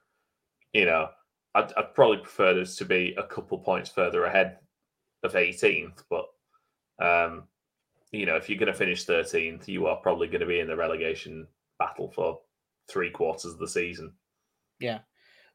You 0.73 0.85
know, 0.85 1.09
I'd, 1.55 1.73
I'd 1.77 1.95
probably 1.95 2.19
prefer 2.19 2.61
us 2.61 2.77
to 2.77 2.85
be 2.85 3.14
a 3.19 3.23
couple 3.23 3.59
points 3.59 3.91
further 3.91 4.25
ahead 4.25 4.59
of 5.23 5.33
18th, 5.33 6.05
but 6.11 6.27
um, 7.01 7.45
you 8.12 8.27
know, 8.27 8.37
if 8.37 8.49
you're 8.49 8.59
going 8.59 8.73
to 8.73 8.79
finish 8.79 9.07
13th, 9.07 9.69
you 9.69 9.87
are 9.87 9.97
probably 9.97 10.29
going 10.29 10.41
to 10.41 10.47
be 10.47 10.61
in 10.61 10.69
the 10.69 10.77
relegation 10.77 11.47
battle 11.79 12.11
for 12.11 12.41
three 12.89 13.11
quarters 13.11 13.53
of 13.53 13.59
the 13.59 13.69
season. 13.69 14.12
Yeah. 14.81 15.01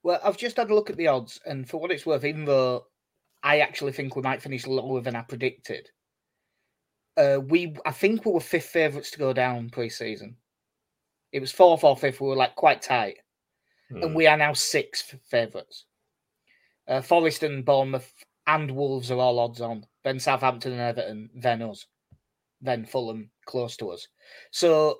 Well, 0.04 0.20
I've 0.24 0.38
just 0.38 0.58
had 0.58 0.70
a 0.70 0.76
look 0.76 0.90
at 0.90 0.98
the 0.98 1.08
odds, 1.08 1.40
and 1.46 1.68
for 1.68 1.80
what 1.80 1.92
it's 1.92 2.06
worth, 2.06 2.26
even 2.26 2.46
though 2.46 2.86
I 3.42 3.60
actually 3.60 3.94
think 3.94 4.16
we 4.16 4.22
might 4.22 4.42
finish 4.42 4.68
lower 4.68 5.02
than 5.02 5.16
I 5.16 5.22
predicted, 5.22 5.90
uh, 7.16 7.40
we 7.42 7.76
I 7.86 7.92
think 7.92 8.26
we 8.26 8.32
were 8.32 8.40
fifth 8.40 8.66
favourites 8.66 9.12
to 9.12 9.20
go 9.20 9.34
down 9.34 9.70
pre-season. 9.70 10.36
It 11.32 11.40
was 11.40 11.52
fourth 11.52 11.84
or 11.84 11.96
fifth. 11.96 12.20
We 12.20 12.28
were 12.28 12.36
like 12.36 12.56
quite 12.56 12.82
tight, 12.82 13.18
and 13.96 14.12
Hmm. 14.12 14.14
we 14.14 14.28
are 14.28 14.38
now 14.38 14.54
sixth 14.54 15.16
favourites. 15.30 15.86
Uh, 16.88 17.02
Forest 17.02 17.44
and 17.44 17.64
Bournemouth 17.64 18.12
and 18.48 18.70
Wolves 18.72 19.12
are 19.12 19.20
all 19.20 19.40
odds 19.40 19.62
on. 19.62 19.86
Then 20.04 20.20
Southampton 20.20 20.74
and 20.74 20.82
Everton, 20.82 21.30
then 21.34 21.62
us, 21.62 21.86
then 22.62 22.86
Fulham 22.86 23.32
close 23.46 23.78
to 23.78 23.92
us. 23.92 24.08
So 24.52 25.00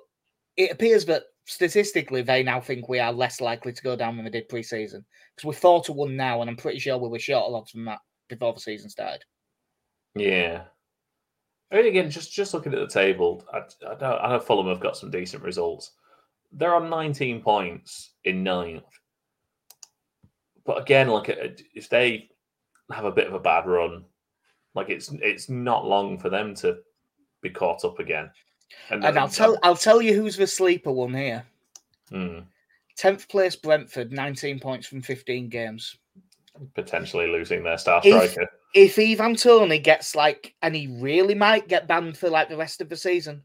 it 0.56 0.70
appears 0.70 1.04
that 1.06 1.24
statistically 1.46 2.22
they 2.22 2.42
now 2.42 2.60
think 2.60 2.88
we 2.88 2.98
are 3.00 3.12
less 3.12 3.40
likely 3.40 3.72
to 3.72 3.82
go 3.82 3.96
down 3.96 4.16
than 4.16 4.24
we 4.24 4.30
did 4.30 4.48
pre-season 4.48 5.04
because 5.34 5.46
we're 5.46 5.52
four 5.52 5.82
to 5.84 5.92
one 5.92 6.16
now, 6.16 6.40
and 6.40 6.48
I'm 6.48 6.56
pretty 6.56 6.78
sure 6.78 6.96
we 6.96 7.08
were 7.08 7.18
shorter 7.18 7.54
odds 7.54 7.72
than 7.72 7.84
that 7.84 8.00
before 8.28 8.54
the 8.54 8.60
season 8.60 8.88
started. 8.88 9.24
Yeah. 10.14 10.62
I 11.70 11.76
mean, 11.76 11.86
again, 11.86 12.10
just 12.10 12.32
just 12.32 12.54
looking 12.54 12.72
at 12.72 12.78
the 12.78 12.86
table, 12.86 13.44
I, 13.52 13.58
I, 13.86 14.00
know, 14.00 14.16
I 14.16 14.28
know 14.30 14.40
Fulham 14.40 14.68
have 14.68 14.80
got 14.80 14.96
some 14.96 15.10
decent 15.10 15.42
results. 15.42 15.90
They're 16.54 16.74
on 16.74 16.88
19 16.88 17.42
points 17.42 18.10
in 18.24 18.42
ninth. 18.44 18.84
But 20.64 20.80
again, 20.80 21.08
like 21.08 21.28
uh, 21.28 21.48
if 21.74 21.88
they 21.88 22.30
have 22.92 23.04
a 23.04 23.12
bit 23.12 23.26
of 23.26 23.34
a 23.34 23.40
bad 23.40 23.66
run, 23.66 24.04
like 24.74 24.88
it's 24.88 25.10
it's 25.20 25.48
not 25.48 25.84
long 25.86 26.18
for 26.18 26.30
them 26.30 26.54
to 26.56 26.78
be 27.42 27.50
caught 27.50 27.84
up 27.84 27.98
again. 27.98 28.30
And 28.90 29.04
I'll 29.04 29.28
tell 29.28 29.58
I'll 29.62 29.76
tell 29.76 30.00
you 30.00 30.14
who's 30.14 30.36
the 30.36 30.46
sleeper 30.46 30.90
one 30.92 31.12
here. 31.14 31.44
Hmm, 32.10 32.40
Tenth 32.96 33.28
place 33.28 33.56
Brentford, 33.56 34.12
19 34.12 34.60
points 34.60 34.86
from 34.86 35.02
15 35.02 35.48
games. 35.48 35.96
potentially 36.74 37.26
losing 37.26 37.62
their 37.64 37.76
star 37.78 38.00
If- 38.04 38.30
striker. 38.32 38.48
if 38.74 38.98
Ivan 38.98 39.34
Toney 39.34 39.78
gets 39.80 40.14
like, 40.14 40.54
and 40.62 40.74
he 40.74 40.86
really 41.00 41.34
might 41.34 41.66
get 41.68 41.88
banned 41.88 42.16
for 42.16 42.30
like 42.30 42.48
the 42.48 42.56
rest 42.56 42.80
of 42.80 42.88
the 42.88 42.96
season, 42.96 43.42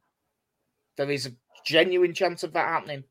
there 1.00 1.10
is 1.10 1.26
a 1.26 1.32
genuine 1.66 2.14
chance 2.14 2.44
of 2.44 2.52
that 2.54 2.68
happening. 2.68 3.06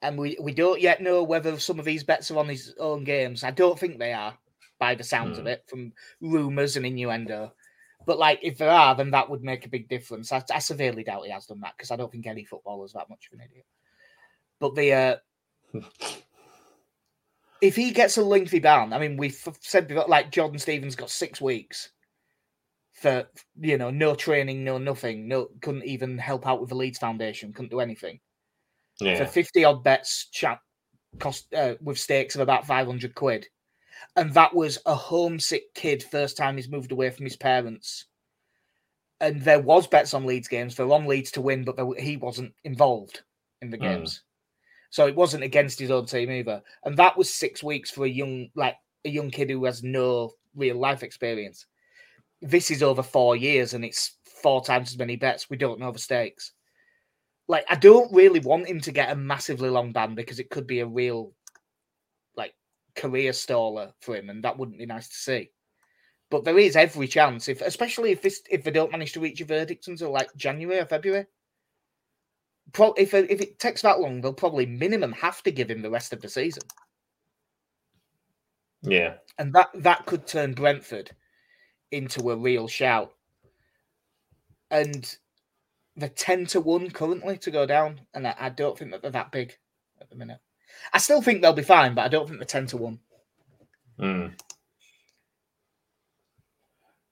And 0.00 0.16
we, 0.16 0.38
we 0.40 0.52
don't 0.54 0.80
yet 0.80 1.02
know 1.02 1.24
whether 1.24 1.58
some 1.58 1.80
of 1.80 1.84
these 1.84 2.04
bets 2.04 2.30
are 2.30 2.38
on 2.38 2.48
his 2.48 2.72
own 2.78 3.02
games. 3.02 3.42
I 3.42 3.50
don't 3.50 3.78
think 3.78 3.98
they 3.98 4.12
are, 4.12 4.38
by 4.78 4.94
the 4.94 5.02
sounds 5.02 5.38
of 5.38 5.44
Hmm. 5.44 5.48
it, 5.48 5.64
from 5.66 5.92
rumours 6.20 6.76
and 6.76 6.86
innuendo. 6.86 7.52
But 8.06 8.18
like, 8.18 8.38
if 8.42 8.58
there 8.58 8.70
are, 8.70 8.94
then 8.94 9.10
that 9.10 9.28
would 9.28 9.42
make 9.42 9.66
a 9.66 9.70
big 9.70 9.88
difference. 9.88 10.30
I, 10.30 10.42
I 10.54 10.60
severely 10.60 11.02
doubt 11.02 11.24
he 11.24 11.32
has 11.32 11.46
done 11.46 11.60
that 11.60 11.74
because 11.76 11.90
I 11.90 11.96
don't 11.96 12.10
think 12.10 12.26
any 12.28 12.44
footballer's 12.44 12.92
that 12.92 13.10
much 13.10 13.28
of 13.32 13.38
an 13.38 13.44
idiot. 13.44 13.66
But 14.60 14.76
the 14.76 14.92
uh, 14.92 15.16
if 17.60 17.74
he 17.74 17.90
gets 17.90 18.18
a 18.18 18.22
lengthy 18.22 18.60
ban, 18.60 18.92
I 18.92 19.00
mean, 19.00 19.16
we've 19.16 19.36
said 19.60 19.88
before, 19.88 20.06
like 20.08 20.30
Jordan 20.30 20.60
Stevens 20.60 20.96
got 20.96 21.10
six 21.10 21.40
weeks 21.40 21.90
for 23.02 23.28
you 23.60 23.78
know 23.78 23.90
no 23.90 24.14
training, 24.14 24.64
no 24.64 24.78
nothing, 24.78 25.28
no 25.28 25.48
couldn't 25.60 25.84
even 25.84 26.18
help 26.18 26.46
out 26.46 26.60
with 26.60 26.70
the 26.70 26.76
Leeds 26.76 26.98
Foundation, 26.98 27.52
couldn't 27.52 27.70
do 27.70 27.80
anything 27.80 28.20
for 29.14 29.24
Yeah. 29.24 29.26
fifty 29.26 29.64
odd 29.64 29.84
bets, 29.84 30.28
chat 30.30 30.60
cost 31.20 31.52
uh, 31.54 31.74
with 31.82 31.98
stakes 31.98 32.34
of 32.34 32.40
about 32.40 32.66
five 32.66 32.86
hundred 32.86 33.14
quid, 33.14 33.46
and 34.16 34.32
that 34.34 34.54
was 34.54 34.78
a 34.86 34.94
homesick 34.94 35.74
kid 35.74 36.02
first 36.04 36.36
time 36.36 36.56
he's 36.56 36.68
moved 36.70 36.92
away 36.92 37.10
from 37.10 37.26
his 37.26 37.36
parents. 37.36 38.06
And 39.20 39.40
there 39.42 39.60
was 39.60 39.86
bets 39.86 40.14
on 40.14 40.26
Leeds 40.26 40.48
games. 40.48 40.74
They're 40.74 40.90
on 40.92 41.06
Leeds 41.06 41.30
to 41.32 41.40
win, 41.40 41.64
but 41.64 41.76
there, 41.76 41.86
he 41.98 42.16
wasn't 42.16 42.54
involved 42.64 43.22
in 43.62 43.70
the 43.70 43.78
Mm. 43.78 43.82
games. 43.84 44.22
So 44.90 45.06
it 45.06 45.16
wasn't 45.16 45.44
against 45.44 45.78
his 45.78 45.90
own 45.90 46.06
team 46.06 46.30
either. 46.30 46.62
And 46.84 46.96
that 46.98 47.16
was 47.16 47.32
six 47.32 47.62
weeks 47.62 47.90
for 47.90 48.04
a 48.04 48.10
young, 48.10 48.50
like 48.56 48.76
a 49.04 49.10
young 49.10 49.30
kid 49.30 49.50
who 49.50 49.64
has 49.64 49.82
no 49.82 50.32
real 50.56 50.76
life 50.76 51.02
experience. 51.02 51.66
This 52.42 52.70
is 52.70 52.82
over 52.82 53.02
four 53.02 53.36
years 53.36 53.72
and 53.72 53.84
it's 53.84 54.16
four 54.42 54.62
times 54.64 54.90
as 54.90 54.98
many 54.98 55.16
bets. 55.16 55.48
We 55.48 55.56
don't 55.56 55.78
know 55.80 55.92
the 55.92 55.98
stakes. 55.98 56.52
Like, 57.48 57.64
I 57.70 57.76
don't 57.76 58.12
really 58.12 58.40
want 58.40 58.66
him 58.66 58.80
to 58.80 58.92
get 58.92 59.10
a 59.10 59.16
massively 59.16 59.68
long 59.70 59.92
ban 59.92 60.14
because 60.14 60.38
it 60.40 60.50
could 60.50 60.66
be 60.66 60.80
a 60.80 60.86
real, 60.86 61.32
like, 62.36 62.54
career 62.96 63.32
staller 63.32 63.92
for 64.00 64.16
him, 64.16 64.28
and 64.28 64.42
that 64.44 64.58
wouldn't 64.58 64.78
be 64.78 64.86
nice 64.86 65.08
to 65.08 65.14
see. 65.14 65.50
But 66.30 66.44
there 66.44 66.58
is 66.58 66.76
every 66.76 67.08
chance, 67.08 67.48
if 67.48 67.60
especially 67.60 68.10
if 68.10 68.22
this 68.22 68.42
if 68.50 68.64
they 68.64 68.70
don't 68.70 68.90
manage 68.90 69.12
to 69.12 69.20
reach 69.20 69.40
a 69.40 69.44
verdict 69.44 69.88
until 69.88 70.10
like 70.10 70.34
January 70.34 70.80
or 70.80 70.86
February, 70.86 71.26
Pro- 72.72 72.94
if 72.94 73.12
if 73.12 73.40
it 73.40 73.58
takes 73.58 73.82
that 73.82 74.00
long, 74.00 74.20
they'll 74.20 74.32
probably 74.32 74.64
minimum 74.64 75.12
have 75.12 75.42
to 75.42 75.50
give 75.50 75.70
him 75.70 75.82
the 75.82 75.90
rest 75.90 76.12
of 76.12 76.22
the 76.22 76.28
season, 76.28 76.62
Yeah. 78.80 79.14
and 79.38 79.52
that 79.52 79.70
that 79.74 80.06
could 80.06 80.26
turn 80.26 80.54
Brentford 80.54 81.14
into 81.92 82.30
a 82.30 82.36
real 82.36 82.66
shout. 82.66 83.12
And 84.70 85.14
they're 85.96 86.08
ten 86.08 86.46
to 86.46 86.60
one 86.60 86.90
currently 86.90 87.36
to 87.38 87.50
go 87.50 87.66
down, 87.66 88.00
and 88.14 88.26
I, 88.26 88.48
don't 88.48 88.76
think 88.76 88.90
that 88.90 89.02
they're 89.02 89.10
that 89.10 89.30
big 89.30 89.56
at 90.00 90.08
the 90.08 90.16
minute. 90.16 90.38
I 90.92 90.98
still 90.98 91.20
think 91.20 91.42
they'll 91.42 91.52
be 91.52 91.62
fine, 91.62 91.94
but 91.94 92.04
I 92.04 92.08
don't 92.08 92.26
think 92.26 92.38
they're 92.38 92.46
ten 92.46 92.66
to 92.68 92.76
one. 92.78 92.98
Mm. 94.00 94.32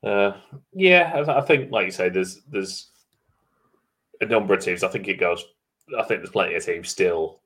Uh, 0.03 0.33
yeah, 0.73 1.25
I 1.29 1.43
think, 1.43 1.71
like 1.71 1.85
you 1.85 1.93
say, 1.93 2.09
there's 2.09 2.41
there's 2.49 2.89
a 4.23 4.27
number 4.27 4.55
of 4.55 4.65
teams. 4.65 4.83
I 4.83 4.89
think 4.89 5.09
it 5.09 5.21
goes. 5.21 5.45
I 5.99 6.03
think 6.05 6.21
there's 6.21 6.31
plenty 6.31 6.55
of 6.55 6.65
teams 6.65 6.89
still 6.89 7.41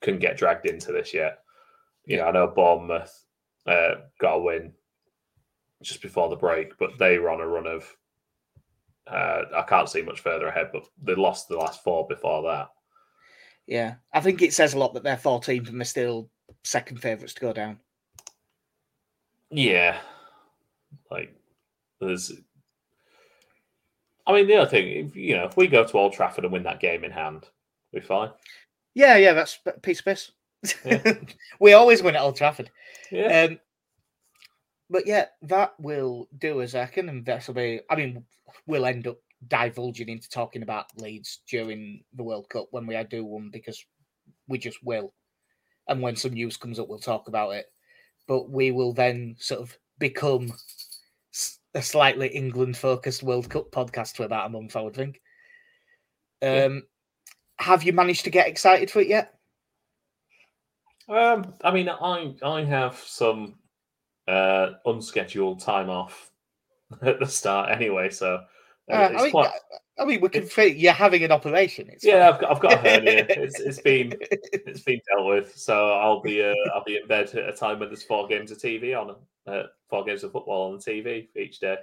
can 0.00 0.18
get 0.18 0.38
dragged 0.38 0.66
into 0.66 0.92
this 0.92 1.12
yet. 1.12 1.40
You 2.06 2.18
know, 2.18 2.24
I 2.24 2.32
know 2.32 2.46
Bournemouth 2.46 3.24
uh, 3.66 3.96
got 4.18 4.36
a 4.36 4.40
win 4.40 4.72
just 5.82 6.02
before 6.02 6.28
the 6.28 6.36
break, 6.36 6.78
but 6.78 6.98
they 6.98 7.18
were 7.18 7.30
on 7.30 7.40
a 7.40 7.46
run 7.46 7.66
of. 7.66 7.96
Uh, 9.06 9.42
I 9.54 9.62
can't 9.62 9.88
see 9.88 10.00
much 10.00 10.20
further 10.20 10.46
ahead, 10.46 10.70
but 10.72 10.86
they 11.02 11.14
lost 11.14 11.48
the 11.48 11.58
last 11.58 11.84
four 11.84 12.06
before 12.06 12.42
that. 12.44 12.70
Yeah, 13.66 13.94
I 14.12 14.20
think 14.20 14.42
it 14.42 14.54
says 14.54 14.74
a 14.74 14.78
lot 14.78 14.94
that 14.94 15.02
they're 15.02 15.16
14th 15.16 15.68
and 15.68 15.80
they're 15.80 15.84
still 15.84 16.30
second 16.64 17.00
favourites 17.00 17.34
to 17.34 17.40
go 17.40 17.52
down. 17.52 17.78
Yeah, 19.50 19.98
like 21.10 21.34
there's. 22.00 22.32
I 24.26 24.32
mean, 24.32 24.46
the 24.46 24.56
other 24.56 24.70
thing, 24.70 25.06
if, 25.06 25.16
you 25.16 25.36
know, 25.36 25.44
if 25.44 25.56
we 25.56 25.66
go 25.66 25.84
to 25.84 25.98
Old 25.98 26.14
Trafford 26.14 26.44
and 26.44 26.52
win 26.52 26.62
that 26.62 26.80
game 26.80 27.04
in 27.04 27.10
hand, 27.10 27.46
we're 27.92 28.00
fine. 28.00 28.30
Yeah, 28.94 29.16
yeah, 29.16 29.34
that's 29.34 29.58
a 29.66 29.72
piece 29.72 29.98
of 29.98 30.06
piss. 30.06 30.30
Yeah. 30.84 31.14
we 31.60 31.74
always 31.74 32.02
win 32.02 32.16
at 32.16 32.22
Old 32.22 32.36
Trafford. 32.36 32.70
Yeah, 33.10 33.48
Um, 33.50 33.58
but 34.90 35.06
yeah, 35.06 35.26
that 35.42 35.74
will 35.78 36.28
do 36.38 36.60
us, 36.60 36.74
I 36.74 36.80
reckon, 36.80 37.08
and 37.08 37.24
this 37.24 37.46
will 37.46 37.54
be. 37.54 37.80
I 37.90 37.96
mean, 37.96 38.24
we'll 38.66 38.86
end 38.86 39.06
up 39.06 39.18
divulging 39.48 40.08
into 40.08 40.28
talking 40.28 40.62
about 40.62 40.86
Leeds 40.96 41.40
during 41.48 42.02
the 42.14 42.22
World 42.22 42.48
Cup 42.48 42.68
when 42.70 42.86
we 42.86 43.02
do 43.04 43.24
one 43.24 43.50
because 43.52 43.84
we 44.48 44.58
just 44.58 44.82
will. 44.84 45.12
And 45.88 46.00
when 46.00 46.16
some 46.16 46.32
news 46.32 46.56
comes 46.56 46.78
up, 46.78 46.88
we'll 46.88 46.98
talk 46.98 47.28
about 47.28 47.50
it. 47.50 47.66
But 48.26 48.50
we 48.50 48.70
will 48.70 48.92
then 48.92 49.36
sort 49.38 49.60
of 49.60 49.76
become 49.98 50.52
a 51.74 51.82
slightly 51.82 52.28
England-focused 52.28 53.22
World 53.22 53.50
Cup 53.50 53.70
podcast 53.70 54.16
for 54.16 54.24
about 54.24 54.46
a 54.46 54.50
month, 54.50 54.76
I 54.76 54.82
would 54.82 54.94
think. 54.94 55.20
Yeah. 56.40 56.64
Um, 56.64 56.82
have 57.58 57.82
you 57.84 57.92
managed 57.92 58.24
to 58.24 58.30
get 58.30 58.48
excited 58.48 58.90
for 58.90 59.00
it 59.00 59.08
yet? 59.08 59.34
um, 61.08 61.54
I 61.62 61.70
mean, 61.70 61.88
I 61.88 62.34
I 62.42 62.64
have 62.64 62.96
some 62.96 63.56
uh 64.28 64.72
unscheduled 64.86 65.60
time 65.60 65.90
off 65.90 66.30
at 67.02 67.18
the 67.20 67.26
start 67.26 67.70
anyway, 67.70 68.10
so 68.10 68.40
uh, 68.90 68.92
Uh, 68.94 69.08
it's 69.12 69.20
I 69.20 69.24
mean, 69.24 69.30
quite. 69.32 69.50
I 69.98 70.04
mean, 70.04 70.20
we 70.20 70.28
can 70.28 70.46
say 70.46 70.68
you're 70.68 70.92
having 70.92 71.22
an 71.22 71.30
operation. 71.32 71.88
It's 71.88 72.04
Yeah, 72.04 72.30
fine. 72.30 72.34
I've 72.34 72.40
got 72.40 72.50
I've 72.50 72.60
got 72.60 72.72
a 72.72 72.76
hernia. 72.76 73.26
It's 73.30 73.60
it's 73.60 73.80
been 73.80 74.12
it's 74.52 74.80
been 74.80 75.00
dealt 75.08 75.26
with, 75.26 75.56
so 75.56 75.92
I'll 75.92 76.20
be 76.20 76.42
uh, 76.42 76.52
I'll 76.74 76.84
be 76.84 76.96
in 76.96 77.06
bed 77.06 77.28
at 77.34 77.48
a 77.48 77.52
time 77.52 77.78
when 77.78 77.88
there's 77.88 78.02
four 78.02 78.26
games 78.26 78.50
of 78.50 78.58
TV 78.58 78.94
on, 79.00 79.14
uh, 79.46 79.64
four 79.88 80.04
games 80.04 80.24
of 80.24 80.32
football 80.32 80.72
on 80.72 80.78
the 80.78 80.84
TV 80.84 81.28
each 81.36 81.60
day. 81.60 81.76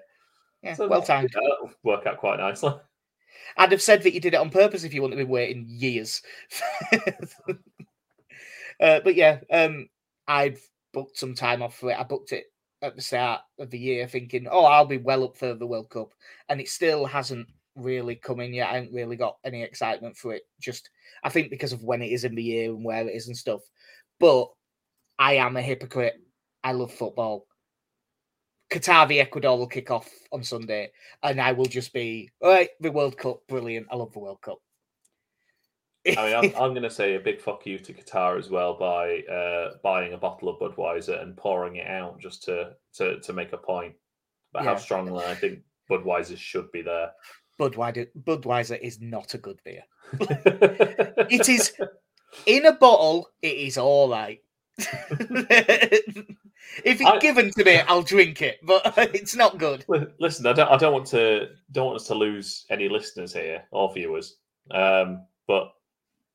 Yeah, 0.62 0.76
So 0.76 0.88
well 0.88 1.02
timed. 1.02 1.32
That'll 1.34 1.72
work 1.84 2.06
out 2.06 2.18
quite 2.18 2.40
nicely. 2.40 2.74
I'd 3.58 3.72
have 3.72 3.82
said 3.82 4.04
that 4.04 4.14
you 4.14 4.20
did 4.20 4.34
it 4.34 4.38
on 4.40 4.50
purpose 4.50 4.84
if 4.84 4.94
you 4.94 5.02
wouldn't 5.02 5.18
have 5.20 5.26
been 5.28 5.32
waiting 5.34 5.66
years. 5.68 6.22
uh, 8.80 9.00
but 9.04 9.16
yeah, 9.16 9.40
um, 9.50 9.90
I've 10.28 10.62
booked 10.94 11.18
some 11.18 11.36
time 11.36 11.62
off 11.62 11.78
for 11.78 11.92
it. 11.92 12.00
I 12.00 12.04
booked 12.04 12.32
it 12.34 12.46
at 12.82 12.96
the 12.96 13.02
start 13.02 13.42
of 13.60 13.70
the 13.70 13.80
year, 13.80 14.08
thinking, 14.08 14.48
"Oh, 14.50 14.66
I'll 14.66 14.86
be 14.86 14.98
well 14.98 15.24
up 15.24 15.38
for 15.38 15.54
the 15.54 15.68
World 15.68 15.90
Cup," 15.90 16.14
and 16.50 16.60
it 16.60 16.70
still 16.70 17.06
hasn't 17.06 17.48
really 17.76 18.16
come 18.16 18.40
in 18.42 18.54
yet. 18.54 18.70
I 18.70 18.76
haven't 18.76 18.94
really 18.94 19.16
got 19.16 19.38
any 19.44 19.64
excitement 19.64 20.18
for 20.18 20.34
it. 20.34 20.44
Just 20.60 20.90
I 21.24 21.30
think 21.30 21.50
because 21.50 21.74
of 21.74 21.84
when 21.84 22.02
it 22.02 22.12
is 22.12 22.24
in 22.24 22.36
the 22.36 22.44
year 22.44 22.72
and 22.72 22.84
where 22.84 23.08
it 23.08 23.16
is 23.16 23.28
and 23.28 23.38
stuff. 23.38 23.62
But 24.20 24.50
I 25.20 25.36
am 25.36 25.58
a 25.58 25.62
hypocrite. 25.62 26.16
I 26.64 26.74
love 26.74 26.94
football. 26.94 27.48
Qatar 28.72 29.08
v 29.08 29.20
Ecuador 29.20 29.58
will 29.58 29.68
kick 29.68 29.92
off 29.92 30.10
on 30.32 30.44
Sunday, 30.44 30.92
and 31.24 31.42
I 31.42 31.52
will 31.52 31.66
just 31.66 31.94
be 31.94 32.32
all 32.42 32.50
right. 32.50 32.70
The 32.80 32.92
World 32.92 33.18
Cup, 33.18 33.42
brilliant. 33.48 33.88
I 33.92 33.96
love 33.96 34.14
the 34.14 34.20
World 34.20 34.42
Cup. 34.42 34.60
I 36.08 36.26
mean, 36.26 36.36
I'm, 36.36 36.62
I'm 36.64 36.72
going 36.72 36.82
to 36.84 36.90
say 36.90 37.16
a 37.16 37.20
big 37.20 37.40
fuck 37.42 37.66
you 37.66 37.78
to 37.78 37.94
Qatar 37.94 38.40
as 38.40 38.50
well 38.50 38.74
by 38.74 39.20
uh, 39.32 39.74
buying 39.84 40.14
a 40.14 40.18
bottle 40.18 40.50
of 40.50 40.60
Budweiser 40.60 41.22
and 41.22 41.38
pouring 41.38 41.76
it 41.76 41.88
out 41.88 42.20
just 42.20 42.44
to 42.44 42.72
to, 42.96 43.20
to 43.20 43.34
make 43.34 43.54
a 43.54 43.58
point 43.58 43.94
about 44.54 44.66
how 44.66 44.72
Yeah. 44.72 44.78
strongly 44.78 45.24
I 45.26 45.36
think 45.36 45.60
Budweiser 45.90 46.38
should 46.38 46.72
be 46.72 46.82
there. 46.82 47.12
Budweiser, 47.60 48.08
Budweiser 48.24 48.80
is 48.82 49.00
not 49.00 49.34
a 49.36 49.38
good 49.38 49.60
beer. 49.64 49.84
It 51.30 51.48
is 51.48 51.74
in 52.48 52.66
a 52.66 52.74
bottle. 52.74 53.30
It 53.42 53.58
is 53.58 53.78
all 53.78 54.10
right. 54.10 54.40
if 54.78 56.26
it's 56.84 57.02
I- 57.02 57.20
given 57.20 57.52
to 57.52 57.64
me, 57.64 57.78
I'll 57.88 58.02
drink 58.02 58.42
it, 58.42 58.60
but 58.64 58.82
it's 59.14 59.36
not 59.36 59.58
good. 59.58 59.86
Listen, 60.20 60.48
I 60.48 60.54
don't, 60.54 60.70
I 60.72 60.78
don't 60.78 60.94
want 60.94 61.06
to 61.08 61.50
don't 61.72 61.88
want 61.88 61.98
us 62.02 62.08
to 62.08 62.16
lose 62.16 62.66
any 62.70 62.90
listeners 62.90 63.34
here 63.34 63.64
or 63.72 63.94
viewers. 63.94 64.38
Um, 64.72 65.26
but 65.48 65.72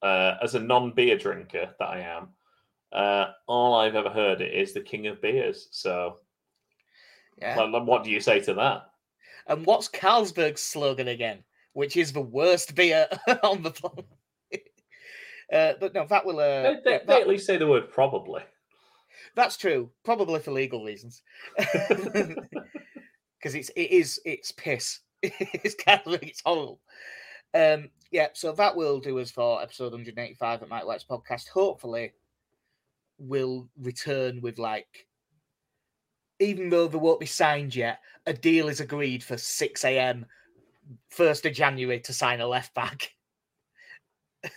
uh, 0.03 0.35
as 0.43 0.55
a 0.55 0.61
non-beer 0.61 1.17
drinker 1.19 1.75
that 1.79 1.89
I 1.89 2.01
am, 2.01 2.29
uh, 2.93 3.33
all 3.47 3.75
I've 3.75 3.95
ever 3.97 4.11
heard 4.11 4.41
it 4.41 4.55
is 4.55 4.73
the 4.73 4.81
king 4.81 5.07
of 5.07 5.21
beers. 5.21 5.69
So, 5.71 6.19
Yeah. 7.41 7.61
like, 7.65 7.87
what 7.87 8.05
do 8.05 8.11
you 8.11 8.21
say 8.21 8.41
to 8.41 8.55
that? 8.55 8.91
And 9.47 9.65
what's 9.67 9.89
Carlsberg's 9.89 10.63
slogan 10.63 11.09
again? 11.09 11.45
Which 11.73 11.97
is 11.97 12.13
the 12.13 12.21
worst 12.23 12.75
beer 12.75 13.07
on 13.43 13.63
the 13.63 13.71
planet. 13.71 14.07
Uh, 15.53 15.75
but 15.79 15.95
no, 15.95 16.07
that 16.07 16.25
will. 16.27 16.41
Uh, 16.41 16.63
They, 16.63 16.77
they, 16.85 16.91
yeah, 16.93 16.99
they 16.99 17.05
that- 17.07 17.21
at 17.23 17.29
least 17.29 17.47
say 17.47 17.57
the 17.57 17.67
word 17.67 17.91
probably. 17.91 18.43
that's 19.37 19.57
true. 19.57 19.91
Probably 20.05 20.41
for 20.41 20.51
legal 20.53 20.85
reasons. 20.85 21.23
Because 23.39 23.55
it's 23.55 23.69
it 23.77 23.91
is 23.93 24.19
it's 24.25 24.51
piss. 24.53 25.01
it's 25.23 25.75
Carlsberg. 25.77 26.23
It's 26.23 26.43
horrible. 26.45 26.81
Um, 27.55 27.91
yeah. 28.11 28.29
So 28.33 28.53
that 28.53 28.77
will 28.77 29.01
do 29.01 29.19
us 29.19 29.31
for 29.31 29.63
episode 29.63 29.93
185 29.93 30.63
at 30.63 30.69
Mike 30.69 30.87
White's 30.87 31.05
podcast. 31.05 31.49
Hopefully, 31.49 32.13
we'll 33.19 33.69
return 33.81 34.41
with 34.41 34.59
like. 34.59 35.07
Even 36.39 36.69
though 36.69 36.87
they 36.87 36.99
won't 36.99 37.21
be 37.21 37.27
signed 37.27 37.75
yet, 37.75 38.01
a 38.27 38.33
deal 38.33 38.69
is 38.69 38.81
agreed 38.81 39.25
for 39.25 39.39
6 39.39 39.85
a.m. 39.87 40.27
1st 41.17 41.47
of 41.47 41.55
January 41.55 41.99
to 42.01 42.13
sign 42.13 42.41
a 42.41 42.47
left 42.47 42.75
back. 42.75 43.11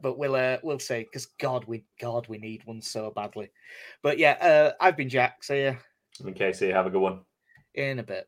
but 0.00 0.18
we'll 0.18 0.34
uh, 0.34 0.58
we'll 0.64 0.80
see 0.80 1.04
because 1.04 1.26
God 1.38 1.64
we 1.66 1.84
God 2.00 2.26
we 2.28 2.38
need 2.38 2.62
one 2.64 2.82
so 2.82 3.12
badly. 3.14 3.50
But 4.02 4.18
yeah, 4.18 4.32
uh, 4.32 4.72
I've 4.80 4.96
been 4.96 5.08
Jack. 5.08 5.44
See 5.44 5.62
you 5.62 5.76
Okay, 6.22 6.32
case 6.32 6.62
you 6.62 6.72
have 6.72 6.86
a 6.86 6.90
good 6.90 7.00
one. 7.00 7.20
in 7.74 7.98
a 7.98 8.02
bit. 8.02 8.26